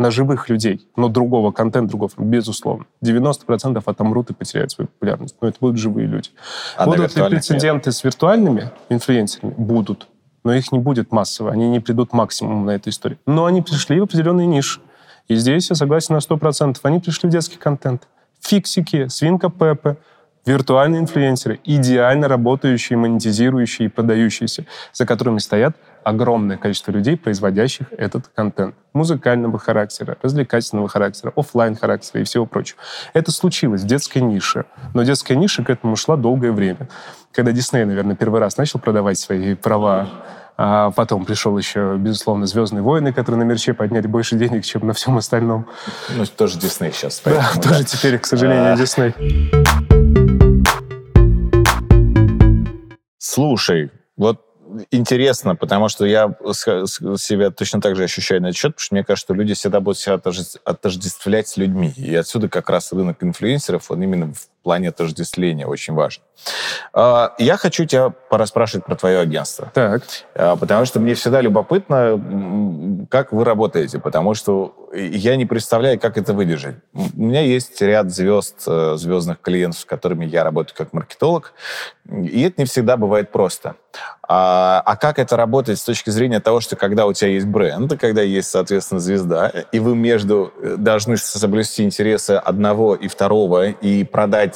На 0.00 0.10
живых 0.10 0.48
людей, 0.48 0.88
но 0.96 1.08
другого 1.08 1.52
контента, 1.52 1.90
другого, 1.90 2.10
безусловно. 2.16 2.86
90% 3.04 3.82
отомрут 3.84 4.30
и 4.30 4.32
потеряют 4.32 4.72
свою 4.72 4.88
популярность. 4.88 5.36
Но 5.42 5.48
это 5.48 5.58
будут 5.60 5.76
живые 5.76 6.06
люди. 6.06 6.30
А 6.76 6.86
будут 6.86 7.14
ли 7.14 7.22
прецеденты 7.28 7.90
нет? 7.90 7.94
с 7.94 8.02
виртуальными 8.02 8.70
инфлюенсерами? 8.88 9.52
Будут. 9.58 10.08
Но 10.42 10.54
их 10.54 10.72
не 10.72 10.78
будет 10.78 11.12
массово. 11.12 11.52
Они 11.52 11.68
не 11.68 11.80
придут 11.80 12.14
максимум 12.14 12.64
на 12.64 12.70
эту 12.70 12.88
историю. 12.88 13.18
Но 13.26 13.44
они 13.44 13.60
пришли 13.60 14.00
в 14.00 14.04
определенные 14.04 14.46
ниши. 14.46 14.80
И 15.28 15.34
здесь 15.34 15.68
я 15.68 15.76
согласен 15.76 16.14
на 16.14 16.20
100%. 16.20 16.78
Они 16.82 16.98
пришли 16.98 17.28
в 17.28 17.32
детский 17.32 17.58
контент. 17.58 18.08
Фиксики, 18.40 19.08
свинка 19.08 19.50
Пеппа, 19.50 19.98
виртуальные 20.46 21.02
инфлюенсеры, 21.02 21.60
идеально 21.64 22.28
работающие, 22.28 22.96
монетизирующие 22.96 23.86
и 23.86 23.90
продающиеся, 23.90 24.66
за 24.92 25.06
которыми 25.06 25.38
стоят 25.38 25.76
огромное 26.02 26.56
количество 26.56 26.92
людей, 26.92 27.16
производящих 27.16 27.92
этот 27.92 28.28
контент. 28.34 28.74
Музыкального 28.92 29.58
характера, 29.58 30.16
развлекательного 30.22 30.88
характера, 30.88 31.32
офлайн 31.36 31.76
характера 31.76 32.20
и 32.20 32.24
всего 32.24 32.46
прочего. 32.46 32.78
Это 33.12 33.30
случилось 33.32 33.82
в 33.82 33.86
детской 33.86 34.18
нише. 34.18 34.64
Но 34.94 35.02
детская 35.02 35.36
ниша 35.36 35.62
к 35.62 35.70
этому 35.70 35.96
шла 35.96 36.16
долгое 36.16 36.52
время. 36.52 36.88
Когда 37.32 37.52
Дисней, 37.52 37.84
наверное, 37.84 38.16
первый 38.16 38.40
раз 38.40 38.56
начал 38.56 38.80
продавать 38.80 39.18
свои 39.18 39.54
права 39.54 40.08
а 40.62 40.90
потом 40.90 41.24
пришел 41.24 41.56
еще, 41.56 41.96
безусловно, 41.96 42.44
«Звездные 42.44 42.82
войны», 42.82 43.14
которые 43.14 43.38
на 43.38 43.44
мерче 43.44 43.72
подняли 43.72 44.06
больше 44.06 44.36
денег, 44.36 44.62
чем 44.62 44.86
на 44.86 44.92
всем 44.92 45.16
остальном. 45.16 45.66
Ну, 46.10 46.26
тоже 46.26 46.58
Дисней 46.58 46.92
сейчас. 46.92 47.22
Да, 47.24 47.50
тоже 47.62 47.84
теперь, 47.84 48.18
к 48.18 48.26
сожалению, 48.26 48.76
Дисней. 48.76 49.14
Слушай, 53.32 53.92
вот 54.16 54.44
интересно, 54.90 55.54
потому 55.54 55.88
что 55.88 56.04
я 56.04 56.34
себя 56.42 57.50
точно 57.52 57.80
так 57.80 57.94
же 57.94 58.02
ощущаю 58.02 58.42
на 58.42 58.46
этот 58.46 58.56
счет, 58.56 58.72
потому 58.72 58.84
что 58.84 58.94
мне 58.96 59.04
кажется, 59.04 59.26
что 59.26 59.34
люди 59.34 59.54
всегда 59.54 59.78
будут 59.78 60.00
себя 60.00 60.20
отождествлять 60.64 61.46
с 61.46 61.56
людьми. 61.56 61.92
И 61.96 62.12
отсюда 62.16 62.48
как 62.48 62.68
раз 62.68 62.92
рынок 62.92 63.22
инфлюенсеров, 63.22 63.88
он 63.88 64.02
именно 64.02 64.34
в 64.34 64.48
плане 64.62 64.88
отождествления 64.88 65.66
очень 65.66 65.94
важен. 65.94 66.22
А, 66.92 67.34
я 67.38 67.56
хочу 67.56 67.84
тебя 67.84 68.10
порасспрашивать 68.10 68.84
про 68.84 68.94
твое 68.94 69.18
агентство. 69.18 69.70
Так. 69.74 70.02
А, 70.34 70.56
потому 70.56 70.84
что 70.84 71.00
мне 71.00 71.14
всегда 71.14 71.40
любопытно, 71.40 73.06
как 73.10 73.32
вы 73.32 73.44
работаете, 73.44 73.98
потому 73.98 74.34
что 74.34 74.74
я 74.92 75.36
не 75.36 75.46
представляю, 75.46 76.00
как 76.00 76.18
это 76.18 76.34
выдержать. 76.34 76.76
У 76.92 77.22
меня 77.22 77.42
есть 77.42 77.80
ряд 77.80 78.10
звезд, 78.10 78.64
э, 78.66 78.96
звездных 78.96 79.40
клиентов, 79.40 79.80
с 79.80 79.84
которыми 79.84 80.24
я 80.24 80.42
работаю 80.42 80.76
как 80.76 80.92
маркетолог, 80.92 81.52
и 82.10 82.42
это 82.42 82.62
не 82.62 82.64
всегда 82.64 82.96
бывает 82.96 83.30
просто. 83.30 83.76
А, 84.28 84.82
а 84.84 84.96
как 84.96 85.18
это 85.18 85.36
работает 85.36 85.78
с 85.78 85.84
точки 85.84 86.10
зрения 86.10 86.40
того, 86.40 86.60
что 86.60 86.76
когда 86.76 87.06
у 87.06 87.12
тебя 87.12 87.30
есть 87.30 87.46
бренд, 87.46 87.98
когда 88.00 88.22
есть, 88.22 88.50
соответственно, 88.50 89.00
звезда, 89.00 89.48
и 89.72 89.78
вы 89.78 89.94
между 89.96 90.52
э, 90.60 90.76
должны 90.76 91.16
соблюсти 91.16 91.84
интересы 91.84 92.32
одного 92.32 92.94
и 92.94 93.08
второго 93.08 93.70
и 93.70 94.04
продать 94.04 94.49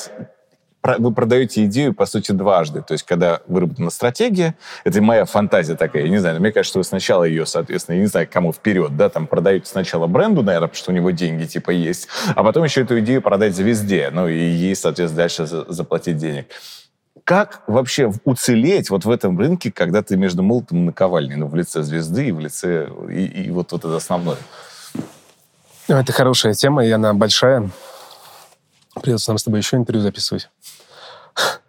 вы 0.98 1.14
продаете 1.14 1.64
идею, 1.64 1.94
по 1.94 2.04
сути, 2.07 2.33
дважды. 2.33 2.83
То 2.83 2.92
есть, 2.92 3.04
когда 3.04 3.40
выработана 3.46 3.90
стратегия, 3.90 4.54
это 4.85 5.00
моя 5.00 5.24
фантазия 5.24 5.76
такая, 5.76 6.04
я 6.04 6.09
не 6.11 6.18
знаю, 6.18 6.40
мне 6.40 6.52
кажется, 6.52 6.72
что 6.72 6.78
вы 6.80 6.85
сначала 6.85 7.24
ее, 7.24 7.46
соответственно, 7.46 7.96
я 7.96 8.02
не 8.02 8.07
знаю, 8.07 8.28
кому 8.30 8.52
вперед, 8.52 8.96
да, 8.96 9.09
там 9.09 9.26
продаете 9.26 9.66
сначала 9.66 10.07
бренду, 10.07 10.42
наверное, 10.42 10.68
потому 10.68 10.83
что 10.83 10.92
у 10.92 10.94
него 10.94 11.11
деньги, 11.11 11.46
типа, 11.46 11.70
есть, 11.70 12.09
а 12.35 12.44
потом 12.44 12.64
еще 12.64 12.83
эту 12.83 12.98
идею 13.00 13.22
продать 13.22 13.57
звезде, 13.57 14.11
ну, 14.12 14.28
и 14.28 14.38
ей, 14.38 14.76
соответственно, 14.76 15.22
дальше 15.22 15.46
заплатить 15.46 16.18
денег. 16.18 16.46
Как 17.24 17.62
вообще 17.66 18.12
уцелеть 18.24 18.90
вот 18.90 19.07
в 19.07 19.11
этом 19.11 19.38
рынке, 19.38 19.72
когда 19.72 20.02
ты 20.02 20.16
между 20.16 20.42
молотом 20.42 20.83
и 20.83 20.87
наковальней, 20.87 21.37
ну, 21.37 21.46
в 21.46 21.54
лице 21.54 21.83
звезды 21.83 22.26
и 22.26 22.33
в 22.33 22.40
лице, 22.40 22.90
и, 23.09 23.24
и 23.24 23.50
вот, 23.50 23.72
вот 23.72 23.85
это 23.85 23.96
основное? 23.96 24.37
Ну, 25.88 25.96
это 25.96 26.12
хорошая 26.12 26.52
тема, 26.52 26.85
и 26.85 26.90
она 26.90 27.14
большая. 27.14 27.70
Придется 29.02 29.30
нам 29.30 29.38
с 29.38 29.44
тобой 29.44 29.61
еще 29.61 29.76
интервью 29.76 30.02
записывать. 30.02 30.50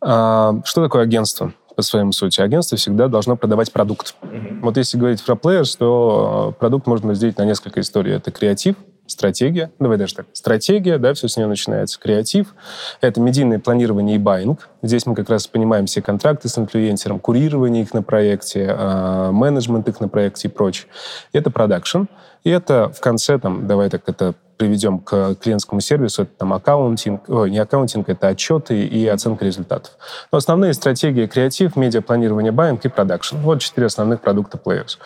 А, 0.00 0.54
что 0.64 0.80
такое 0.80 1.02
агентство 1.02 1.52
по 1.74 1.82
своей 1.82 2.12
сути? 2.12 2.40
Агентство 2.40 2.78
всегда 2.78 3.08
должно 3.08 3.36
продавать 3.36 3.72
продукт. 3.72 4.14
Mm-hmm. 4.22 4.60
Вот 4.60 4.76
если 4.76 4.96
говорить 4.96 5.24
про 5.24 5.34
players, 5.34 5.76
то 5.76 6.54
продукт 6.60 6.86
можно 6.86 7.10
разделить 7.10 7.36
на 7.36 7.44
несколько 7.44 7.80
историй. 7.80 8.14
Это 8.14 8.30
креатив, 8.30 8.76
стратегия, 9.10 9.70
давай 9.78 9.98
даже 9.98 10.14
так, 10.14 10.26
стратегия, 10.32 10.98
да, 10.98 11.14
все 11.14 11.28
с 11.28 11.36
нее 11.36 11.46
начинается, 11.46 11.98
креатив, 11.98 12.54
это 13.00 13.20
медийное 13.20 13.58
планирование 13.58 14.16
и 14.16 14.18
байинг. 14.18 14.68
Здесь 14.82 15.06
мы 15.06 15.14
как 15.14 15.28
раз 15.30 15.46
понимаем 15.46 15.86
все 15.86 16.02
контракты 16.02 16.48
с 16.48 16.58
инфлюенсером, 16.58 17.18
курирование 17.18 17.82
их 17.82 17.94
на 17.94 18.02
проекте, 18.02 18.68
а, 18.70 19.32
менеджмент 19.32 19.88
их 19.88 20.00
на 20.00 20.08
проекте 20.08 20.48
и 20.48 20.50
прочее. 20.50 20.86
Это 21.32 21.50
продакшн, 21.50 22.02
и 22.44 22.50
это 22.50 22.90
в 22.90 23.00
конце, 23.00 23.38
там, 23.38 23.66
давай 23.66 23.90
так 23.90 24.02
это 24.06 24.34
приведем 24.58 24.98
к 24.98 25.36
клиентскому 25.36 25.80
сервису, 25.80 26.22
это 26.22 26.32
там 26.38 26.52
аккаунтинг, 26.52 27.28
ой, 27.28 27.50
не 27.50 27.58
аккаунтинг, 27.58 28.08
это 28.08 28.28
отчеты 28.28 28.84
и 28.84 29.06
оценка 29.06 29.44
результатов. 29.44 29.92
Но 30.30 30.38
основные 30.38 30.74
стратегии 30.74 31.26
креатив, 31.26 31.76
медиапланирование, 31.76 32.52
байинг 32.52 32.84
и 32.84 32.88
продакшн. 32.88 33.36
Вот 33.36 33.60
четыре 33.60 33.86
основных 33.86 34.20
продукта 34.20 34.58
Players, 34.62 34.98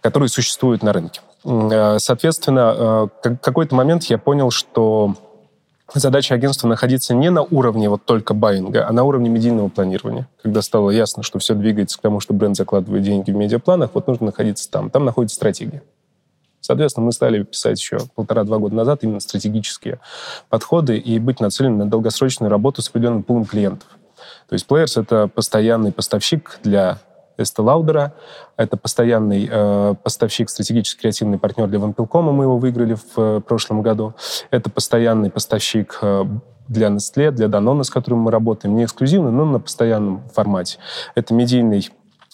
которые 0.00 0.28
существуют 0.28 0.82
на 0.82 0.92
рынке. 0.92 1.20
Э, 1.44 1.98
соответственно, 1.98 3.08
э, 3.24 3.36
какой-то 3.40 3.74
момент 3.74 4.04
я 4.04 4.18
понял, 4.18 4.50
что 4.50 5.14
задача 5.94 6.34
агентства 6.34 6.68
находиться 6.68 7.14
не 7.14 7.30
на 7.30 7.42
уровне 7.42 7.88
вот 7.88 8.04
только 8.04 8.34
баинга, 8.34 8.86
а 8.88 8.92
на 8.92 9.04
уровне 9.04 9.28
медийного 9.28 9.68
планирования. 9.68 10.28
Когда 10.42 10.62
стало 10.62 10.90
ясно, 10.90 11.22
что 11.22 11.38
все 11.38 11.54
двигается 11.54 11.98
к 11.98 12.02
тому, 12.02 12.20
что 12.20 12.34
бренд 12.34 12.56
закладывает 12.56 13.02
деньги 13.02 13.30
в 13.30 13.36
медиапланах, 13.36 13.90
вот 13.94 14.06
нужно 14.06 14.26
находиться 14.26 14.70
там. 14.70 14.90
Там 14.90 15.04
находится 15.04 15.36
стратегия. 15.36 15.82
Соответственно, 16.62 17.06
мы 17.06 17.12
стали 17.12 17.42
писать 17.42 17.78
еще 17.78 17.98
полтора-два 18.14 18.56
года 18.58 18.74
назад 18.74 19.00
именно 19.02 19.20
стратегические 19.20 19.98
подходы 20.48 20.96
и 20.96 21.18
быть 21.18 21.40
нацелены 21.40 21.84
на 21.84 21.90
долгосрочную 21.90 22.50
работу 22.50 22.80
с 22.80 22.88
определенным 22.88 23.24
пулом 23.24 23.44
клиентов. 23.44 23.88
То 24.48 24.54
есть 24.54 24.66
Players— 24.66 25.00
это 25.02 25.28
постоянный 25.28 25.92
поставщик 25.92 26.58
для 26.62 26.98
Lauder. 27.38 28.12
Это 28.56 28.76
постоянный 28.76 29.48
э, 29.50 29.94
поставщик, 30.02 30.48
стратегический 30.48 31.00
креативный 31.00 31.38
партнер 31.38 31.66
для 31.66 31.78
Вампилкома. 31.78 32.32
Мы 32.32 32.44
его 32.44 32.58
выиграли 32.58 32.94
в 32.94 33.18
э, 33.18 33.40
прошлом 33.40 33.82
году. 33.82 34.14
Это 34.50 34.70
постоянный 34.70 35.30
поставщик 35.30 35.98
э, 36.02 36.24
для 36.68 36.88
Nestle, 36.88 37.32
для 37.32 37.46
Danone, 37.46 37.82
с 37.82 37.90
которым 37.90 38.20
мы 38.20 38.30
работаем. 38.30 38.76
Не 38.76 38.84
эксклюзивно, 38.84 39.30
но 39.30 39.44
на 39.44 39.58
постоянном 39.58 40.22
формате. 40.32 40.78
Это 41.14 41.34
медийный 41.34 41.90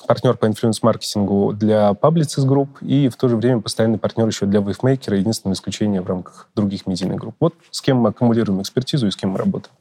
партнер 0.06 0.36
по 0.36 0.46
инфлюенс-маркетингу 0.46 1.52
для 1.52 1.90
Publicis 1.90 2.46
Group 2.46 2.68
и 2.80 3.08
в 3.08 3.16
то 3.16 3.28
же 3.28 3.36
время 3.36 3.60
постоянный 3.60 3.98
партнер 3.98 4.26
еще 4.26 4.46
для 4.46 4.60
Wavemaker, 4.60 5.16
единственное 5.16 5.54
исключение 5.54 6.00
в 6.00 6.06
рамках 6.06 6.48
других 6.54 6.86
медийных 6.86 7.18
групп. 7.18 7.36
Вот 7.40 7.54
с 7.70 7.80
кем 7.80 7.98
мы 7.98 8.10
аккумулируем 8.10 8.60
экспертизу 8.62 9.06
и 9.06 9.10
с 9.10 9.16
кем 9.16 9.30
мы 9.30 9.38
работаем. 9.38 9.74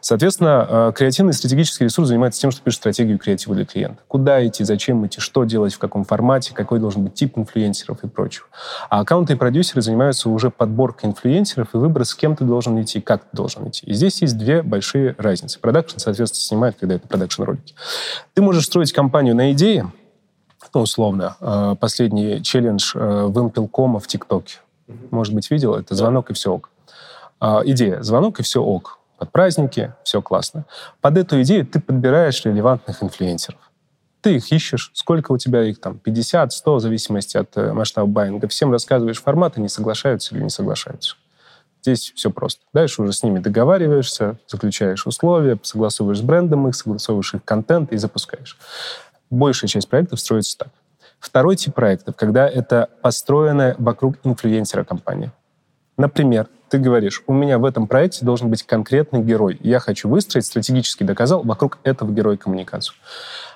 Соответственно, 0.00 0.66
э, 0.68 0.92
креативный 0.94 1.32
стратегический 1.32 1.84
ресурс 1.84 2.08
занимается 2.08 2.40
тем, 2.40 2.50
что 2.50 2.62
пишет 2.62 2.80
стратегию 2.80 3.18
креатива 3.18 3.54
для 3.54 3.64
клиента. 3.64 4.02
Куда 4.08 4.44
идти, 4.46 4.64
зачем 4.64 5.06
идти, 5.06 5.20
что 5.20 5.44
делать, 5.44 5.74
в 5.74 5.78
каком 5.78 6.04
формате, 6.04 6.52
какой 6.54 6.78
должен 6.78 7.04
быть 7.04 7.14
тип 7.14 7.38
инфлюенсеров 7.38 8.02
и 8.04 8.08
прочего. 8.08 8.46
А 8.88 9.00
аккаунты 9.00 9.34
и 9.34 9.36
продюсеры 9.36 9.82
занимаются 9.82 10.28
уже 10.28 10.50
подборкой 10.50 11.10
инфлюенсеров 11.10 11.74
и 11.74 11.76
выбор, 11.76 12.04
с 12.04 12.14
кем 12.14 12.36
ты 12.36 12.44
должен 12.44 12.80
идти, 12.82 13.00
как 13.00 13.24
ты 13.24 13.36
должен 13.36 13.68
идти. 13.68 13.86
И 13.86 13.92
здесь 13.92 14.22
есть 14.22 14.36
две 14.38 14.62
большие 14.62 15.14
разницы. 15.18 15.58
Продакшн, 15.60 15.98
соответственно, 15.98 16.40
снимает, 16.40 16.76
когда 16.78 16.96
это 16.96 17.06
продакшн-ролики. 17.06 17.74
Ты 18.34 18.42
можешь 18.42 18.64
строить 18.64 18.92
компанию 18.92 19.34
на 19.36 19.43
идее, 19.52 19.92
ну, 20.72 20.80
условно, 20.80 21.36
э, 21.40 21.76
последний 21.78 22.42
челлендж 22.42 22.92
э, 22.94 23.24
вымпелкома 23.26 24.00
в 24.00 24.06
ТикТоке. 24.06 24.58
Может 25.10 25.34
быть, 25.34 25.50
видел? 25.50 25.74
Это 25.74 25.94
звонок 25.94 26.30
и 26.30 26.34
все 26.34 26.52
ок. 26.52 26.70
А, 27.40 27.62
идея. 27.64 28.02
Звонок 28.02 28.40
и 28.40 28.42
все 28.42 28.62
ок 28.62 28.98
под 29.18 29.30
праздники, 29.30 29.94
все 30.02 30.20
классно. 30.20 30.64
Под 31.00 31.16
эту 31.16 31.40
идею 31.42 31.66
ты 31.66 31.80
подбираешь 31.80 32.44
релевантных 32.44 33.02
инфлюенсеров. 33.02 33.60
Ты 34.20 34.36
их 34.36 34.50
ищешь, 34.52 34.90
сколько 34.94 35.32
у 35.32 35.38
тебя 35.38 35.62
их 35.62 35.80
там, 35.80 35.98
50, 35.98 36.52
100, 36.52 36.74
в 36.74 36.80
зависимости 36.80 37.36
от 37.36 37.56
э, 37.56 37.72
масштаба 37.72 38.06
байинга. 38.06 38.48
Всем 38.48 38.72
рассказываешь 38.72 39.22
форматы, 39.22 39.60
не 39.60 39.68
соглашаются 39.68 40.34
или 40.34 40.42
не 40.42 40.50
соглашаются. 40.50 41.16
Здесь 41.82 42.12
все 42.16 42.30
просто. 42.30 42.62
Дальше 42.72 43.02
уже 43.02 43.12
с 43.12 43.22
ними 43.22 43.40
договариваешься, 43.40 44.38
заключаешь 44.46 45.06
условия, 45.06 45.58
согласовываешь 45.62 46.18
с 46.18 46.22
брендом 46.22 46.66
их, 46.66 46.74
согласовываешь 46.74 47.34
их 47.34 47.44
контент 47.44 47.92
и 47.92 47.98
запускаешь. 47.98 48.56
Большая 49.30 49.68
часть 49.68 49.88
проектов 49.88 50.20
строится 50.20 50.58
так. 50.58 50.68
Второй 51.18 51.56
тип 51.56 51.74
проектов, 51.74 52.16
когда 52.16 52.48
это 52.48 52.90
построенная 53.02 53.74
вокруг 53.78 54.16
инфлюенсера 54.24 54.84
компания. 54.84 55.32
Например, 55.96 56.48
ты 56.68 56.78
говоришь, 56.78 57.22
у 57.26 57.32
меня 57.32 57.58
в 57.58 57.64
этом 57.64 57.86
проекте 57.86 58.24
должен 58.24 58.50
быть 58.50 58.64
конкретный 58.64 59.22
герой. 59.22 59.58
Я 59.62 59.78
хочу 59.78 60.08
выстроить, 60.08 60.44
стратегически 60.44 61.04
доказал, 61.04 61.42
вокруг 61.44 61.78
этого 61.84 62.10
героя 62.10 62.36
коммуникацию. 62.36 62.96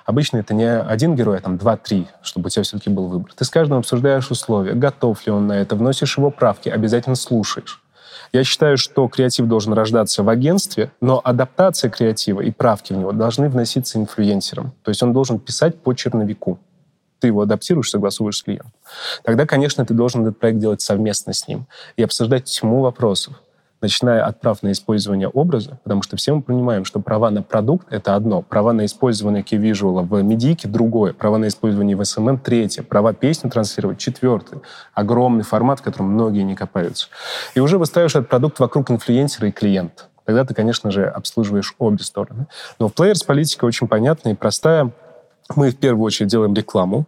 Обычно 0.05 0.37
это 0.37 0.53
не 0.53 0.65
один 0.67 1.15
герой, 1.15 1.37
а 1.37 1.41
там 1.41 1.57
два-три, 1.57 2.07
чтобы 2.21 2.47
у 2.47 2.49
тебя 2.49 2.63
все-таки 2.63 2.89
был 2.89 3.07
выбор. 3.07 3.33
Ты 3.35 3.43
с 3.43 3.49
каждым 3.49 3.79
обсуждаешь 3.79 4.31
условия, 4.31 4.73
готов 4.73 5.25
ли 5.25 5.31
он 5.31 5.47
на 5.47 5.53
это, 5.53 5.75
вносишь 5.75 6.17
его 6.17 6.31
правки, 6.31 6.69
обязательно 6.69 7.15
слушаешь. 7.15 7.81
Я 8.31 8.43
считаю, 8.43 8.77
что 8.77 9.07
креатив 9.07 9.47
должен 9.47 9.73
рождаться 9.73 10.23
в 10.23 10.29
агентстве, 10.29 10.91
но 11.01 11.21
адаптация 11.23 11.89
креатива 11.89 12.41
и 12.41 12.51
правки 12.51 12.93
в 12.93 12.97
него 12.97 13.11
должны 13.11 13.49
вноситься 13.49 13.99
инфлюенсером. 13.99 14.73
То 14.83 14.89
есть 14.89 15.01
он 15.03 15.13
должен 15.13 15.39
писать 15.39 15.81
по 15.81 15.93
черновику 15.93 16.59
ты 17.19 17.27
его 17.27 17.41
адаптируешь, 17.41 17.89
согласуешь 17.89 18.37
с 18.37 18.43
клиентом. 18.43 18.71
Тогда, 19.23 19.45
конечно, 19.45 19.85
ты 19.85 19.93
должен 19.93 20.21
этот 20.21 20.39
проект 20.39 20.59
делать 20.59 20.81
совместно 20.81 21.33
с 21.33 21.47
ним 21.47 21.67
и 21.97 22.03
обсуждать 22.03 22.45
тьму 22.45 22.81
вопросов, 22.81 23.33
начиная 23.81 24.25
от 24.25 24.41
прав 24.41 24.63
на 24.63 24.71
использование 24.71 25.27
образа, 25.27 25.79
потому 25.83 26.01
что 26.01 26.17
все 26.17 26.33
мы 26.33 26.41
понимаем, 26.41 26.85
что 26.85 26.99
права 26.99 27.29
на 27.29 27.43
продукт— 27.43 27.87
это 27.91 28.15
одно, 28.15 28.41
права 28.41 28.73
на 28.73 28.85
использование 28.85 29.43
key-visual 29.43 30.03
в 30.03 30.21
медийке— 30.21 30.67
другое, 30.69 31.13
права 31.13 31.37
на 31.37 31.47
использование 31.47 31.95
в 31.95 32.01
SMM— 32.01 32.39
третье, 32.43 32.83
права 32.83 33.13
песню 33.13 33.49
транслировать— 33.49 33.97
четвертый. 33.99 34.59
Огромный 34.93 35.43
формат, 35.43 35.79
в 35.79 35.83
котором 35.83 36.11
многие 36.11 36.43
не 36.43 36.55
копаются. 36.55 37.07
И 37.55 37.59
уже 37.59 37.77
выстраиваешь 37.77 38.15
этот 38.15 38.29
продукт 38.29 38.59
вокруг 38.59 38.91
инфлюенсера 38.91 39.47
и 39.47 39.51
клиента. 39.51 40.03
Тогда 40.25 40.45
ты, 40.45 40.53
конечно 40.53 40.91
же, 40.91 41.07
обслуживаешь 41.07 41.73
обе 41.79 42.03
стороны. 42.03 42.47
Но 42.77 42.87
в 42.87 42.93
Players 42.93 43.25
политика 43.25 43.65
очень 43.65 43.87
понятная 43.87 44.33
и 44.33 44.35
простая— 44.35 44.91
мы 45.55 45.71
в 45.71 45.77
первую 45.77 46.05
очередь 46.05 46.29
делаем 46.29 46.53
рекламу, 46.53 47.05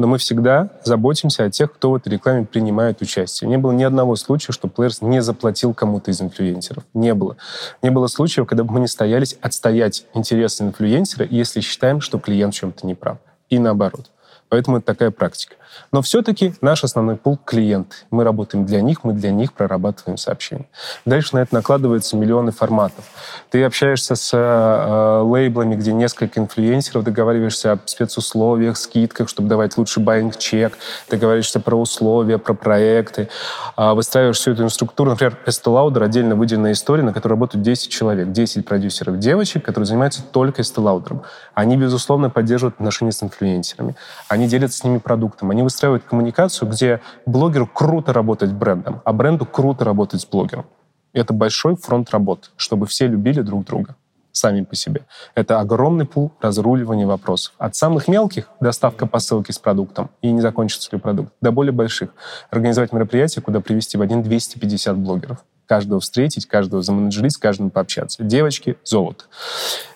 но 0.00 0.06
мы 0.06 0.16
всегда 0.16 0.70
заботимся 0.82 1.44
о 1.44 1.50
тех, 1.50 1.70
кто 1.74 1.90
в 1.90 1.94
этой 1.94 2.08
рекламе 2.08 2.46
принимает 2.46 3.02
участие. 3.02 3.50
Не 3.50 3.58
было 3.58 3.72
ни 3.72 3.82
одного 3.82 4.16
случая, 4.16 4.54
что 4.54 4.66
Players 4.66 5.04
не 5.04 5.20
заплатил 5.20 5.74
кому-то 5.74 6.10
из 6.10 6.22
инфлюенсеров. 6.22 6.84
Не 6.94 7.12
было. 7.12 7.36
Не 7.82 7.90
было 7.90 8.06
случаев, 8.06 8.46
когда 8.46 8.64
бы 8.64 8.72
мы 8.72 8.80
не 8.80 8.86
стоялись 8.86 9.36
отстоять 9.42 10.06
интересы 10.14 10.64
инфлюенсера, 10.64 11.26
если 11.30 11.60
считаем, 11.60 12.00
что 12.00 12.18
клиент 12.18 12.54
в 12.54 12.56
чем-то 12.56 12.86
не 12.86 12.94
прав. 12.94 13.18
И 13.50 13.58
наоборот. 13.58 14.10
Поэтому 14.48 14.78
это 14.78 14.86
такая 14.86 15.10
практика. 15.10 15.56
Но 15.92 16.02
все-таки 16.02 16.54
наш 16.60 16.84
основной 16.84 17.16
пул— 17.16 17.38
клиенты. 17.44 17.96
Мы 18.10 18.24
работаем 18.24 18.64
для 18.64 18.80
них, 18.80 19.04
мы 19.04 19.12
для 19.12 19.30
них 19.30 19.52
прорабатываем 19.52 20.16
сообщения. 20.16 20.66
Дальше 21.04 21.34
на 21.34 21.40
это 21.40 21.54
накладываются 21.54 22.16
миллионы 22.16 22.52
форматов. 22.52 23.04
Ты 23.50 23.64
общаешься 23.64 24.14
с 24.14 24.30
э, 24.32 25.22
лейблами, 25.22 25.74
где 25.74 25.92
несколько 25.92 26.40
инфлюенсеров, 26.40 27.04
договариваешься 27.04 27.72
о 27.72 27.78
спецусловиях, 27.84 28.76
скидках, 28.76 29.28
чтобы 29.28 29.48
давать 29.48 29.76
лучший 29.76 30.02
байинг-чек, 30.02 30.76
договариваешься 31.08 31.60
про 31.60 31.76
условия, 31.76 32.38
про 32.38 32.54
проекты, 32.54 33.28
э, 33.76 33.92
выстраиваешь 33.92 34.36
всю 34.36 34.52
эту 34.52 34.62
инфраструктуру. 34.62 35.10
Например, 35.10 35.38
Estee 35.46 36.04
отдельно 36.04 36.34
выделенная 36.34 36.72
история, 36.72 37.02
на 37.02 37.12
которой 37.12 37.32
работают 37.32 37.64
10 37.64 37.90
человек, 37.90 38.32
10 38.32 38.66
продюсеров 38.66 39.18
девочек, 39.18 39.64
которые 39.64 39.86
занимаются 39.86 40.22
только 40.22 40.62
Estee. 40.62 41.20
Они, 41.54 41.76
безусловно, 41.76 42.30
поддерживают 42.30 42.76
отношения 42.76 43.12
с 43.12 43.22
инфлюенсерами. 43.22 43.96
Они 44.28 44.46
делятся 44.46 44.78
с 44.78 44.84
ними 44.84 44.98
продуктом. 44.98 45.50
Они 45.50 45.59
выстраивают 45.62 46.04
коммуникацию, 46.04 46.68
где 46.68 47.00
блогеру 47.26 47.66
круто 47.66 48.12
работать 48.12 48.52
брендом, 48.52 49.02
а 49.04 49.12
бренду 49.12 49.46
круто 49.46 49.84
работать 49.84 50.20
с 50.20 50.26
блогером. 50.26 50.66
Это 51.12 51.32
большой 51.32 51.76
фронт 51.76 52.10
работ, 52.10 52.52
чтобы 52.56 52.86
все 52.86 53.06
любили 53.06 53.40
друг 53.42 53.64
друга 53.64 53.96
сами 54.32 54.62
по 54.62 54.76
себе. 54.76 55.02
Это 55.34 55.60
огромный 55.60 56.06
пул 56.06 56.32
разруливания 56.40 57.06
вопросов. 57.06 57.52
От 57.58 57.74
самых 57.76 58.08
мелких— 58.08 58.48
доставка 58.60 59.06
посылки 59.06 59.52
с 59.52 59.58
продуктом, 59.58 60.10
и 60.22 60.30
не 60.30 60.40
закончится 60.40 60.88
ли 60.92 61.00
продукт, 61.00 61.32
до 61.40 61.52
более 61.52 61.72
больших. 61.72 62.10
Организовать 62.50 62.92
мероприятие, 62.92 63.42
куда 63.42 63.60
привести 63.60 63.98
в 63.98 64.02
один 64.02 64.22
250 64.22 64.96
блогеров. 64.96 65.44
Каждого 65.66 66.00
встретить, 66.00 66.46
каждого 66.46 66.82
заменеджерить, 66.82 67.32
с 67.32 67.38
каждым 67.38 67.70
пообщаться. 67.70 68.22
Девочки— 68.22 68.76
золото. 68.84 69.24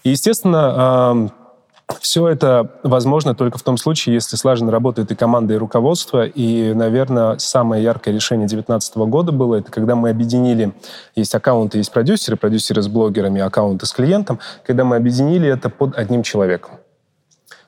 И, 0.02 0.10
естественно, 0.10 1.30
все 2.00 2.28
это 2.28 2.70
возможно 2.82 3.34
только 3.34 3.58
в 3.58 3.62
том 3.62 3.76
случае, 3.76 4.14
если 4.14 4.36
слаженно 4.36 4.70
работает 4.70 5.10
и 5.10 5.14
команда, 5.14 5.54
и 5.54 5.56
руководство. 5.56 6.24
И, 6.24 6.72
наверное, 6.72 7.38
самое 7.38 7.82
яркое 7.82 8.14
решение 8.14 8.46
2019 8.46 8.96
года 8.96 9.32
было, 9.32 9.56
это 9.56 9.70
когда 9.70 9.94
мы 9.94 10.10
объединили, 10.10 10.72
есть 11.14 11.34
аккаунты, 11.34 11.78
есть 11.78 11.92
продюсеры, 11.92 12.36
продюсеры 12.36 12.82
с 12.82 12.88
блогерами, 12.88 13.40
аккаунты 13.40 13.86
с 13.86 13.92
клиентом, 13.92 14.38
когда 14.66 14.84
мы 14.84 14.96
объединили 14.96 15.48
это 15.48 15.68
под 15.68 15.96
одним 15.96 16.22
человеком. 16.22 16.78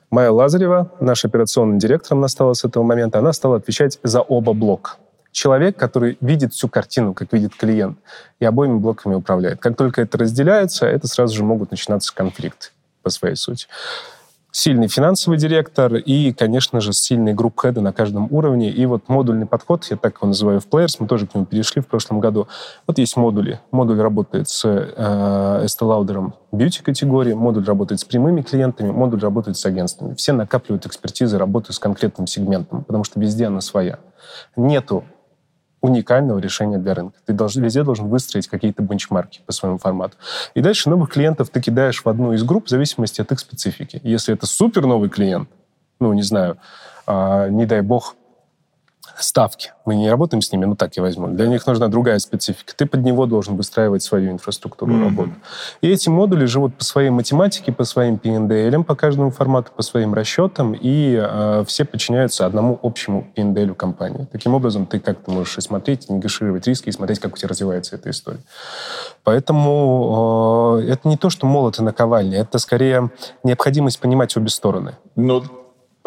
Майя 0.09 0.31
Лазарева, 0.31 0.91
наш 0.99 1.25
операционный 1.25 1.77
директор, 1.77 2.17
она 2.17 2.27
стала 2.27 2.53
с 2.53 2.63
этого 2.63 2.83
момента, 2.83 3.19
она 3.19 3.33
стала 3.33 3.57
отвечать 3.57 3.99
за 4.03 4.21
оба 4.21 4.53
блока 4.53 4.91
человек, 5.33 5.77
который 5.77 6.17
видит 6.19 6.53
всю 6.53 6.67
картину, 6.67 7.13
как 7.13 7.31
видит 7.31 7.53
клиент, 7.55 7.99
и 8.39 8.45
обоими 8.45 8.79
блоками 8.79 9.13
управляет. 9.13 9.59
Как 9.59 9.77
только 9.77 10.01
это 10.01 10.17
разделяется, 10.17 10.87
это 10.87 11.07
сразу 11.07 11.35
же 11.35 11.43
могут 11.43 11.69
начинаться 11.69 12.15
конфликты 12.15 12.69
по 13.07 13.09
своей 13.09 13.35
сути. 13.35 13.67
Сильный 14.51 14.87
финансовый 14.87 15.37
директор 15.37 15.95
и, 15.95 16.33
конечно 16.33 16.81
же, 16.81 16.91
сильный 16.91 17.33
групп 17.33 17.61
хеды 17.61 17.79
на 17.79 17.93
каждом 17.93 18.27
уровне. 18.31 18.71
И 18.71 18.85
вот 18.85 19.07
модульный 19.07 19.45
подход, 19.45 19.85
я 19.91 19.97
так 19.97 20.15
его 20.17 20.27
называю 20.27 20.59
в 20.59 20.67
Players, 20.67 20.97
мы 20.99 21.07
тоже 21.07 21.27
к 21.27 21.35
нему 21.35 21.45
перешли 21.45 21.81
в 21.81 21.87
прошлом 21.87 22.19
году. 22.19 22.47
Вот 22.87 22.97
есть 22.97 23.15
модули. 23.17 23.59
Модуль 23.71 24.01
работает 24.01 24.49
с 24.49 24.65
э, 24.65 25.63
Estee 25.65 25.81
Lauder 25.81 26.31
beauty 26.51 26.81
категории, 26.81 27.33
модуль 27.33 27.65
работает 27.65 27.99
с 27.99 28.03
прямыми 28.03 28.41
клиентами, 28.41 28.89
модуль 28.89 29.19
работает 29.19 29.57
с 29.57 29.65
агентствами. 29.65 30.15
Все 30.15 30.33
накапливают 30.33 30.85
экспертизы, 30.85 31.37
работают 31.37 31.75
с 31.75 31.79
конкретным 31.79 32.25
сегментом, 32.25 32.83
потому 32.83 33.03
что 33.03 33.19
везде 33.19 33.45
она 33.45 33.61
своя. 33.61 33.99
Нету 34.55 35.03
уникального 35.87 36.39
решения 36.39 36.77
для 36.77 36.93
рынка. 36.93 37.17
Ты 37.25 37.33
должен, 37.33 37.63
везде 37.63 37.83
должен 37.83 38.07
выстроить 38.07 38.47
какие-то 38.47 38.83
бенчмарки 38.83 39.41
по 39.45 39.51
своему 39.51 39.77
формату. 39.77 40.17
И 40.53 40.61
дальше 40.61 40.89
новых 40.89 41.09
клиентов 41.09 41.49
ты 41.49 41.61
кидаешь 41.61 42.03
в 42.03 42.09
одну 42.09 42.33
из 42.33 42.43
групп 42.43 42.67
в 42.67 42.69
зависимости 42.69 43.21
от 43.21 43.31
их 43.31 43.39
специфики. 43.39 43.99
Если 44.03 44.33
это 44.33 44.45
супер 44.45 44.85
новый 44.85 45.09
клиент, 45.09 45.49
ну, 45.99 46.13
не 46.13 46.23
знаю, 46.23 46.57
э, 47.07 47.47
не 47.49 47.65
дай 47.65 47.81
бог, 47.81 48.15
ставки. 49.19 49.73
Мы 49.85 49.95
не 49.95 50.09
работаем 50.09 50.41
с 50.41 50.51
ними, 50.51 50.65
ну 50.65 50.75
так 50.75 50.95
я 50.97 51.03
возьму. 51.03 51.27
Для 51.27 51.47
них 51.47 51.65
нужна 51.65 51.87
другая 51.87 52.19
специфика. 52.19 52.73
Ты 52.75 52.85
под 52.85 53.03
него 53.03 53.25
должен 53.25 53.55
выстраивать 53.55 54.03
свою 54.03 54.31
инфраструктуру 54.31 54.93
mm-hmm. 54.93 55.03
работы. 55.03 55.31
И 55.81 55.89
эти 55.89 56.09
модули 56.09 56.45
живут 56.45 56.75
по 56.75 56.83
своей 56.83 57.09
математике, 57.09 57.71
по 57.71 57.83
своим 57.83 58.15
PNDL, 58.15 58.83
по 58.83 58.95
каждому 58.95 59.31
формату, 59.31 59.71
по 59.75 59.81
своим 59.81 60.13
расчетам, 60.13 60.73
и 60.73 61.19
э, 61.21 61.63
все 61.67 61.85
подчиняются 61.85 62.45
одному 62.45 62.79
общему 62.83 63.27
PNDL 63.35 63.75
компании. 63.75 64.27
Таким 64.31 64.53
образом, 64.53 64.85
ты 64.85 64.99
как-то 64.99 65.31
можешь 65.31 65.57
и 65.57 65.61
смотреть, 65.61 66.09
негашировать 66.09 66.67
риски, 66.67 66.89
и 66.89 66.91
смотреть, 66.91 67.19
как 67.19 67.33
у 67.33 67.37
тебя 67.37 67.49
развивается 67.49 67.95
эта 67.95 68.09
история. 68.09 68.39
Поэтому 69.23 70.79
э, 70.81 70.91
это 70.91 71.07
не 71.07 71.17
то, 71.17 71.29
что 71.29 71.45
молот 71.47 71.79
и 71.79 71.83
наковальня, 71.83 72.39
это 72.39 72.59
скорее 72.59 73.11
необходимость 73.43 73.99
понимать 73.99 74.35
обе 74.37 74.49
стороны. 74.49 74.97
Ну, 75.15 75.43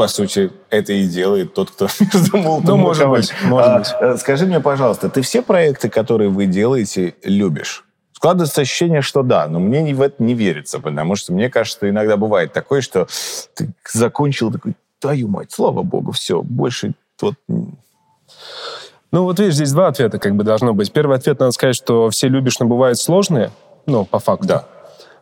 по 0.00 0.08
сути, 0.08 0.50
это 0.70 0.94
и 0.94 1.06
делает 1.06 1.52
тот, 1.52 1.70
кто 1.72 1.86
между 2.00 2.38
молотом 2.38 2.64
Ну, 2.64 2.76
может 2.78 3.06
быть, 3.06 3.34
может 3.44 3.68
а, 3.68 3.78
быть. 3.80 3.88
Э, 4.00 4.16
скажи 4.16 4.46
мне, 4.46 4.58
пожалуйста, 4.58 5.10
ты 5.10 5.20
все 5.20 5.42
проекты, 5.42 5.90
которые 5.90 6.30
вы 6.30 6.46
делаете, 6.46 7.16
любишь? 7.22 7.84
Складывается 8.12 8.62
ощущение, 8.62 9.02
что 9.02 9.22
да, 9.22 9.46
но 9.46 9.58
мне 9.58 9.94
в 9.94 10.00
это 10.00 10.22
не 10.22 10.32
верится, 10.32 10.80
потому 10.80 11.16
что 11.16 11.34
мне 11.34 11.50
кажется, 11.50 11.76
что 11.76 11.90
иногда 11.90 12.16
бывает 12.16 12.54
такое, 12.54 12.80
что 12.80 13.08
ты 13.54 13.74
закончил 13.92 14.50
такой, 14.50 14.72
твою 15.00 15.28
мать, 15.28 15.52
слава 15.52 15.82
богу, 15.82 16.12
все, 16.12 16.40
больше 16.40 16.94
вот... 17.20 17.34
Ну, 17.46 19.24
вот 19.24 19.38
видишь, 19.38 19.56
здесь 19.56 19.72
два 19.72 19.88
ответа 19.88 20.18
как 20.18 20.34
бы 20.34 20.44
должно 20.44 20.72
быть. 20.72 20.90
Первый 20.90 21.18
ответ, 21.18 21.40
надо 21.40 21.52
сказать, 21.52 21.76
что 21.76 22.08
все 22.08 22.28
любишь, 22.28 22.58
но 22.58 22.64
бывают 22.64 22.98
сложные, 22.98 23.50
ну, 23.84 24.06
по 24.06 24.18
факту. 24.18 24.46
Да. 24.46 24.64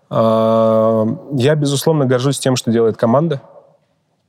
А, 0.09 1.05
я, 1.33 1.57
безусловно, 1.57 2.07
горжусь 2.07 2.39
тем, 2.39 2.55
что 2.55 2.71
делает 2.71 2.97
команда 2.97 3.43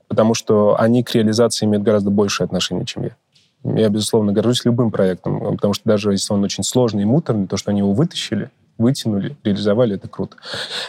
потому 0.10 0.34
что 0.34 0.76
они 0.78 1.04
к 1.04 1.16
реализации 1.16 1.66
имеют 1.66 1.84
гораздо 1.84 2.10
большее 2.10 2.46
отношение, 2.46 2.86
чем 2.86 3.04
я. 3.04 3.16
Я, 3.64 3.90
безусловно, 3.90 4.34
горжусь 4.34 4.66
любым 4.66 4.92
проектом, 4.92 5.56
потому 5.56 5.74
что 5.74 5.88
даже 5.88 6.12
если 6.12 6.34
он 6.34 6.44
очень 6.44 6.64
сложный 6.64 7.04
и 7.04 7.06
муторный, 7.06 7.48
то, 7.48 7.56
что 7.56 7.72
они 7.72 7.80
его 7.80 7.94
вытащили, 7.94 8.50
вытянули, 8.78 9.36
реализовали, 9.44 9.96
это 9.96 10.08
круто. 10.08 10.38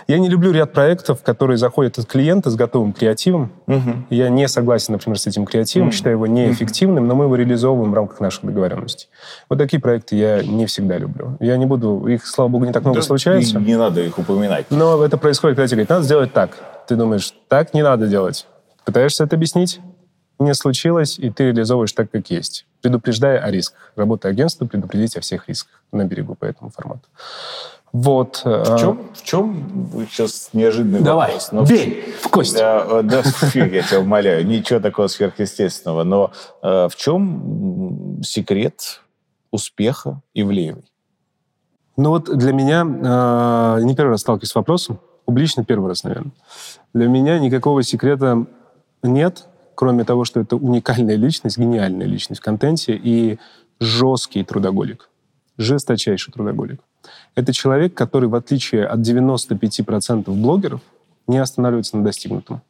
Я 0.06 0.18
не 0.20 0.28
люблю 0.28 0.52
ряд 0.52 0.72
проектов, 0.72 1.22
которые 1.22 1.58
заходят 1.58 1.98
от 1.98 2.06
клиента 2.06 2.48
с 2.48 2.54
готовым 2.54 2.92
креативом. 2.92 3.50
Угу. 3.66 4.06
Я 4.10 4.28
не 4.28 4.46
согласен, 4.48 4.92
например, 4.92 5.18
с 5.18 5.26
этим 5.26 5.44
креативом, 5.44 5.88
угу. 5.88 5.94
считаю 5.94 6.14
его 6.14 6.26
неэффективным, 6.28 7.06
но 7.08 7.16
мы 7.16 7.24
его 7.24 7.34
реализовываем 7.34 7.90
в 7.90 7.94
рамках 7.94 8.20
наших 8.20 8.44
договоренностей. 8.44 9.08
Вот 9.48 9.58
такие 9.58 9.80
проекты 9.80 10.14
я 10.16 10.42
не 10.42 10.66
всегда 10.66 10.96
люблю. 10.98 11.36
Я 11.40 11.56
не 11.56 11.66
буду... 11.66 12.06
Их, 12.06 12.24
слава 12.24 12.48
богу, 12.48 12.64
не 12.64 12.72
так 12.72 12.84
много 12.84 13.00
да, 13.00 13.02
случается. 13.02 13.58
Не, 13.58 13.66
не 13.66 13.76
надо 13.76 14.00
их 14.00 14.16
упоминать. 14.16 14.66
Но 14.70 15.04
это 15.04 15.18
происходит, 15.18 15.56
когда 15.56 15.66
тебе 15.66 15.78
говорят, 15.78 15.90
надо 15.90 16.04
сделать 16.04 16.32
так. 16.32 16.56
Ты 16.86 16.94
думаешь, 16.94 17.34
так 17.48 17.74
не 17.74 17.82
надо 17.82 18.06
делать. 18.06 18.46
Пытаешься 18.84 19.24
это 19.24 19.36
объяснить, 19.36 19.80
не 20.38 20.54
случилось, 20.54 21.18
и 21.18 21.30
ты 21.30 21.44
реализовываешь 21.44 21.92
так, 21.92 22.10
как 22.10 22.30
есть, 22.30 22.66
предупреждая 22.80 23.38
о 23.38 23.50
рисках. 23.50 23.92
Работа 23.94 24.28
агентства 24.28 24.66
предупредить 24.66 25.16
о 25.16 25.20
всех 25.20 25.48
рисках 25.48 25.82
на 25.92 26.04
берегу 26.04 26.34
по 26.34 26.46
этому 26.46 26.70
формату. 26.70 27.08
Вот. 27.92 28.42
В 28.44 28.78
чем, 28.78 29.10
в 29.14 29.22
чем 29.22 30.06
сейчас 30.08 30.50
неожиданный 30.52 31.00
Давай, 31.00 31.32
вопрос? 31.32 31.48
Давай, 31.50 31.68
бей 31.68 32.14
в 32.20 32.28
кость. 32.28 32.56
Да, 32.56 33.02
да 33.02 33.22
я 33.54 33.82
тебя 33.82 34.00
умоляю, 34.00 34.46
ничего 34.46 34.80
такого 34.80 35.08
сверхъестественного. 35.08 36.04
Но 36.04 36.32
э, 36.62 36.88
в 36.88 36.96
чем 36.96 38.20
секрет 38.22 39.02
успеха 39.50 40.22
Ивлеевой? 40.34 40.84
Ну 41.96 42.10
вот 42.10 42.34
для 42.34 42.52
меня, 42.52 42.82
э, 42.82 43.82
не 43.82 43.96
первый 43.96 44.12
раз 44.12 44.20
сталкиваюсь 44.20 44.52
с 44.52 44.54
вопросом, 44.54 45.00
публично 45.24 45.64
первый 45.64 45.88
раз, 45.88 46.04
наверное. 46.04 46.32
Для 46.94 47.08
меня 47.08 47.40
никакого 47.40 47.82
секрета 47.82 48.46
нет, 49.02 49.46
кроме 49.74 50.04
того, 50.04 50.24
что 50.24 50.40
это 50.40 50.56
уникальная 50.56 51.16
личность, 51.16 51.58
гениальная 51.58 52.06
личность 52.06 52.40
в 52.40 52.44
контенте 52.44 52.94
и 53.02 53.38
жесткий 53.80 54.44
трудоголик, 54.44 55.08
жесточайший 55.56 56.32
трудоголик. 56.32 56.80
Это 57.34 57.52
человек, 57.52 57.94
который, 57.94 58.28
в 58.28 58.34
отличие 58.34 58.86
от 58.86 59.00
95% 59.00 60.30
блогеров, 60.30 60.80
не 61.26 61.38
останавливается 61.38 61.96
на 61.96 62.04
достигнутом. 62.04 62.62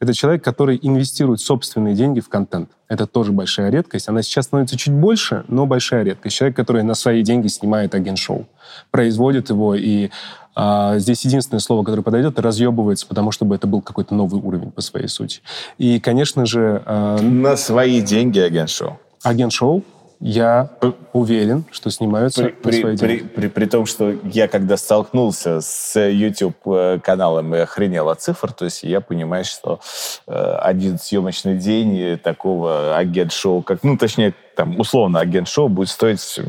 Это 0.00 0.12
человек, 0.12 0.42
который 0.44 0.78
инвестирует 0.82 1.40
собственные 1.40 1.94
деньги 1.94 2.20
в 2.20 2.28
контент. 2.28 2.70
Это 2.88 3.06
тоже 3.06 3.32
большая 3.32 3.70
редкость. 3.70 4.08
Она 4.08 4.22
сейчас 4.22 4.46
становится 4.46 4.76
чуть 4.76 4.92
больше, 4.92 5.44
но 5.48 5.66
большая 5.66 6.02
редкость. 6.02 6.36
Человек, 6.36 6.56
который 6.56 6.82
на 6.82 6.94
свои 6.94 7.22
деньги 7.22 7.48
снимает 7.48 7.94
агент-шоу, 7.94 8.46
производит 8.90 9.50
его 9.50 9.74
и 9.74 10.10
а 10.56 10.98
здесь 10.98 11.24
единственное 11.24 11.58
слово, 11.60 11.82
которое 11.82 12.02
подойдет, 12.02 12.38
разъебывается, 12.38 13.06
потому 13.08 13.32
чтобы 13.32 13.56
это 13.56 13.66
был 13.66 13.80
какой-то 13.80 14.14
новый 14.14 14.40
уровень 14.40 14.70
по 14.70 14.82
своей 14.82 15.08
сути. 15.08 15.40
И, 15.78 15.98
конечно 15.98 16.46
же... 16.46 16.80
Э, 16.86 17.20
На 17.20 17.56
свои 17.56 18.00
деньги 18.00 18.38
агент-шоу. 18.38 18.98
Агент-шоу 19.24 19.82
я 20.20 20.70
уверен, 21.12 21.64
что 21.70 21.90
снимаются 21.90 22.44
при, 22.44 22.52
при, 22.52 22.80
свои 22.80 22.96
при, 22.96 23.18
при, 23.18 23.48
при 23.48 23.64
том, 23.66 23.86
что 23.86 24.14
я 24.24 24.48
когда 24.48 24.76
столкнулся 24.76 25.60
с 25.60 26.00
YouTube-каналом 26.00 27.54
и 27.54 27.58
охренел 27.58 28.08
от 28.08 28.20
цифр, 28.20 28.52
то 28.52 28.64
есть 28.64 28.82
я 28.82 29.00
понимаю, 29.00 29.44
что 29.44 29.80
э, 30.26 30.32
один 30.32 30.98
съемочный 30.98 31.58
день 31.58 32.18
такого 32.18 32.96
агент-шоу, 32.96 33.62
как, 33.62 33.82
ну, 33.82 33.96
точнее, 33.96 34.34
там, 34.56 34.78
условно, 34.78 35.20
агент-шоу 35.20 35.68
будет 35.68 35.88
стоить 35.88 36.40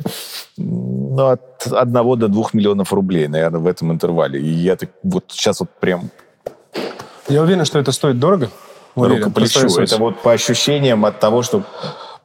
ну, 0.57 1.27
от 1.27 1.67
одного 1.67 2.15
до 2.15 2.27
двух 2.27 2.53
миллионов 2.53 2.93
рублей, 2.93 3.27
наверное, 3.27 3.59
в 3.59 3.67
этом 3.67 3.91
интервале. 3.91 4.39
И 4.39 4.47
я 4.47 4.75
так 4.75 4.89
вот 5.03 5.25
сейчас 5.29 5.59
вот 5.59 5.69
прям... 5.79 6.09
Я 7.27 7.41
уверен, 7.41 7.65
что 7.65 7.79
это 7.79 7.91
стоит 7.91 8.19
дорого. 8.19 8.49
Уверен, 8.95 9.23
Рукоплещу. 9.23 9.81
Это 9.81 9.97
вот 9.97 10.21
по 10.21 10.31
ощущениям 10.31 11.05
от 11.05 11.19
того, 11.19 11.41
что 11.41 11.63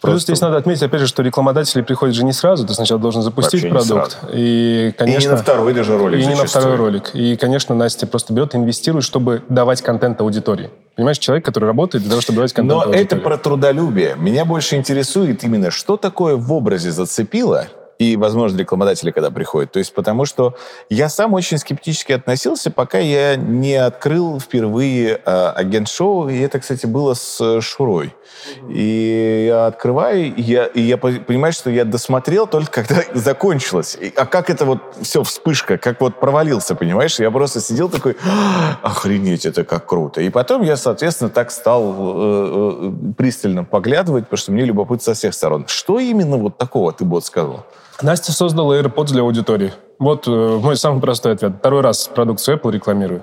Просто... 0.01 0.15
Плюс 0.15 0.23
здесь 0.23 0.41
надо 0.41 0.57
отметить, 0.57 0.83
опять 0.83 1.01
же, 1.01 1.07
что 1.07 1.23
рекламодатели 1.23 1.83
приходят 1.83 2.15
же 2.15 2.25
не 2.25 2.33
сразу, 2.33 2.67
ты 2.67 2.73
сначала 2.73 2.99
должен 2.99 3.21
запустить 3.21 3.63
Вообще 3.63 3.87
продукт. 3.87 4.19
И, 4.33 4.95
конечно, 4.97 5.21
и 5.21 5.25
не 5.27 5.31
на 5.31 5.37
второй 5.37 5.75
даже 5.75 5.99
ролик. 5.99 6.21
И 6.21 6.27
не 6.27 6.35
на 6.35 6.47
второй 6.47 6.77
ролик. 6.77 7.11
И, 7.13 7.37
конечно, 7.37 7.75
Настя 7.75 8.07
просто 8.07 8.33
берет 8.33 8.55
и 8.55 8.57
инвестирует, 8.57 9.05
чтобы 9.05 9.43
давать 9.51 9.83
контент 9.83 10.19
аудитории. 10.23 10.71
Понимаешь, 10.97 11.19
человек, 11.19 11.45
который 11.45 11.67
работает 11.67 12.03
для 12.03 12.11
того, 12.11 12.23
чтобы 12.23 12.37
давать 12.37 12.53
контент 12.55 12.75
Но 12.75 12.83
аудитории. 12.83 13.05
это 13.05 13.17
про 13.17 13.37
трудолюбие. 13.37 14.17
Меня 14.17 14.47
больше 14.47 14.77
интересует 14.77 15.45
именно, 15.45 15.71
что 15.71 15.99
такое 15.99 16.37
в 16.37 16.51
образе 16.51 16.91
зацепило, 16.93 17.67
и, 18.01 18.17
возможно, 18.17 18.57
рекламодатели, 18.57 19.11
когда 19.11 19.31
приходят. 19.31 19.73
То 19.73 19.79
есть 19.79 19.93
потому 19.93 20.25
что 20.25 20.57
я 20.89 21.11
сам 21.11 21.35
очень 21.35 21.59
скептически 21.59 22.13
относился, 22.13 22.71
пока 22.71 22.99
я 22.99 23.37
не 23.37 23.75
открыл 23.75 24.41
впервые 24.41 25.21
э, 25.23 25.49
агент-шоу, 25.55 26.31
и 26.31 26.39
это, 26.41 26.61
кстати, 26.61 26.87
было 26.87 27.13
с 27.13 27.61
Шурой. 27.61 28.15
И 28.71 29.45
я 29.49 29.67
открываю, 29.67 30.35
и 30.35 30.41
я, 30.41 30.65
и 30.65 30.81
я 30.81 30.97
понимаю, 30.97 31.53
что 31.53 31.69
я 31.69 31.85
досмотрел 31.85 32.47
только 32.47 32.83
когда 32.83 33.03
закончилось. 33.15 33.99
И, 34.01 34.11
а 34.17 34.25
как 34.25 34.49
это 34.49 34.65
вот 34.65 34.79
все, 35.03 35.23
вспышка, 35.23 35.77
как 35.77 36.01
вот 36.01 36.19
провалился, 36.19 36.75
понимаешь? 36.75 37.21
Я 37.21 37.31
просто 37.31 37.61
сидел 37.61 37.91
такой, 37.91 38.17
охренеть, 38.81 39.45
это 39.45 39.63
как 39.63 39.85
круто. 39.85 40.23
И 40.23 40.31
потом 40.31 40.63
я, 40.63 40.79
соответственно, 40.79 41.29
так 41.29 41.51
стал 41.51 41.95
э, 41.99 42.81
э, 42.83 43.13
пристально 43.19 43.65
поглядывать, 43.65 44.25
потому 44.25 44.39
что 44.39 44.53
мне 44.53 44.65
любопытно 44.65 45.05
со 45.05 45.13
всех 45.13 45.35
сторон. 45.35 45.67
Что 45.69 45.99
именно 45.99 46.39
вот 46.39 46.57
такого 46.57 46.95
ты 46.95 47.05
бы 47.05 47.11
вот 47.11 47.27
сказал? 47.27 47.67
Настя 48.03 48.33
создала 48.33 48.77
AirPods 48.79 49.09
для 49.09 49.23
аудитории. 49.23 49.73
Вот 49.99 50.27
э, 50.27 50.31
мой 50.31 50.77
самый 50.77 51.01
простой 51.01 51.33
ответ. 51.35 51.53
Второй 51.59 51.83
раз 51.83 52.09
продукцию 52.09 52.59
Apple 52.59 52.73
рекламирую. 52.73 53.23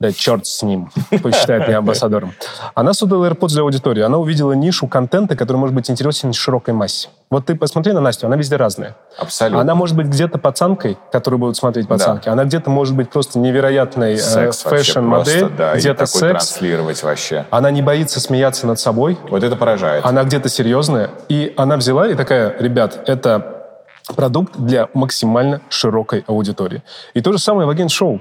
Да 0.00 0.12
черт 0.12 0.44
с 0.44 0.62
ним, 0.62 0.90
посчитает 1.22 1.68
меня 1.68 1.78
амбассадором. 1.78 2.32
Она 2.74 2.92
создала 2.94 3.28
AirPods 3.28 3.50
для 3.50 3.62
аудитории. 3.62 4.02
Она 4.02 4.18
увидела 4.18 4.52
нишу 4.52 4.88
контента, 4.88 5.36
который 5.36 5.56
может 5.56 5.74
быть 5.74 5.88
интересен 5.88 6.32
широкой 6.32 6.74
массе. 6.74 7.08
Вот 7.30 7.46
ты 7.46 7.54
посмотри 7.54 7.92
на 7.92 8.00
Настю, 8.00 8.26
она 8.26 8.36
везде 8.36 8.56
разная. 8.56 8.96
Абсолютно. 9.16 9.60
Она 9.60 9.76
может 9.76 9.96
быть 9.96 10.08
где-то 10.08 10.38
пацанкой, 10.38 10.98
которую 11.12 11.38
будут 11.38 11.56
смотреть 11.56 11.86
пацанки. 11.86 12.26
Да. 12.26 12.32
Она 12.32 12.44
где-то 12.44 12.70
может 12.70 12.96
быть 12.96 13.08
просто 13.08 13.38
невероятной 13.38 14.14
э, 14.14 14.50
fashion-модель. 14.50 15.50
Да, 15.56 15.76
где-то 15.76 16.06
секс. 16.06 16.20
транслировать 16.20 17.02
вообще. 17.04 17.46
Она 17.50 17.70
не 17.70 17.80
боится 17.80 18.18
смеяться 18.18 18.66
над 18.66 18.80
собой. 18.80 19.16
Вот 19.30 19.44
это 19.44 19.54
поражает. 19.54 20.04
Она 20.04 20.24
где-то 20.24 20.48
серьезная. 20.48 21.10
И 21.28 21.54
она 21.56 21.76
взяла 21.76 22.08
и 22.08 22.14
такая, 22.14 22.54
ребят, 22.58 23.04
это 23.06 23.63
продукт 24.12 24.56
для 24.56 24.88
максимально 24.94 25.62
широкой 25.68 26.24
аудитории. 26.26 26.82
И 27.14 27.20
то 27.20 27.32
же 27.32 27.38
самое 27.38 27.66
в 27.66 27.70
агент-шоу. 27.70 28.20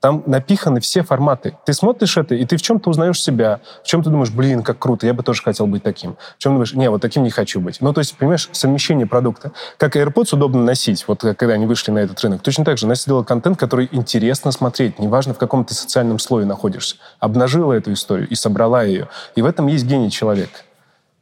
Там 0.00 0.22
напиханы 0.26 0.80
все 0.80 1.02
форматы. 1.02 1.56
Ты 1.64 1.72
смотришь 1.72 2.18
это, 2.18 2.34
и 2.34 2.44
ты 2.44 2.58
в 2.58 2.62
чем-то 2.62 2.90
узнаешь 2.90 3.22
себя, 3.22 3.60
в 3.82 3.86
чем 3.86 4.02
ты 4.02 4.10
думаешь, 4.10 4.30
блин, 4.30 4.62
как 4.62 4.78
круто, 4.78 5.06
я 5.06 5.14
бы 5.14 5.22
тоже 5.22 5.42
хотел 5.42 5.66
быть 5.66 5.82
таким. 5.82 6.18
В 6.36 6.42
чем 6.42 6.52
думаешь, 6.52 6.74
не, 6.74 6.90
вот 6.90 7.00
таким 7.00 7.22
не 7.22 7.30
хочу 7.30 7.58
быть. 7.58 7.80
Ну, 7.80 7.90
то 7.94 8.00
есть, 8.00 8.14
понимаешь, 8.14 8.50
совмещение 8.52 9.06
продукта. 9.06 9.52
Как 9.78 9.96
AirPods 9.96 10.34
удобно 10.34 10.62
носить, 10.62 11.08
вот 11.08 11.22
когда 11.22 11.54
они 11.54 11.64
вышли 11.64 11.90
на 11.90 12.00
этот 12.00 12.20
рынок. 12.20 12.42
Точно 12.42 12.66
так 12.66 12.76
же 12.76 12.86
Настя 12.86 13.04
сделала 13.04 13.24
контент, 13.24 13.58
который 13.58 13.88
интересно 13.92 14.52
смотреть, 14.52 14.98
неважно, 14.98 15.32
в 15.32 15.38
каком 15.38 15.64
ты 15.64 15.72
социальном 15.72 16.18
слое 16.18 16.44
находишься. 16.44 16.96
Обнажила 17.18 17.72
эту 17.72 17.90
историю 17.94 18.28
и 18.28 18.34
собрала 18.34 18.82
ее. 18.82 19.08
И 19.36 19.40
в 19.40 19.46
этом 19.46 19.68
есть 19.68 19.86
гений 19.86 20.10
человека. 20.10 20.58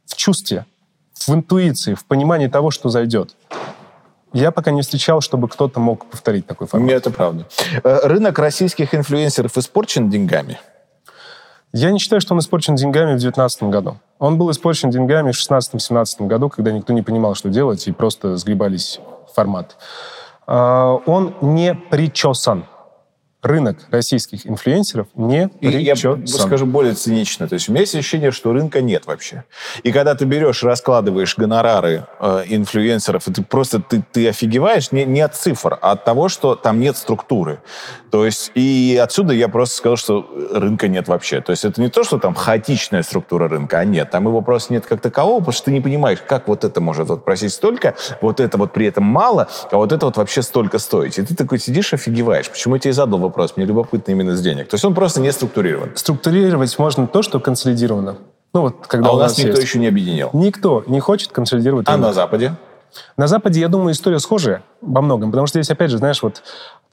В 0.07 0.15
чувстве, 0.17 0.65
в 1.25 1.33
интуиции, 1.33 1.93
в 1.93 2.03
понимании 2.03 2.47
того, 2.47 2.69
что 2.69 2.89
зайдет. 2.89 3.33
Я 4.33 4.51
пока 4.51 4.71
не 4.71 4.81
встречал, 4.81 5.21
чтобы 5.21 5.47
кто-то 5.47 5.79
мог 5.79 6.05
повторить 6.07 6.47
такой 6.47 6.67
формат. 6.67 6.89
Нет, 6.89 6.97
это 6.97 7.11
правда. 7.11 7.45
Э, 7.83 7.99
рынок 8.07 8.39
российских 8.39 8.95
инфлюенсеров 8.95 9.57
испорчен 9.57 10.09
деньгами? 10.09 10.59
Я 11.71 11.91
не 11.91 11.99
считаю, 11.99 12.19
что 12.19 12.33
он 12.33 12.39
испорчен 12.39 12.75
деньгами 12.75 13.15
в 13.15 13.19
2019 13.19 13.63
году. 13.63 13.97
Он 14.19 14.37
был 14.37 14.51
испорчен 14.51 14.89
деньгами 14.89 15.31
в 15.31 15.35
16-17 15.35 16.27
году, 16.27 16.49
когда 16.49 16.71
никто 16.71 16.93
не 16.93 17.01
понимал, 17.01 17.35
что 17.35 17.49
делать, 17.49 17.87
и 17.87 17.91
просто 17.91 18.37
сгребались 18.37 18.99
в 19.29 19.35
формат. 19.35 19.75
А, 20.45 20.99
он 21.05 21.35
не 21.41 21.73
причесан 21.73 22.65
рынок 23.43 23.77
российских 23.91 24.47
инфлюенсеров 24.47 25.07
не 25.15 25.49
и 25.59 25.67
я 25.67 25.95
скажу 25.95 26.65
более 26.65 26.93
цинично. 26.93 27.47
То 27.47 27.55
есть 27.55 27.69
у 27.69 27.71
меня 27.71 27.81
есть 27.81 27.93
ощущение, 27.95 28.31
что 28.31 28.53
рынка 28.53 28.81
нет 28.81 29.05
вообще. 29.05 29.43
И 29.83 29.91
когда 29.91 30.15
ты 30.15 30.25
берешь, 30.25 30.63
раскладываешь 30.63 31.37
гонорары 31.37 32.05
э, 32.19 32.43
инфлюенсеров, 32.47 33.25
ты 33.25 33.43
просто 33.43 33.81
ты, 33.81 34.03
ты 34.11 34.29
офигеваешь 34.29 34.91
не, 34.91 35.05
не 35.05 35.21
от 35.21 35.35
цифр, 35.35 35.77
а 35.81 35.91
от 35.91 36.05
того, 36.05 36.29
что 36.29 36.55
там 36.55 36.79
нет 36.79 36.95
структуры. 36.97 37.61
То 38.11 38.25
есть 38.25 38.51
и 38.55 38.99
отсюда 39.01 39.33
я 39.33 39.49
просто 39.49 39.77
сказал, 39.77 39.97
что 39.97 40.29
рынка 40.51 40.87
нет 40.87 41.07
вообще. 41.07 41.41
То 41.41 41.51
есть 41.51 41.65
это 41.65 41.81
не 41.81 41.89
то, 41.89 42.03
что 42.03 42.19
там 42.19 42.35
хаотичная 42.35 43.03
структура 43.03 43.49
рынка, 43.49 43.79
а 43.79 43.85
нет. 43.85 44.09
Там 44.11 44.27
его 44.27 44.41
просто 44.41 44.73
нет 44.73 44.85
как 44.85 45.01
такового, 45.01 45.39
потому 45.39 45.53
что 45.53 45.65
ты 45.65 45.71
не 45.71 45.81
понимаешь, 45.81 46.19
как 46.25 46.47
вот 46.47 46.63
это 46.63 46.79
может 46.79 47.09
вот 47.09 47.25
просить 47.25 47.51
столько, 47.51 47.95
вот 48.21 48.39
это 48.39 48.57
вот 48.57 48.71
при 48.71 48.85
этом 48.85 49.03
мало, 49.03 49.49
а 49.71 49.77
вот 49.77 49.91
это 49.91 50.05
вот 50.05 50.17
вообще 50.17 50.41
столько 50.41 50.79
стоить. 50.79 51.19
И 51.19 51.23
ты 51.23 51.35
такой 51.35 51.59
сидишь, 51.59 51.93
офигеваешь. 51.93 52.49
Почему 52.49 52.75
я 52.75 52.79
тебе 52.79 52.93
задал 52.93 53.19
вопрос? 53.19 53.32
Вопрос. 53.33 53.57
Мне 53.57 53.65
любопытно 53.65 54.11
именно 54.11 54.37
с 54.37 54.41
денег. 54.41 54.69
То 54.69 54.75
есть 54.75 54.85
он 54.85 54.93
просто 54.93 55.19
не 55.19 55.31
структурирован. 55.31 55.91
Структурировать 55.95 56.77
можно 56.77 57.07
то, 57.07 57.23
что 57.23 57.39
консолидировано. 57.39 58.17
Ну, 58.53 58.61
вот, 58.61 58.85
когда 58.87 59.09
а 59.09 59.13
у 59.13 59.17
нас, 59.17 59.31
нас 59.31 59.37
никто 59.39 59.57
есть. 59.57 59.63
еще 59.63 59.79
не 59.79 59.87
объединил. 59.87 60.29
Никто 60.33 60.83
не 60.85 60.99
хочет 60.99 61.31
консолидировать. 61.31 61.87
А 61.87 61.93
рынок. 61.93 62.09
на 62.09 62.13
Западе? 62.13 62.53
На 63.17 63.25
Западе, 63.25 63.59
я 63.59 63.67
думаю, 63.69 63.93
история 63.93 64.19
схожая 64.19 64.61
во 64.81 65.01
многом, 65.01 65.31
потому 65.31 65.47
что 65.47 65.59
здесь, 65.59 65.71
опять 65.71 65.89
же, 65.89 65.97
знаешь, 65.97 66.21
вот 66.21 66.43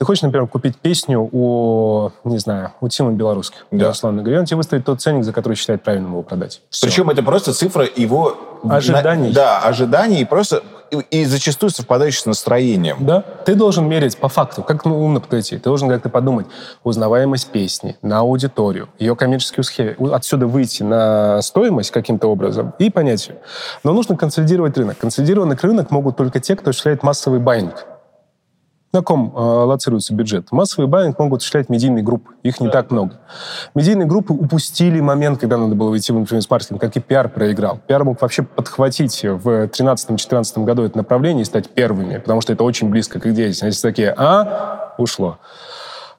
ты 0.01 0.07
хочешь, 0.07 0.23
например, 0.23 0.47
купить 0.47 0.79
песню 0.79 1.29
у, 1.31 2.11
не 2.25 2.39
знаю, 2.39 2.73
у 2.81 2.89
Тима 2.89 3.13
Белорусских, 3.13 3.67
да. 3.71 3.91
условно 3.91 4.23
говоря, 4.23 4.41
он 4.41 4.47
тебе 4.47 4.57
выставит 4.57 4.87
тот 4.87 5.03
ценник, 5.03 5.25
за 5.25 5.35
который 5.35 5.57
считает 5.57 5.83
правильным 5.83 6.13
его 6.13 6.23
продать. 6.23 6.63
Все. 6.71 6.87
Причем 6.87 7.11
это 7.11 7.23
просто 7.23 7.53
цифра 7.53 7.87
его... 7.95 8.35
Ожиданий. 8.67 9.29
На... 9.29 9.35
Да, 9.35 9.59
ожиданий, 9.59 10.23
и 10.23 10.25
просто 10.25 10.63
и, 10.91 11.27
зачастую 11.27 11.69
совпадающий 11.69 12.21
с 12.21 12.27
настроением. 12.27 12.97
Да, 13.01 13.21
ты 13.45 13.55
должен 13.55 13.87
мерить 13.91 14.17
по 14.17 14.31
факту, 14.31 14.63
как 14.63 14.87
ну, 14.87 15.05
умно 15.05 15.21
подойти. 15.21 15.59
Ты 15.59 15.65
должен 15.65 15.91
как-то 15.91 16.09
подумать, 16.09 16.47
узнаваемость 16.83 17.49
песни 17.49 17.99
на 18.01 18.21
аудиторию, 18.21 18.89
ее 18.99 19.15
коммерческую 19.15 19.65
схему, 19.65 20.15
отсюда 20.15 20.47
выйти 20.47 20.83
на 20.83 21.43
стоимость 21.43 21.91
каким-то 21.91 22.29
образом 22.29 22.73
и 22.79 22.89
понять 22.89 23.29
ее. 23.29 23.37
Но 23.85 23.93
нужно 23.93 24.17
консолидировать 24.17 24.79
рынок. 24.79 24.97
Консолидированный 24.97 25.59
рынок 25.61 25.91
могут 25.91 26.17
только 26.17 26.41
те, 26.41 26.57
кто 26.57 26.71
осуществляет 26.71 27.03
массовый 27.03 27.39
байинг. 27.39 27.87
На 28.93 29.03
ком 29.03 29.33
э, 29.37 29.39
аллоцируется 29.39 30.13
бюджет? 30.15 30.51
Массовый 30.51 30.89
байинг 30.89 31.17
могут 31.21 31.39
осуществлять 31.39 31.69
медийные 31.69 32.03
группы. 32.03 32.33
Их 32.43 32.59
не 32.59 32.67
да. 32.67 32.73
так 32.73 32.91
много. 32.91 33.21
Медийные 33.77 34.07
группы 34.07 34.33
упустили 34.33 35.01
момент, 35.01 35.39
когда 35.39 35.59
надо 35.59 35.77
было 35.77 35.91
выйти 35.91 36.11
в 36.11 36.19
инфлюенс-маркетинг, 36.19 36.81
как 36.81 36.97
и 36.97 37.01
пиар 37.01 37.29
проиграл. 37.29 37.79
Пиар 37.87 38.03
мог 38.03 38.21
вообще 38.21 38.43
подхватить 38.43 39.23
в 39.23 39.49
2013-2014 39.49 40.65
году 40.65 40.83
это 40.83 40.97
направление 40.97 41.43
и 41.43 41.45
стать 41.45 41.69
первыми, 41.71 42.19
потому 42.19 42.41
что 42.41 42.53
это 42.53 42.65
очень 42.65 42.91
близко 42.91 43.21
к 43.21 43.27
их 43.27 43.35
деятельности. 43.35 43.87
Они 43.87 43.93
такие, 43.93 44.13
а, 44.17 44.95
ушло. 44.99 45.39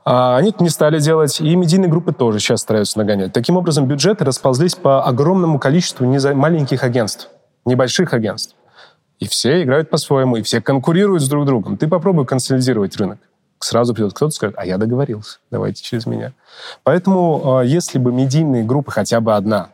А 0.05 0.37
они 0.37 0.49
это 0.49 0.63
не 0.63 0.69
стали 0.69 0.99
делать, 0.99 1.41
и 1.41 1.55
медийные 1.55 1.89
группы 1.89 2.13
тоже 2.13 2.39
сейчас 2.39 2.61
стараются 2.61 2.97
нагонять. 2.97 3.33
Таким 3.33 3.57
образом, 3.57 3.85
бюджеты 3.85 4.23
расползлись 4.23 4.75
по 4.75 5.03
огромному 5.03 5.59
количеству 5.59 6.05
маленьких 6.07 6.83
агентств, 6.83 7.29
небольших 7.65 8.13
агентств. 8.13 8.55
И 9.21 9.27
все 9.27 9.61
играют 9.61 9.89
по-своему, 9.89 10.37
и 10.37 10.41
все 10.41 10.61
конкурируют 10.61 11.21
с 11.21 11.29
друг 11.29 11.45
другом. 11.45 11.77
Ты 11.77 11.87
попробуй 11.87 12.25
консолидировать 12.25 12.97
рынок. 12.97 13.19
Сразу 13.59 13.93
придет 13.93 14.13
кто-то 14.13 14.31
и 14.31 14.35
скажет, 14.35 14.55
а 14.57 14.65
я 14.65 14.79
договорился, 14.79 15.37
давайте 15.51 15.83
через 15.83 16.07
меня. 16.07 16.33
Поэтому, 16.83 17.59
а, 17.59 17.61
если 17.61 17.99
бы 17.99 18.11
медийные 18.11 18.63
группы, 18.63 18.91
хотя 18.91 19.21
бы 19.21 19.35
одна, 19.35 19.69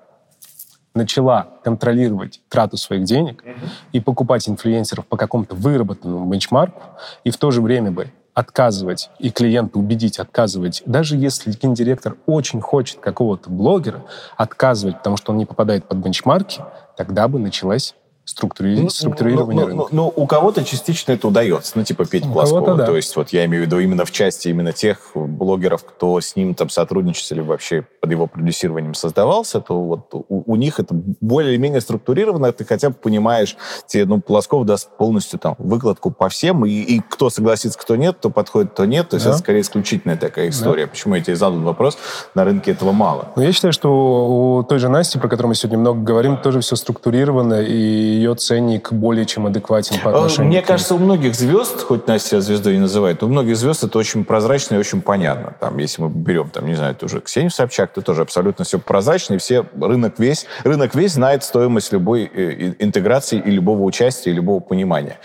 начала 0.94 1.48
контролировать 1.64 2.42
трату 2.50 2.76
своих 2.76 3.06
денег 3.06 3.42
mm-hmm. 3.46 3.70
и 3.94 4.02
покупать 4.02 4.50
инфлюенсеров 4.50 5.06
по 5.06 5.16
какому-то 5.16 5.56
выработанному 5.56 6.30
бенчмарку, 6.30 6.82
и 7.24 7.30
в 7.30 7.38
то 7.38 7.50
же 7.52 7.62
время 7.62 7.92
бы 7.92 8.12
отказывать 8.34 9.10
и 9.18 9.32
клиента 9.32 9.80
убедить 9.80 10.20
отказывать, 10.20 10.84
даже 10.86 11.16
если 11.16 11.52
гендиректор 11.52 12.18
очень 12.26 12.60
хочет 12.60 13.00
какого-то 13.00 13.50
блогера, 13.50 14.04
отказывать, 14.36 14.98
потому 14.98 15.16
что 15.16 15.32
он 15.32 15.38
не 15.38 15.46
попадает 15.46 15.88
под 15.88 16.00
бенчмарки, 16.00 16.62
тогда 16.98 17.30
бы 17.30 17.40
началась 17.40 17.96
структури... 18.28 18.76
ну, 18.76 18.90
ну, 19.04 19.14
рынка. 19.18 19.74
Ну, 19.74 19.88
ну, 19.92 20.14
у 20.14 20.28
кого-то 20.28 20.64
частично 20.66 21.14
это 21.14 21.28
удается, 21.28 21.74
ну, 21.76 21.84
типа 21.84 22.06
Петь 22.06 22.26
Глазкова. 22.26 22.76
Да. 22.76 22.86
То 22.86 22.96
есть 22.96 23.16
вот 23.16 23.30
я 23.30 23.46
имею 23.46 23.64
в 23.64 23.66
виду 23.68 23.80
именно 23.80 24.04
в 24.04 24.12
части 24.12 24.50
именно 24.50 24.74
тех 24.74 25.12
блогеров, 25.16 25.86
кто 25.86 26.20
с 26.20 26.36
ним 26.36 26.54
там 26.54 26.70
сотрудничался 26.70 27.36
или 27.36 27.42
вообще 27.42 27.86
под 28.02 28.12
его 28.12 28.28
продюсированием 28.28 28.94
создавался, 28.94 29.62
то 29.62 29.82
вот 29.82 30.10
у, 30.12 30.26
у 30.28 30.56
них 30.58 30.80
это 30.80 30.94
более-менее 30.94 31.80
структурировано, 31.80 32.52
ты 32.52 32.66
хотя 32.66 32.90
бы 32.90 32.96
понимаешь, 32.96 33.56
тебе, 33.88 34.06
ну, 34.06 34.22
Глазков 34.28 34.66
даст 34.66 34.90
полностью 34.98 35.40
там 35.40 35.56
выкладку 35.58 36.12
по 36.12 36.28
всем, 36.28 36.66
и, 36.66 36.70
и 36.70 37.00
кто 37.00 37.30
согласится, 37.30 37.80
кто 37.80 37.96
нет, 37.96 38.18
кто 38.18 38.30
подходит, 38.30 38.72
кто 38.72 38.84
нет, 38.84 39.08
то 39.10 39.16
есть 39.16 39.26
да. 39.26 39.32
это 39.32 39.40
скорее 39.40 39.62
исключительная 39.62 40.18
такая 40.18 40.50
история. 40.50 40.86
Да. 40.86 40.92
Почему 40.92 41.16
я 41.16 41.22
тебе 41.22 41.38
задал 41.38 41.60
вопрос, 41.62 41.98
на 42.36 42.44
рынке 42.44 42.72
этого 42.72 42.92
мало. 42.92 43.30
Ну, 43.38 43.42
я 43.42 43.54
считаю, 43.54 43.72
что 43.72 44.60
у 44.60 44.64
той 44.64 44.80
же 44.80 44.90
Насти, 44.90 45.18
про 45.18 45.30
которую 45.30 45.50
мы 45.50 45.56
сегодня 45.56 45.78
много 45.78 46.02
говорим, 46.02 46.38
тоже 46.38 46.60
все 46.60 46.76
структурировано, 46.76 47.62
и 47.62 48.17
ее 48.18 48.36
ценник 48.36 48.92
более 48.92 49.26
чем 49.26 49.46
адекватен 49.46 50.00
по 50.02 50.10
отношению 50.10 50.50
Мне 50.50 50.62
к 50.62 50.68
кажется, 50.68 50.96
у 50.96 50.98
многих 50.98 51.36
звезд, 51.36 51.84
хоть 51.84 52.08
Настя 52.08 52.30
себя 52.30 52.42
звездой 52.42 52.74
не 52.74 52.80
называет, 52.80 53.24
у 53.24 53.28
многих 53.28 53.56
звезд 53.56 53.84
это 53.84 53.98
очень 53.98 54.26
прозрачно 54.26 54.76
и 54.76 54.78
очень 54.78 55.02
понятно. 55.02 55.56
Там, 55.60 55.78
если 55.78 56.02
мы 56.02 56.10
берем, 56.10 56.50
там, 56.50 56.66
не 56.66 56.76
знаю, 56.76 56.96
тоже 56.96 57.22
Ксению 57.22 57.52
Собчак, 57.52 57.94
то 57.94 58.02
тоже 58.02 58.22
абсолютно 58.22 58.66
все 58.66 58.80
прозрачно, 58.80 59.36
и 59.36 59.38
все, 59.38 59.66
рынок 59.80 60.20
весь, 60.20 60.46
рынок 60.64 60.96
весь 60.96 61.14
знает 61.14 61.44
стоимость 61.44 61.94
любой 61.94 62.30
э, 62.34 62.74
интеграции 62.80 63.42
и 63.44 63.52
любого 63.52 63.84
участия, 63.84 64.32
и 64.32 64.34
любого 64.34 64.60
понимания. 64.60 65.18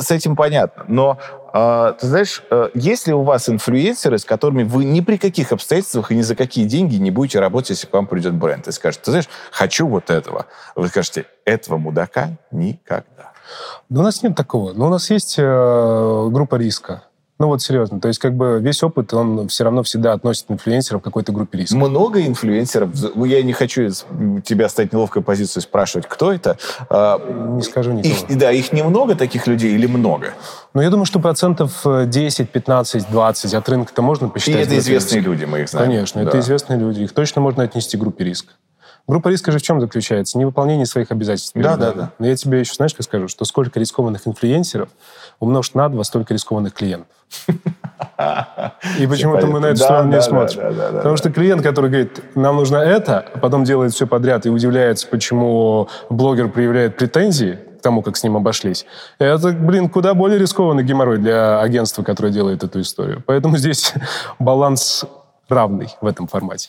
С 0.00 0.10
этим 0.10 0.36
понятно. 0.36 0.84
Но 0.88 1.18
а, 1.52 1.92
ты 1.92 2.06
знаешь, 2.06 2.42
э, 2.50 2.70
есть 2.74 3.06
ли 3.06 3.12
у 3.12 3.22
вас 3.22 3.48
инфлюенсеры, 3.48 4.18
с 4.18 4.24
которыми 4.24 4.62
вы 4.62 4.84
ни 4.84 5.00
при 5.00 5.16
каких 5.16 5.52
обстоятельствах 5.52 6.12
и 6.12 6.16
ни 6.16 6.22
за 6.22 6.36
какие 6.36 6.64
деньги 6.64 6.96
не 6.96 7.10
будете 7.10 7.40
работать, 7.40 7.70
если 7.70 7.86
к 7.86 7.92
вам 7.92 8.06
придет 8.06 8.34
бренд 8.34 8.68
и 8.68 8.72
скажет, 8.72 9.02
ты 9.02 9.10
знаешь, 9.10 9.28
хочу 9.50 9.86
вот 9.86 10.10
этого. 10.10 10.46
Вы 10.76 10.88
скажете, 10.88 11.26
этого 11.44 11.76
мудака 11.76 12.30
никогда. 12.50 13.32
Да 13.88 14.00
у 14.00 14.02
нас 14.02 14.22
нет 14.22 14.36
такого. 14.36 14.72
Но 14.72 14.86
у 14.86 14.90
нас 14.90 15.10
есть 15.10 15.36
э, 15.38 16.28
группа 16.30 16.56
риска. 16.56 17.02
Ну 17.40 17.46
вот 17.46 17.62
серьезно, 17.62 18.00
то 18.00 18.08
есть 18.08 18.20
как 18.20 18.34
бы 18.34 18.58
весь 18.60 18.82
опыт, 18.82 19.14
он 19.14 19.48
все 19.48 19.64
равно 19.64 19.82
всегда 19.82 20.12
относит 20.12 20.44
инфлюенсеров 20.50 21.00
к 21.00 21.04
какой-то 21.04 21.32
группе 21.32 21.56
риска. 21.56 21.74
Много 21.74 22.20
инфлюенсеров, 22.26 22.90
ну, 23.14 23.24
я 23.24 23.42
не 23.42 23.54
хочу 23.54 23.88
тебя 24.44 24.68
стать 24.68 24.92
неловкой 24.92 25.22
позицию 25.22 25.62
спрашивать, 25.62 26.06
кто 26.06 26.34
это. 26.34 26.58
А, 26.90 27.18
не 27.56 27.62
скажу 27.62 27.92
никого. 27.92 28.14
Их, 28.14 28.38
да, 28.38 28.52
их 28.52 28.74
немного 28.74 29.14
таких 29.14 29.46
людей 29.46 29.72
или 29.72 29.86
много? 29.86 30.34
Ну 30.74 30.82
я 30.82 30.90
думаю, 30.90 31.06
что 31.06 31.18
процентов 31.18 31.80
10, 31.82 32.50
15, 32.50 33.10
20 33.10 33.54
от 33.54 33.68
рынка-то 33.70 34.02
можно 34.02 34.28
посчитать. 34.28 34.56
И 34.56 34.62
это 34.64 34.78
известные 34.78 35.20
риска. 35.20 35.30
люди, 35.30 35.44
мы 35.46 35.60
их 35.60 35.70
знаем. 35.70 35.88
Конечно, 35.88 36.22
да. 36.22 36.28
это 36.28 36.40
известные 36.40 36.78
люди, 36.78 37.04
их 37.04 37.12
точно 37.14 37.40
можно 37.40 37.62
отнести 37.62 37.96
к 37.96 38.00
группе 38.00 38.22
риска. 38.22 38.52
Группа 39.06 39.28
риска 39.28 39.50
же 39.50 39.58
в 39.58 39.62
чем 39.62 39.80
заключается? 39.80 40.38
Невыполнение 40.38 40.86
своих 40.86 41.10
обязательств. 41.10 41.52
Да, 41.54 41.76
да, 41.76 41.92
да. 41.92 42.12
Но 42.18 42.26
я 42.26 42.36
тебе 42.36 42.60
еще, 42.60 42.74
знаешь, 42.74 42.94
как 42.94 43.04
скажу, 43.04 43.28
что 43.28 43.44
сколько 43.44 43.80
рискованных 43.80 44.28
инфлюенсеров 44.28 44.88
умножить 45.40 45.74
на 45.74 45.88
два 45.88 46.04
столько 46.04 46.34
рискованных 46.34 46.74
клиентов. 46.74 47.08
И 48.98 49.06
почему-то 49.06 49.46
мы 49.46 49.60
на 49.60 49.66
эту 49.66 49.78
сторону 49.78 50.12
не 50.12 50.22
смотрим. 50.22 50.74
Потому 50.96 51.16
что 51.16 51.32
клиент, 51.32 51.62
который 51.62 51.90
говорит, 51.90 52.22
нам 52.36 52.56
нужно 52.56 52.76
это, 52.76 53.24
а 53.34 53.38
потом 53.38 53.64
делает 53.64 53.92
все 53.92 54.06
подряд 54.06 54.46
и 54.46 54.50
удивляется, 54.50 55.08
почему 55.08 55.88
блогер 56.08 56.48
проявляет 56.50 56.96
претензии 56.96 57.58
к 57.78 57.82
тому, 57.82 58.02
как 58.02 58.18
с 58.18 58.22
ним 58.22 58.36
обошлись. 58.36 58.84
Это, 59.18 59.52
блин, 59.52 59.88
куда 59.88 60.12
более 60.12 60.38
рискованный 60.38 60.84
геморрой 60.84 61.18
для 61.18 61.60
агентства, 61.60 62.02
которое 62.02 62.30
делает 62.30 62.62
эту 62.62 62.82
историю. 62.82 63.22
Поэтому 63.26 63.56
здесь 63.56 63.94
баланс 64.38 65.04
равный 65.48 65.88
в 66.02 66.06
этом 66.06 66.26
формате. 66.26 66.68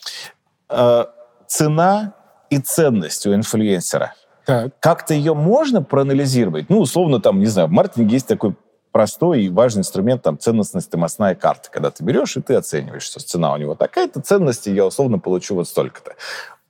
Э, 0.69 1.05
цена 1.47 2.13
и 2.49 2.59
ценность 2.59 3.27
у 3.27 3.33
инфлюенсера. 3.33 4.13
Так. 4.45 4.71
Как-то 4.79 5.13
ее 5.13 5.33
можно 5.33 5.83
проанализировать? 5.83 6.69
Ну, 6.69 6.79
условно, 6.79 7.19
там, 7.19 7.39
не 7.39 7.45
знаю, 7.45 7.67
в 7.67 7.71
маркетинге 7.71 8.13
есть 8.13 8.27
такой 8.27 8.55
простой 8.91 9.43
и 9.43 9.49
важный 9.49 9.81
инструмент, 9.81 10.21
там, 10.21 10.37
ценностно-стоимостная 10.37 11.35
карта, 11.35 11.69
когда 11.71 11.91
ты 11.91 12.03
берешь 12.03 12.37
и 12.37 12.41
ты 12.41 12.55
оцениваешь, 12.55 13.03
что 13.03 13.19
цена 13.19 13.53
у 13.53 13.57
него 13.57 13.75
такая-то, 13.75 14.21
ценности 14.21 14.69
я 14.69 14.85
условно 14.85 15.19
получу 15.19 15.55
вот 15.55 15.67
столько-то. 15.67 16.15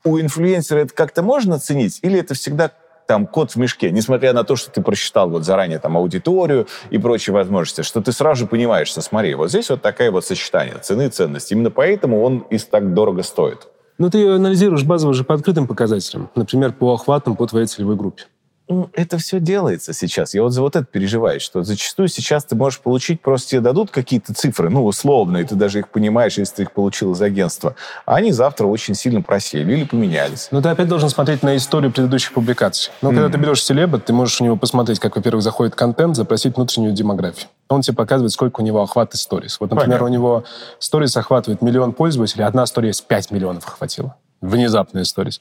У 0.03 0.19
инфлюенсера 0.19 0.80
это 0.80 0.93
как-то 0.93 1.22
можно 1.22 1.55
оценить? 1.55 1.99
Или 2.01 2.19
это 2.19 2.34
всегда 2.34 2.72
там 3.07 3.28
код 3.28 3.51
в 3.51 3.55
мешке, 3.57 3.91
несмотря 3.91 4.34
на 4.34 4.43
то, 4.43 4.55
что 4.55 4.72
ты 4.72 4.82
просчитал 4.82 5.30
вот 5.30 5.43
заранее 5.43 5.80
там 5.80 5.97
аудиторию 5.97 6.67
и 6.91 6.97
прочие 6.97 7.34
возможности, 7.34 7.82
что 7.82 8.01
ты 8.01 8.11
сразу 8.11 8.41
же 8.41 8.47
понимаешь, 8.47 8.88
что 8.88 9.01
смотри, 9.01 9.36
вот 9.36 9.49
здесь 9.49 9.69
вот 9.69 9.82
такая 9.82 10.11
вот 10.11 10.26
сочетание 10.26 10.78
цены 10.82 11.07
и 11.07 11.09
ценности. 11.09 11.53
Именно 11.53 11.72
поэтому 11.72 12.24
он 12.24 12.39
и 12.49 12.57
так 12.57 12.93
дорого 12.93 13.24
стоит. 13.24 13.67
Ну, 13.97 14.09
ты 14.09 14.28
анализируешь 14.28 14.84
базово 14.84 15.13
же 15.13 15.24
по 15.24 15.36
открытым 15.36 15.67
показателям, 15.67 16.30
например, 16.36 16.74
по 16.74 16.93
охватам 16.93 17.36
по 17.36 17.45
твоей 17.45 17.67
целевой 17.67 17.95
группе. 17.95 18.24
Ну, 18.72 18.89
это 18.93 19.17
все 19.17 19.39
делается 19.39 19.93
сейчас. 19.93 20.34
Я 20.34 20.43
вот 20.43 20.51
за 20.51 20.61
вот 20.61 20.76
это 20.76 20.86
переживаю, 20.86 21.39
что 21.39 21.63
зачастую 21.63 22.07
сейчас 22.07 22.45
ты 22.45 22.55
можешь 22.55 22.80
получить, 22.80 23.22
просто 23.22 23.49
тебе 23.49 23.61
дадут 23.61 23.91
какие-то 23.91 24.34
цифры, 24.34 24.69
ну, 24.69 24.86
условные, 24.86 25.43
ты 25.43 25.55
даже 25.55 25.80
их 25.80 25.89
понимаешь, 25.89 26.38
если 26.38 26.55
ты 26.55 26.61
их 26.63 26.72
получил 26.72 27.11
из 27.11 27.22
агентства, 27.22 27.76
а 28.05 28.15
они 28.15 28.32
завтра 28.32 28.67
очень 28.67 28.95
сильно 28.95 29.22
просели 29.22 29.74
или 29.74 29.84
поменялись. 29.84 30.47
Но 30.51 30.61
ты 30.61 30.69
опять 30.69 30.88
должен 30.88 31.09
смотреть 31.09 31.43
на 31.43 31.55
историю 31.57 31.91
предыдущих 31.91 32.34
публикаций. 32.34 32.91
Но 33.01 33.11
mm-hmm. 33.11 33.15
когда 33.15 33.30
ты 33.30 33.38
берешь 33.38 33.63
селеба, 33.63 33.99
ты 33.99 34.13
можешь 34.13 34.39
у 34.39 34.45
него 34.45 34.55
посмотреть, 34.55 34.99
как, 34.99 35.15
во-первых, 35.15 35.43
заходит 35.43 35.76
контент, 35.76 36.15
запросить 36.15 36.55
внутреннюю 36.55 36.93
демографию. 36.93 37.49
Он 37.69 37.82
тебе 37.82 37.95
показывает, 37.95 38.32
сколько 38.32 38.61
у 38.61 38.63
него 38.63 38.82
охват 38.82 39.13
сторис. 39.15 39.57
Вот, 39.59 39.69
например, 39.72 39.99
Понятно. 39.99 40.05
у 40.05 40.09
него 40.09 40.43
сторис 40.80 41.15
охватывает 41.17 41.61
миллион 41.61 41.93
пользователей, 41.93 42.45
одна 42.45 42.65
сторис 42.65 43.01
5 43.01 43.32
миллионов 43.32 43.67
охватила 43.67 44.15
внезапная 44.41 45.03
история. 45.03 45.31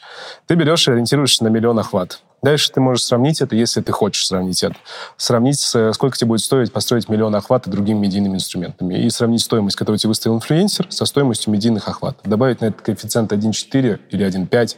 Ты 0.46 0.55
берешь 0.55 0.86
и 0.86 0.92
ориентируешься 0.92 1.44
на 1.44 1.48
миллион 1.48 1.78
охват. 1.78 2.20
Дальше 2.42 2.72
ты 2.72 2.80
можешь 2.80 3.05
сравнить 3.05 3.42
это, 3.42 3.55
если 3.55 3.82
ты 3.82 3.92
хочешь 3.92 4.26
сравнить 4.26 4.62
это. 4.62 4.76
Сравнить, 5.18 5.61
с, 5.61 5.92
сколько 5.92 6.16
тебе 6.16 6.28
будет 6.28 6.40
стоить 6.40 6.72
построить 6.72 7.09
миллион 7.09 7.34
охвата 7.34 7.68
другими 7.68 7.98
медийными 7.98 8.36
инструментами. 8.36 8.94
И 8.94 9.11
сравнить 9.11 9.42
стоимость, 9.42 9.76
которую 9.76 9.98
тебе 9.98 10.09
выставил 10.09 10.36
инфлюенсер, 10.36 10.86
со 10.90 11.05
стоимостью 11.05 11.53
медийных 11.53 11.88
охватов. 11.88 12.20
Добавить 12.24 12.62
на 12.62 12.66
этот 12.66 12.80
коэффициент 12.80 13.32
1,4 13.32 14.01
или 14.11 14.26
1,5 14.26 14.76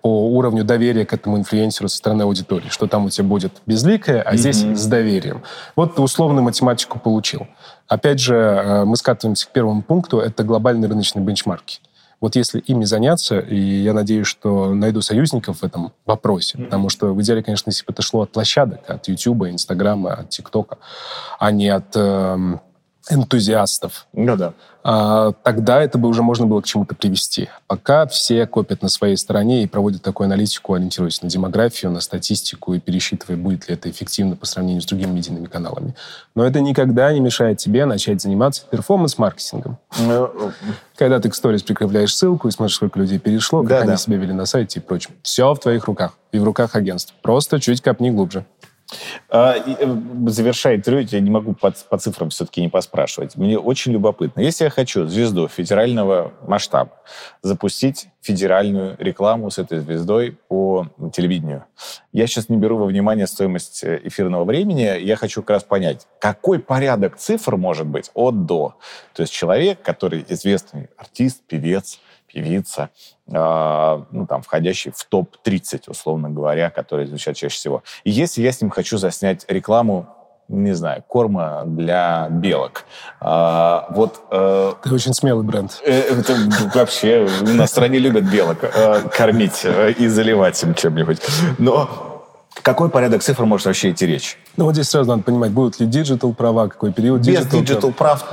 по 0.00 0.28
уровню 0.30 0.64
доверия 0.64 1.04
к 1.04 1.12
этому 1.12 1.36
инфлюенсеру 1.36 1.88
со 1.88 1.96
стороны 1.98 2.22
аудитории. 2.22 2.68
Что 2.70 2.86
там 2.86 3.04
у 3.04 3.10
тебя 3.10 3.26
будет 3.26 3.52
безликое, 3.66 4.22
а 4.22 4.32
mm-hmm. 4.32 4.38
здесь 4.38 4.56
с 4.56 4.86
доверием. 4.86 5.42
Вот 5.76 5.96
ты 5.96 6.02
условную 6.02 6.42
математику 6.42 6.98
получил. 6.98 7.46
Опять 7.86 8.18
же, 8.18 8.34
э, 8.34 8.84
мы 8.86 8.96
скатываемся 8.96 9.46
к 9.46 9.52
первому 9.52 9.82
пункту. 9.82 10.20
Это 10.20 10.42
глобальные 10.42 10.88
рыночные 10.88 11.22
бенчмарки. 11.22 11.80
Вот 12.24 12.36
если 12.36 12.58
ими 12.60 12.86
заняться, 12.86 13.38
и 13.38 13.54
я 13.54 13.92
надеюсь, 13.92 14.26
что 14.26 14.72
найду 14.72 15.02
союзников 15.02 15.58
в 15.58 15.62
этом 15.62 15.92
вопросе, 16.06 16.56
mm-hmm. 16.56 16.64
потому 16.64 16.88
что 16.88 17.12
в 17.12 17.20
идеале, 17.20 17.42
конечно, 17.42 17.68
если 17.68 17.84
бы 17.84 17.92
это 17.92 18.00
шло 18.00 18.22
от 18.22 18.32
площадок, 18.32 18.88
от 18.88 19.06
YouTube, 19.08 19.42
Инстаграма, 19.48 20.14
от 20.14 20.30
ТикТока, 20.30 20.78
а 21.38 21.52
не 21.52 21.68
от 21.68 21.94
э, 21.94 22.58
энтузиастов. 23.10 24.06
Ну 24.12 24.36
да. 24.36 24.54
А, 24.86 25.32
тогда 25.42 25.82
это 25.82 25.96
бы 25.96 26.08
уже 26.08 26.22
можно 26.22 26.46
было 26.46 26.60
к 26.60 26.66
чему-то 26.66 26.94
привести. 26.94 27.48
Пока 27.66 28.06
все 28.06 28.46
копят 28.46 28.82
на 28.82 28.88
своей 28.88 29.16
стороне 29.16 29.62
и 29.62 29.66
проводят 29.66 30.02
такую 30.02 30.26
аналитику, 30.26 30.74
ориентируясь 30.74 31.22
на 31.22 31.28
демографию, 31.28 31.90
на 31.90 32.00
статистику 32.00 32.74
и 32.74 32.80
пересчитывая, 32.80 33.36
будет 33.36 33.68
ли 33.68 33.74
это 33.74 33.90
эффективно 33.90 34.36
по 34.36 34.44
сравнению 34.44 34.82
с 34.82 34.86
другими 34.86 35.10
медийными 35.10 35.46
каналами. 35.46 35.94
Но 36.34 36.44
это 36.44 36.60
никогда 36.60 37.12
не 37.12 37.20
мешает 37.20 37.58
тебе 37.58 37.86
начать 37.86 38.20
заниматься 38.20 38.64
перформанс-маркетингом. 38.70 39.78
Ну, 40.00 40.30
Когда 40.96 41.18
ты 41.18 41.30
к 41.30 41.34
сторис 41.34 41.62
прикрепляешь 41.62 42.14
ссылку 42.14 42.48
и 42.48 42.50
смотришь, 42.50 42.76
сколько 42.76 42.98
людей 42.98 43.18
перешло, 43.18 43.60
как 43.60 43.68
да, 43.68 43.78
они 43.80 43.88
да. 43.88 43.96
себя 43.96 44.18
вели 44.18 44.34
на 44.34 44.44
сайте 44.44 44.80
и 44.80 44.82
прочем. 44.82 45.12
Все 45.22 45.54
в 45.54 45.58
твоих 45.58 45.86
руках 45.86 46.12
и 46.32 46.38
в 46.38 46.44
руках 46.44 46.74
агентств. 46.74 47.14
Просто 47.22 47.58
чуть 47.58 47.80
копни 47.80 48.10
глубже. 48.10 48.44
А, 49.28 49.56
э, 49.56 49.96
завершая 50.26 50.76
интервью, 50.76 51.06
я 51.10 51.20
не 51.20 51.30
могу 51.30 51.54
по, 51.54 51.72
по 51.88 51.98
цифрам 51.98 52.30
все-таки 52.30 52.60
не 52.60 52.68
поспрашивать. 52.68 53.36
Мне 53.36 53.58
очень 53.58 53.92
любопытно. 53.92 54.40
Если 54.40 54.64
я 54.64 54.70
хочу 54.70 55.06
звезду 55.06 55.48
федерального 55.48 56.32
масштаба 56.46 56.92
запустить 57.42 58.08
федеральную 58.20 58.96
рекламу 58.98 59.50
с 59.50 59.58
этой 59.58 59.80
звездой 59.80 60.38
по 60.48 60.88
телевидению, 61.12 61.64
я 62.12 62.26
сейчас 62.26 62.48
не 62.48 62.56
беру 62.56 62.78
во 62.78 62.86
внимание 62.86 63.26
стоимость 63.26 63.82
э, 63.84 64.00
эфирного 64.04 64.44
времени, 64.44 64.98
я 65.00 65.16
хочу 65.16 65.42
как 65.42 65.50
раз 65.50 65.64
понять, 65.64 66.06
какой 66.20 66.58
порядок 66.58 67.16
цифр 67.16 67.56
может 67.56 67.86
быть 67.86 68.10
от 68.14 68.46
до. 68.46 68.76
То 69.14 69.22
есть 69.22 69.32
человек, 69.32 69.82
который 69.82 70.24
известный 70.28 70.88
артист, 70.96 71.42
певец, 71.46 72.00
певица, 72.34 72.90
э, 73.28 74.02
ну, 74.10 74.26
там, 74.26 74.42
входящий 74.42 74.92
в 74.94 75.04
топ-30, 75.04 75.84
условно 75.88 76.30
говоря, 76.30 76.70
которые 76.70 77.06
звучат 77.06 77.36
чаще 77.36 77.54
всего. 77.54 77.82
И 78.04 78.10
если 78.10 78.42
я 78.42 78.52
с 78.52 78.60
ним 78.60 78.70
хочу 78.70 78.98
заснять 78.98 79.44
рекламу 79.48 80.06
не 80.48 80.74
знаю, 80.74 81.02
корма 81.08 81.62
для 81.64 82.28
белок. 82.30 82.84
А, 83.18 83.86
вот... 83.90 84.20
А, 84.30 84.74
Ты 84.82 84.92
очень 84.92 85.14
смелый 85.14 85.42
бренд. 85.42 85.80
Э, 85.86 86.00
это 86.00 86.36
вообще 86.74 87.26
на 87.40 87.66
стране 87.66 87.98
любят 87.98 88.24
белок 88.24 88.58
а, 88.62 89.08
кормить 89.08 89.64
и 89.98 90.06
заливать 90.06 90.62
им 90.62 90.74
чем-нибудь. 90.74 91.22
Но 91.56 92.13
какой 92.64 92.88
порядок 92.88 93.22
цифр 93.22 93.44
может 93.44 93.66
вообще 93.66 93.90
идти 93.90 94.06
речь? 94.06 94.38
Ну, 94.56 94.64
вот 94.64 94.72
здесь 94.72 94.88
сразу 94.88 95.10
надо 95.10 95.22
понимать, 95.22 95.50
будут 95.50 95.78
ли 95.80 95.86
digital 95.86 96.32
права, 96.32 96.68
какой 96.68 96.92
период 96.92 97.20
Без 97.20 97.46
digital 97.46 97.92
прав, 97.92 98.24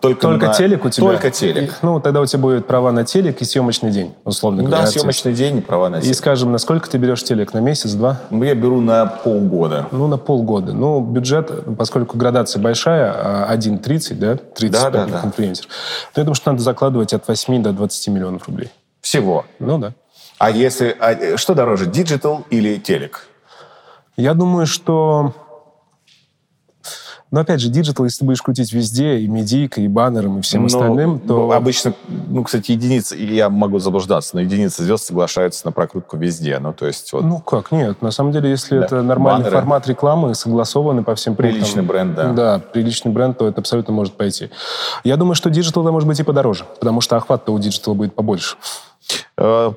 только, 0.00 0.20
только 0.20 0.46
на... 0.46 0.54
телек 0.54 0.84
у 0.84 0.90
тебя? 0.90 1.06
Только 1.06 1.30
телек. 1.30 1.70
И, 1.70 1.74
ну, 1.82 2.00
тогда 2.00 2.20
у 2.20 2.26
тебя 2.26 2.40
будет 2.40 2.66
права 2.66 2.90
на 2.90 3.04
телек 3.04 3.40
и 3.40 3.44
съемочный 3.44 3.92
день, 3.92 4.12
условно 4.24 4.64
говоря. 4.64 4.82
Да, 4.82 4.86
съемочный 4.88 5.32
день 5.32 5.58
и 5.58 5.60
права 5.60 5.88
на 5.88 6.00
телек. 6.00 6.12
И, 6.12 6.18
скажем, 6.18 6.50
на 6.50 6.58
сколько 6.58 6.90
ты 6.90 6.98
берешь 6.98 7.22
телек? 7.22 7.54
На 7.54 7.58
месяц, 7.58 7.92
два? 7.92 8.20
Ну, 8.30 8.42
я 8.42 8.56
беру 8.56 8.80
на 8.80 9.06
полгода. 9.06 9.86
Ну, 9.92 10.08
на 10.08 10.18
полгода. 10.18 10.72
Ну, 10.72 11.00
бюджет, 11.00 11.52
поскольку 11.78 12.18
градация 12.18 12.60
большая, 12.60 13.12
1,30, 13.52 14.12
а 14.12 14.14
да? 14.16 14.36
30 14.36 14.72
да, 14.72 14.90
да, 14.90 15.06
да. 15.06 15.20
инфлюенсер. 15.24 15.66
То 16.12 16.20
я 16.20 16.24
думаю, 16.24 16.34
что 16.34 16.50
надо 16.50 16.62
закладывать 16.64 17.12
от 17.12 17.28
8 17.28 17.62
до 17.62 17.72
20 17.72 18.08
миллионов 18.08 18.48
рублей. 18.48 18.70
Всего? 19.00 19.44
Ну, 19.60 19.78
да. 19.78 19.92
А 20.38 20.50
если... 20.50 20.96
А, 20.98 21.36
что 21.36 21.54
дороже, 21.54 21.86
digital 21.86 22.44
или 22.50 22.78
телек? 22.78 23.28
Я 24.16 24.34
думаю, 24.34 24.66
что... 24.66 25.34
Но 27.32 27.40
опять 27.40 27.60
же, 27.60 27.68
digital, 27.68 28.04
если 28.04 28.20
ты 28.20 28.24
будешь 28.24 28.40
крутить 28.40 28.72
везде, 28.72 29.18
и 29.18 29.26
медийкой, 29.26 29.84
и 29.84 29.88
баннером, 29.88 30.38
и 30.38 30.42
всем 30.42 30.62
но, 30.62 30.66
остальным, 30.66 31.18
то... 31.18 31.50
Обычно, 31.50 31.92
ну, 32.08 32.44
кстати, 32.44 32.70
единицы, 32.70 33.16
я 33.16 33.50
могу 33.50 33.80
заблуждаться, 33.80 34.36
но 34.36 34.42
единицы 34.42 34.84
звезд 34.84 35.06
соглашаются 35.06 35.66
на 35.66 35.72
прокрутку 35.72 36.16
везде, 36.16 36.58
ну, 36.60 36.72
то 36.72 36.86
есть... 36.86 37.12
Вот... 37.12 37.24
Ну, 37.24 37.40
как, 37.40 37.72
нет, 37.72 38.00
на 38.00 38.12
самом 38.12 38.30
деле, 38.30 38.50
если 38.50 38.78
да. 38.78 38.84
это 38.84 39.02
нормальный 39.02 39.42
Баннеры. 39.42 39.56
формат 39.56 39.88
рекламы, 39.88 40.34
согласованный 40.36 41.02
по 41.02 41.16
всем 41.16 41.34
Приличный 41.34 41.82
пунктам, 41.82 41.86
бренд, 41.86 42.14
да. 42.14 42.32
Да, 42.32 42.58
приличный 42.60 43.10
бренд, 43.10 43.36
то 43.36 43.48
это 43.48 43.60
абсолютно 43.60 43.92
может 43.92 44.14
пойти. 44.14 44.50
Я 45.02 45.16
думаю, 45.16 45.34
что 45.34 45.50
digital 45.50 45.82
может 45.90 46.08
быть 46.08 46.20
и 46.20 46.22
подороже, 46.22 46.64
потому 46.78 47.00
что 47.00 47.16
охват-то 47.16 47.52
у 47.52 47.58
digital 47.58 47.89
а 47.89 47.94
будет 47.94 48.14
побольше. 48.14 48.56
Э, 49.38 49.70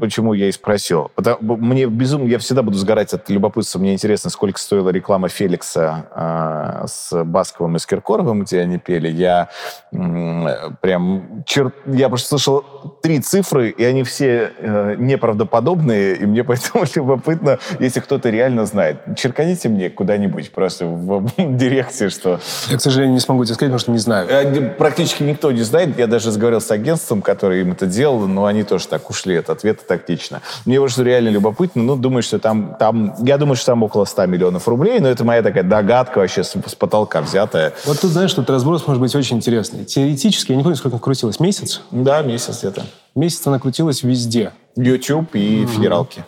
почему 0.00 0.34
я 0.34 0.48
и 0.48 0.52
спросил. 0.52 1.10
Потому, 1.14 1.56
мне 1.56 1.86
безумно, 1.86 2.28
я 2.28 2.38
всегда 2.38 2.62
буду 2.62 2.76
сгорать 2.76 3.14
от 3.14 3.28
любопытства. 3.30 3.78
Мне 3.78 3.94
интересно, 3.94 4.28
сколько 4.28 4.58
стоила 4.58 4.90
реклама 4.90 5.28
Феликса 5.28 6.06
э, 6.14 6.86
с 6.86 7.24
Басковым 7.24 7.76
и 7.76 7.78
с 7.78 7.86
Киркоровым, 7.86 8.42
где 8.42 8.60
они 8.60 8.78
пели. 8.78 9.08
Я 9.08 9.48
э, 9.92 10.70
прям... 10.80 11.42
Чер... 11.46 11.72
Я 11.86 12.10
просто 12.10 12.28
слышал 12.28 12.64
три 13.02 13.20
цифры, 13.20 13.70
и 13.70 13.82
они 13.82 14.02
все 14.02 14.52
э, 14.58 14.96
неправдоподобные, 14.98 16.16
и 16.16 16.26
мне 16.26 16.44
поэтому 16.52 16.84
любопытно, 16.94 17.58
если 17.80 18.00
кто-то 18.00 18.28
реально 18.28 18.66
знает. 18.66 18.98
Черканите 19.16 19.70
мне 19.70 19.88
куда-нибудь 19.88 20.52
просто 20.52 20.84
в, 20.86 21.26
директе, 21.38 22.10
что... 22.10 22.40
Я, 22.68 22.76
к 22.76 22.80
сожалению, 22.82 23.14
не 23.14 23.20
смогу 23.20 23.44
тебе 23.44 23.54
сказать, 23.54 23.70
потому 23.70 23.78
что 23.78 23.90
не 23.92 23.98
знаю. 23.98 24.74
Практически 24.76 25.22
никто 25.22 25.50
не 25.50 25.62
знает. 25.62 25.98
Я 25.98 26.06
даже 26.06 26.28
разговаривал 26.28 26.60
с 26.60 26.70
агентством, 26.70 27.22
которое 27.22 27.62
им 27.62 27.72
это 27.72 27.86
делало, 27.86 28.26
но 28.26 28.51
они 28.52 28.62
тоже 28.62 28.86
так 28.86 29.10
ушли 29.10 29.36
от 29.36 29.50
ответа 29.50 29.82
тактично. 29.86 30.40
Мне 30.64 30.80
вот 30.80 30.90
что 30.90 31.02
реально 31.02 31.30
любопытно, 31.30 31.82
ну, 31.82 31.96
думаю, 31.96 32.22
что 32.22 32.38
там, 32.38 32.76
там, 32.78 33.14
я 33.24 33.38
думаю, 33.38 33.56
что 33.56 33.66
там 33.66 33.82
около 33.82 34.04
100 34.04 34.26
миллионов 34.26 34.68
рублей, 34.68 35.00
но 35.00 35.08
это 35.08 35.24
моя 35.24 35.42
такая 35.42 35.64
догадка 35.64 36.18
вообще 36.18 36.44
с, 36.44 36.50
с 36.52 36.74
потолка 36.74 37.20
взятая. 37.20 37.72
Вот 37.84 38.00
тут, 38.00 38.10
знаешь, 38.10 38.32
тут 38.32 38.48
разброс 38.48 38.86
может 38.86 39.00
быть 39.00 39.14
очень 39.14 39.36
интересный. 39.36 39.84
Теоретически, 39.84 40.52
я 40.52 40.56
не 40.56 40.62
помню, 40.62 40.76
сколько 40.76 40.98
крутилось, 40.98 41.40
месяц? 41.40 41.82
Да, 41.90 42.22
месяц 42.22 42.60
где-то. 42.60 42.84
Месяц 43.14 43.46
она 43.46 43.58
крутилась 43.58 44.02
везде. 44.02 44.52
YouTube 44.76 45.34
и 45.34 45.62
mm-hmm. 45.62 45.66
федералки. 45.66 46.24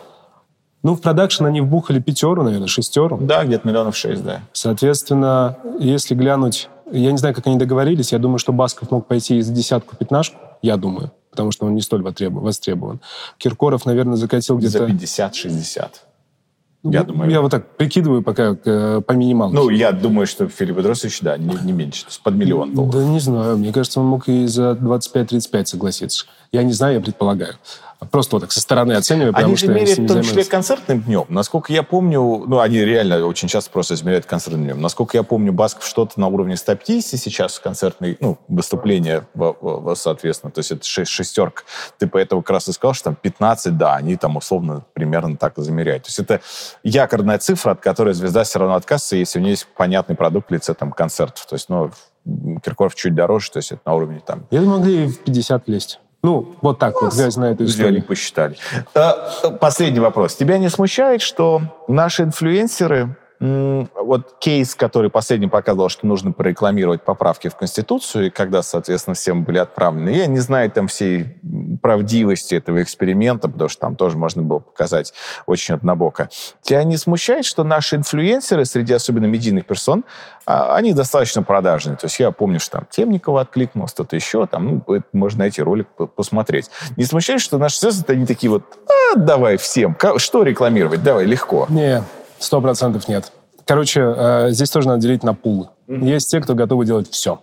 Ну, 0.83 0.95
в 0.95 1.01
продакшн 1.01 1.45
они 1.45 1.61
вбухали 1.61 1.99
пятеру, 1.99 2.43
наверное, 2.43 2.67
шестеру. 2.67 3.17
Да, 3.19 3.43
где-то 3.43 3.67
миллионов 3.67 3.97
шесть, 3.97 4.23
да. 4.23 4.41
Соответственно, 4.53 5.57
если 5.79 6.13
глянуть... 6.13 6.69
Я 6.91 7.11
не 7.11 7.17
знаю, 7.17 7.33
как 7.33 7.47
они 7.47 7.57
договорились. 7.57 8.11
Я 8.11 8.19
думаю, 8.19 8.37
что 8.37 8.53
Басков 8.53 8.91
мог 8.91 9.07
пойти 9.07 9.41
за 9.41 9.51
десятку-пятнашку. 9.51 10.37
Я 10.61 10.77
думаю 10.77 11.11
потому 11.35 11.51
что 11.51 11.65
он 11.65 11.75
не 11.75 11.81
столь 11.81 12.01
востребован. 12.01 13.01
Киркоров, 13.37 13.85
наверное, 13.85 14.15
закатил 14.15 14.57
где-то... 14.57 14.79
За 14.79 14.85
50-60. 14.85 15.89
Я 16.91 17.01
ну, 17.01 17.05
думаю. 17.07 17.31
Я 17.31 17.41
вот 17.41 17.51
так 17.51 17.77
прикидываю 17.77 18.21
пока 18.21 18.55
э, 18.63 19.01
по 19.05 19.13
минималке. 19.13 19.55
Ну, 19.55 19.69
я 19.69 19.91
думаю, 19.91 20.27
что 20.27 20.47
Филипп 20.47 20.79
Идросович, 20.79 21.21
да, 21.21 21.37
не, 21.37 21.55
не 21.63 21.71
меньше, 21.71 22.03
то 22.03 22.09
есть 22.09 22.21
под 22.21 22.35
миллион 22.35 22.75
долларов. 22.75 22.95
Да 22.95 23.03
не 23.05 23.19
знаю, 23.19 23.57
мне 23.57 23.73
кажется, 23.73 23.99
он 23.99 24.05
мог 24.05 24.27
и 24.27 24.45
за 24.45 24.73
25-35 24.73 25.65
согласиться. 25.65 26.25
Я 26.55 26.63
не 26.63 26.71
знаю, 26.73 26.95
я 26.95 27.01
предполагаю. 27.01 27.55
Просто 28.11 28.35
вот 28.35 28.41
так 28.41 28.51
со 28.51 28.61
стороны 28.61 28.93
оцениваю, 28.93 29.33
потому 29.33 29.47
они 29.47 29.57
что... 29.57 29.67
Они 29.67 29.79
же 29.79 29.81
меряют 29.81 29.99
в 29.99 30.13
том 30.13 30.21
числе 30.21 30.43
концертным 30.43 31.01
днем. 31.01 31.25
Насколько 31.29 31.73
я 31.73 31.81
помню, 31.81 32.43
ну, 32.45 32.59
они 32.59 32.79
реально 32.79 33.25
очень 33.25 33.47
часто 33.47 33.71
просто 33.71 33.95
измеряют 33.95 34.25
концертным 34.25 34.63
днем. 34.63 34.81
Насколько 34.81 35.17
я 35.17 35.23
помню, 35.23 35.51
Басков 35.51 35.85
что-то 35.85 36.19
на 36.19 36.27
уровне 36.27 36.55
150 36.55 37.19
сейчас 37.19 37.59
концертный, 37.59 38.17
ну, 38.19 38.37
выступление, 38.47 39.25
соответственно. 39.95 40.51
То 40.51 40.59
есть 40.59 40.71
это 40.71 40.85
шестерка. 40.85 41.63
Ты 41.97 42.07
поэтому 42.07 42.41
как 42.41 42.51
раз 42.51 42.67
и 42.69 42.73
сказал, 42.73 42.93
что 42.93 43.05
там 43.05 43.15
15, 43.15 43.77
да, 43.77 43.95
они 43.95 44.15
там 44.17 44.37
условно 44.37 44.85
примерно 44.93 45.35
так 45.35 45.53
замеряют. 45.57 46.03
То 46.03 46.09
есть 46.09 46.19
это 46.19 46.41
якорная 46.83 47.39
цифра, 47.39 47.71
от 47.71 47.81
которой 47.81 48.13
звезда 48.13 48.43
все 48.43 48.59
равно 48.59 48.75
отказывается, 48.75 49.17
если 49.17 49.39
у 49.39 49.41
нее 49.41 49.51
есть 49.51 49.67
понятный 49.75 50.15
продукт 50.15 50.49
в 50.49 50.53
лице 50.53 50.73
там 50.73 50.91
концертов. 50.91 51.45
То 51.47 51.55
есть, 51.55 51.69
ну, 51.69 51.91
Киркоров 52.63 52.93
чуть 52.95 53.15
дороже, 53.15 53.51
то 53.51 53.57
есть 53.57 53.71
это 53.71 53.81
на 53.85 53.95
уровне 53.95 54.21
там... 54.23 54.45
Я 54.51 54.59
думаю, 54.61 54.79
могли 54.79 55.07
в 55.07 55.19
50 55.19 55.67
влезть. 55.67 55.99
Ну, 56.25 56.55
вот 56.61 56.79
так 56.79 56.99
вот, 56.99 57.13
глядя 57.13 57.39
на 57.39 57.45
эту 57.51 57.65
Взяли, 57.65 57.99
историю. 57.99 58.03
посчитали. 58.03 58.57
Э, 58.95 59.11
Последний 59.59 59.99
вопрос. 59.99 60.33
Тебя 60.35 60.57
не 60.57 60.69
смущает, 60.69 61.21
что 61.21 61.61
наши 61.87 62.23
инфлюенсеры, 62.23 63.15
вот 63.39 64.35
кейс, 64.39 64.75
который 64.75 65.09
последний 65.09 65.47
показывал, 65.47 65.89
что 65.89 66.07
нужно 66.07 66.31
прорекламировать 66.31 67.03
поправки 67.03 67.49
в 67.49 67.55
Конституцию, 67.55 68.27
и 68.27 68.29
когда, 68.29 68.61
соответственно, 68.61 69.15
всем 69.15 69.43
были 69.43 69.57
отправлены, 69.57 70.09
я 70.09 70.27
не 70.27 70.39
знаю 70.39 70.71
там 70.71 70.87
всей 70.87 71.37
правдивости 71.81 72.55
этого 72.55 72.81
эксперимента, 72.81 73.49
потому 73.49 73.69
что 73.69 73.81
там 73.81 73.95
тоже 73.95 74.17
можно 74.17 74.41
было 74.41 74.59
показать 74.59 75.13
очень 75.45 75.75
однобоко. 75.75 76.29
Тебя 76.61 76.83
не 76.83 76.97
смущает, 76.97 77.45
что 77.45 77.63
наши 77.63 77.97
инфлюенсеры, 77.97 78.65
среди 78.65 78.93
особенно 78.93 79.25
медийных 79.25 79.65
персон, 79.65 80.05
а, 80.45 80.75
они 80.75 80.93
достаточно 80.93 81.43
продажные. 81.43 81.97
То 81.97 82.05
есть 82.05 82.19
я 82.19 82.31
помню, 82.31 82.59
что 82.59 82.77
там 82.77 82.87
Темникова 82.89 83.41
откликнулась, 83.41 83.91
кто-то 83.91 84.15
еще, 84.15 84.45
там, 84.47 84.83
ну, 84.87 85.01
можно 85.11 85.39
найти 85.39 85.61
ролик, 85.61 85.87
по- 85.87 86.07
посмотреть. 86.07 86.69
Не 86.97 87.03
смущает, 87.03 87.41
что 87.41 87.57
наши 87.57 87.79
звезды, 87.79 88.13
они 88.13 88.25
такие 88.25 88.49
вот, 88.49 88.63
а, 89.13 89.17
давай 89.17 89.57
всем, 89.57 89.97
что 90.17 90.43
рекламировать, 90.43 91.03
давай, 91.03 91.25
легко. 91.25 91.65
Не, 91.69 92.03
сто 92.39 92.61
процентов 92.61 93.07
нет. 93.07 93.31
Короче, 93.65 94.01
э, 94.15 94.47
здесь 94.51 94.69
тоже 94.69 94.87
надо 94.87 95.01
делить 95.01 95.23
на 95.23 95.33
пулы. 95.33 95.69
Есть 95.87 96.29
те, 96.29 96.39
кто 96.41 96.53
готовы 96.55 96.85
делать 96.85 97.09
все. 97.09 97.41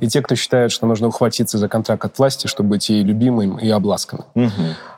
И 0.00 0.08
те, 0.08 0.20
кто 0.20 0.34
считает, 0.34 0.72
что 0.72 0.86
нужно 0.86 1.08
ухватиться 1.08 1.56
за 1.56 1.68
контракт 1.70 2.04
от 2.04 2.18
власти, 2.18 2.46
чтобы 2.48 2.68
быть 2.70 2.90
и 2.90 3.02
любимым, 3.02 3.56
и 3.56 3.70
обласканным. 3.70 4.26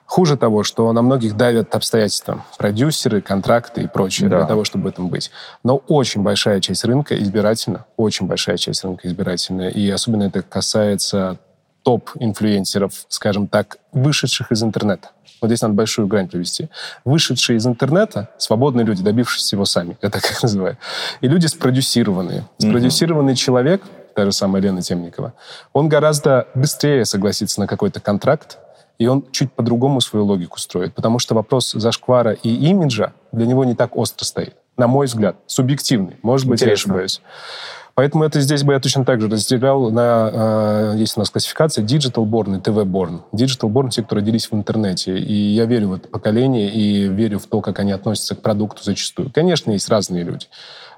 Хуже 0.07 0.37
того, 0.37 0.62
что 0.64 0.93
на 0.93 1.03
многих 1.03 1.37
давят 1.37 1.74
обстоятельства. 1.74 2.45
Продюсеры, 2.59 3.20
контракты 3.20 3.82
и 3.82 3.87
прочее 3.89 4.28
Да. 4.28 4.39
для 4.39 4.47
того, 4.47 4.62
чтобы 4.64 4.84
в 4.84 4.87
этом 4.89 5.09
быть. 5.09 5.30
Но 5.64 5.76
очень 5.89 6.22
большая 6.22 6.61
часть 6.61 6.84
рынка 6.84 7.16
избирательна. 7.20 7.87
Очень 7.97 8.26
большая 8.26 8.57
часть 8.57 8.84
рынка 8.84 9.09
избирательная. 9.09 9.68
И 9.68 9.89
особенно 9.91 10.24
это 10.24 10.43
касается 10.43 11.39
топ-инфлюенсеров, 11.87 13.07
скажем 13.09 13.47
так, 13.47 13.78
вышедших 13.93 14.51
из 14.51 14.61
интернета. 14.64 15.11
Вот 15.41 15.47
здесь 15.49 15.62
надо 15.62 15.74
большую 15.74 16.09
грань 16.09 16.28
провести. 16.28 16.68
Вышедшие 17.05 17.59
из 17.59 17.66
интернета 17.66 18.30
свободные 18.39 18.84
люди, 18.84 19.05
добившиеся 19.05 19.55
его 19.55 19.64
сами, 19.64 19.97
я 20.03 20.11
так 20.11 20.24
их 20.24 20.43
называю. 20.43 20.78
И 21.20 21.28
люди 21.28 21.47
спродюсированные. 21.47 22.45
Спродюсированный 22.59 23.37
человек, 23.37 23.82
та 24.16 24.24
же 24.24 24.32
самая 24.32 24.61
Лена 24.61 24.82
Темникова, 24.82 25.34
он 25.72 25.89
гораздо 25.89 26.49
быстрее 26.57 27.05
согласится 27.05 27.61
на 27.61 27.68
какой-то 27.68 28.01
контракт, 28.01 28.59
и 28.99 29.07
он 29.07 29.24
чуть 29.30 29.53
по-другому 29.53 30.01
свою 30.01 30.24
логику 30.24 30.59
строит. 30.59 30.93
Потому 30.93 31.20
что 31.20 31.37
вопрос 31.37 31.70
зашквара 31.70 32.32
и 32.32 32.49
имиджа 32.49 33.12
для 33.30 33.47
него 33.47 33.64
не 33.64 33.76
так 33.76 33.97
остро 33.97 34.24
стоит. 34.24 34.57
На 34.76 34.89
мой 34.89 35.07
взгляд, 35.07 35.37
субъективный. 35.47 36.16
Может 36.22 36.49
быть, 36.49 36.61
я 36.62 36.66
Интересно. 36.66 36.95
ошибаюсь. 36.95 37.20
Поэтому 37.97 38.24
это 38.24 38.42
здесь 38.42 38.62
бы 38.62 38.74
я 38.74 38.78
точно 38.78 39.07
так 39.07 39.22
же 39.22 39.28
разделял 39.28 39.90
на... 39.90 40.92
э, 40.92 40.99
есть 40.99 41.16
у 41.16 41.20
нас 41.20 41.30
классификация 41.30 41.82
Digital 41.82 42.26
Born 42.26 42.59
и 42.59 42.61
TV 42.61 42.84
Born. 42.84 43.22
Digital 43.32 43.70
Born— 43.70 43.88
те, 43.90 44.03
кто 44.03 44.16
родились 44.16 44.51
в 44.51 44.55
интернете. 44.55 45.18
И 45.18 45.32
я 45.32 45.64
верю 45.64 45.88
в 45.88 45.92
это 45.94 46.07
поколение 46.07 46.70
и 46.70 47.09
верю 47.09 47.38
в 47.38 47.47
то, 47.47 47.62
как 47.62 47.78
они 47.78 47.92
относятся 47.92 48.34
к 48.36 48.42
продукту 48.42 48.84
зачастую. 48.84 49.32
Конечно, 49.32 49.70
есть 49.70 49.88
разные 49.88 50.24
люди. 50.24 50.47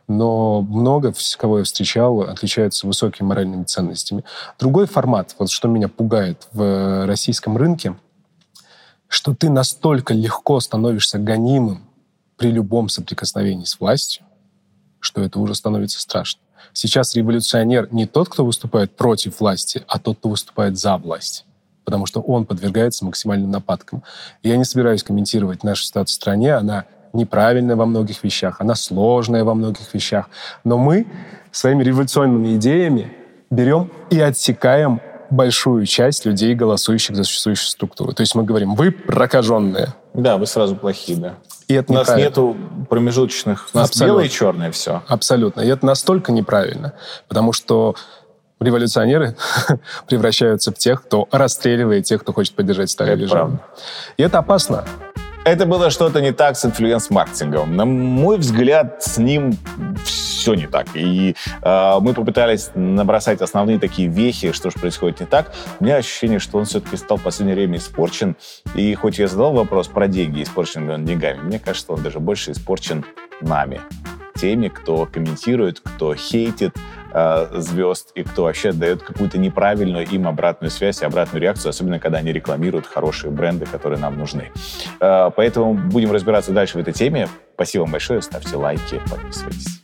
Но 0.09 0.61
много, 0.63 1.15
кого 1.37 1.59
я 1.59 1.65
встречал, 1.65 2.23
отличаются 2.23 2.85
высокими 2.85 3.29
моральными 3.29 3.63
ценностями. 3.63 4.25
Другой 4.59 4.89
формат, 4.89 5.37
вот 5.39 5.51
что 5.51 5.69
меня 5.69 5.87
пугает 5.87 6.49
в 6.53 7.07
российском 7.07 7.57
рынке, 7.57 7.97
что 9.07 9.37
ты 9.37 9.51
настолько 9.51 10.15
легко 10.15 10.59
становишься 10.59 11.21
гонимым 11.21 11.89
при 12.37 12.51
любом 12.51 12.89
соприкосновении 12.89 13.67
с 13.67 13.79
властью, 13.79 14.25
что 14.99 15.23
это 15.23 15.39
уже 15.39 15.55
становится 15.55 16.01
страшно. 16.01 16.41
Сейчас 16.73 17.15
революционер 17.15 17.89
не 17.93 18.07
тот, 18.07 18.29
кто 18.29 18.45
выступает 18.45 18.97
против 18.97 19.41
власти, 19.41 19.83
а 19.89 19.99
тот, 19.99 20.19
кто 20.19 20.31
выступает 20.31 20.79
за 20.79 20.97
власть. 20.97 21.45
Потому 21.85 22.07
что 22.07 22.21
он 22.21 22.45
подвергается 22.45 23.05
максимальным 23.05 23.51
нападкам. 23.51 24.03
Я 24.43 24.57
не 24.57 24.65
собираюсь 24.65 25.03
комментировать 25.03 25.65
нашу 25.65 25.85
ситуацию 25.85 26.13
в 26.13 26.17
стране. 26.17 26.55
Она 26.55 26.85
неправильная 27.13 27.77
во 27.77 27.87
многих 27.87 28.23
вещах, 28.23 28.61
она 28.61 28.75
сложная 28.75 29.45
во 29.45 29.55
многих 29.55 29.93
вещах. 29.95 30.29
Но 30.65 30.79
мы 30.79 31.07
своими 31.51 31.83
революционными 31.83 32.57
идеями 32.57 33.13
берем 33.51 33.91
и 34.11 34.21
отсекаем 34.21 35.01
большую 35.31 35.87
часть 35.87 36.25
людей, 36.25 36.55
голосующих 36.55 37.17
за 37.17 37.25
существующую 37.25 37.69
структуру. 37.69 38.13
То 38.13 38.23
есть 38.23 38.35
мы 38.35 38.45
говорим, 38.45 38.75
вы 38.75 38.91
прокаженные. 38.91 39.95
Да, 40.15 40.37
вы 40.37 40.47
сразу 40.47 40.75
плохие, 40.77 41.19
да. 41.19 41.35
И 41.69 41.75
это 41.75 41.93
У 41.93 41.97
нас 41.97 42.09
нету 42.17 42.57
промежуточных. 42.89 43.69
У 43.75 43.79
нас 43.79 43.89
Абсолютно. 43.91 44.13
белое 44.15 44.25
и 44.25 44.31
черное 44.31 44.73
все. 44.73 45.03
Абсолютно. 45.07 45.61
И 45.61 45.69
это 45.69 45.85
настолько 45.85 46.33
неправильно, 46.33 46.95
потому 47.29 47.53
что 47.53 47.95
революционеры 48.59 49.37
превращаются 50.09 50.73
в 50.73 50.79
тех, 50.79 51.03
кто 51.03 51.29
расстреливает 51.31 52.05
тех, 52.05 52.23
кто 52.23 52.33
хочет 52.33 52.55
поддержать 52.55 52.91
старый 52.91 53.15
Это 53.15 53.23
режим. 53.23 53.37
правда. 53.37 53.61
И 54.17 54.23
это 54.23 54.39
опасно. 54.39 54.85
Это 55.45 55.67
было 55.67 55.91
что-то 55.91 56.21
не 56.21 56.33
так 56.33 56.57
с 56.57 56.65
инфлюенс-маркетингом. 56.65 57.77
На 57.77 57.85
мой 57.85 58.39
взгляд, 58.39 59.03
с 59.03 59.19
ним 59.19 59.57
все 60.05 60.28
не 60.55 60.67
так. 60.67 60.89
И 60.95 61.35
э, 61.63 61.99
мы 62.01 62.15
попытались 62.15 62.71
набросать 62.75 63.41
основные 63.41 63.79
такие 63.79 64.09
вехи, 64.09 64.53
что 64.53 64.71
же 64.71 64.79
происходит 64.79 65.21
не 65.21 65.27
так. 65.27 65.53
У 65.81 65.85
меня 65.85 65.97
ощущение, 65.97 66.39
что 66.39 66.59
он 66.59 66.65
все-таки 66.65 66.97
стал 66.97 67.17
в 67.17 67.23
последнее 67.23 67.57
время 67.57 67.79
испорчен. 67.79 68.37
И 68.75 68.95
хоть 68.95 69.19
я 69.19 69.29
задал 69.29 69.53
вопрос 69.53 69.89
про 69.89 70.09
деньги, 70.09 70.43
испорчен 70.43 70.87
ли 70.87 70.95
он 70.95 71.05
деньгами, 71.05 71.41
мне 71.41 71.59
кажется, 71.59 71.93
он 71.93 72.03
даже 72.03 72.21
больше 72.21 72.53
испорчен 72.53 73.05
нами. 73.41 73.81
Теми, 74.35 74.69
кто 74.69 75.07
комментирует, 75.07 75.81
кто 75.81 76.15
хейтит 76.15 76.77
э, 77.13 77.49
звезд 77.57 78.13
и 78.15 78.23
кто 78.23 78.45
вообще 78.45 78.73
дает 78.73 79.03
какую-то 79.03 79.37
неправильную 79.37 80.07
им 80.07 80.29
обратную 80.29 80.71
связь 80.71 81.03
и 81.03 81.05
обратную 81.05 81.43
реакцию, 81.43 81.71
особенно 81.71 81.99
когда 81.99 82.19
они 82.19 82.33
рекламируют 82.33 82.87
хорошие 82.87 83.33
бренды, 83.33 83.67
которые 83.67 83.99
нам 83.99 84.17
нужны. 84.17 84.53
Э, 85.01 85.31
Поэтому 85.35 85.75
будем 85.75 86.13
разбираться 86.13 86.53
дальше 86.53 86.79
в 86.79 86.81
этой 86.81 86.93
теме. 86.93 87.29
Спасибо 87.55 87.83
вам 87.83 87.93
большое, 87.93 88.23
ставьте 88.23 88.57
лайки, 88.57 89.01
подписывайтесь. 89.11 89.78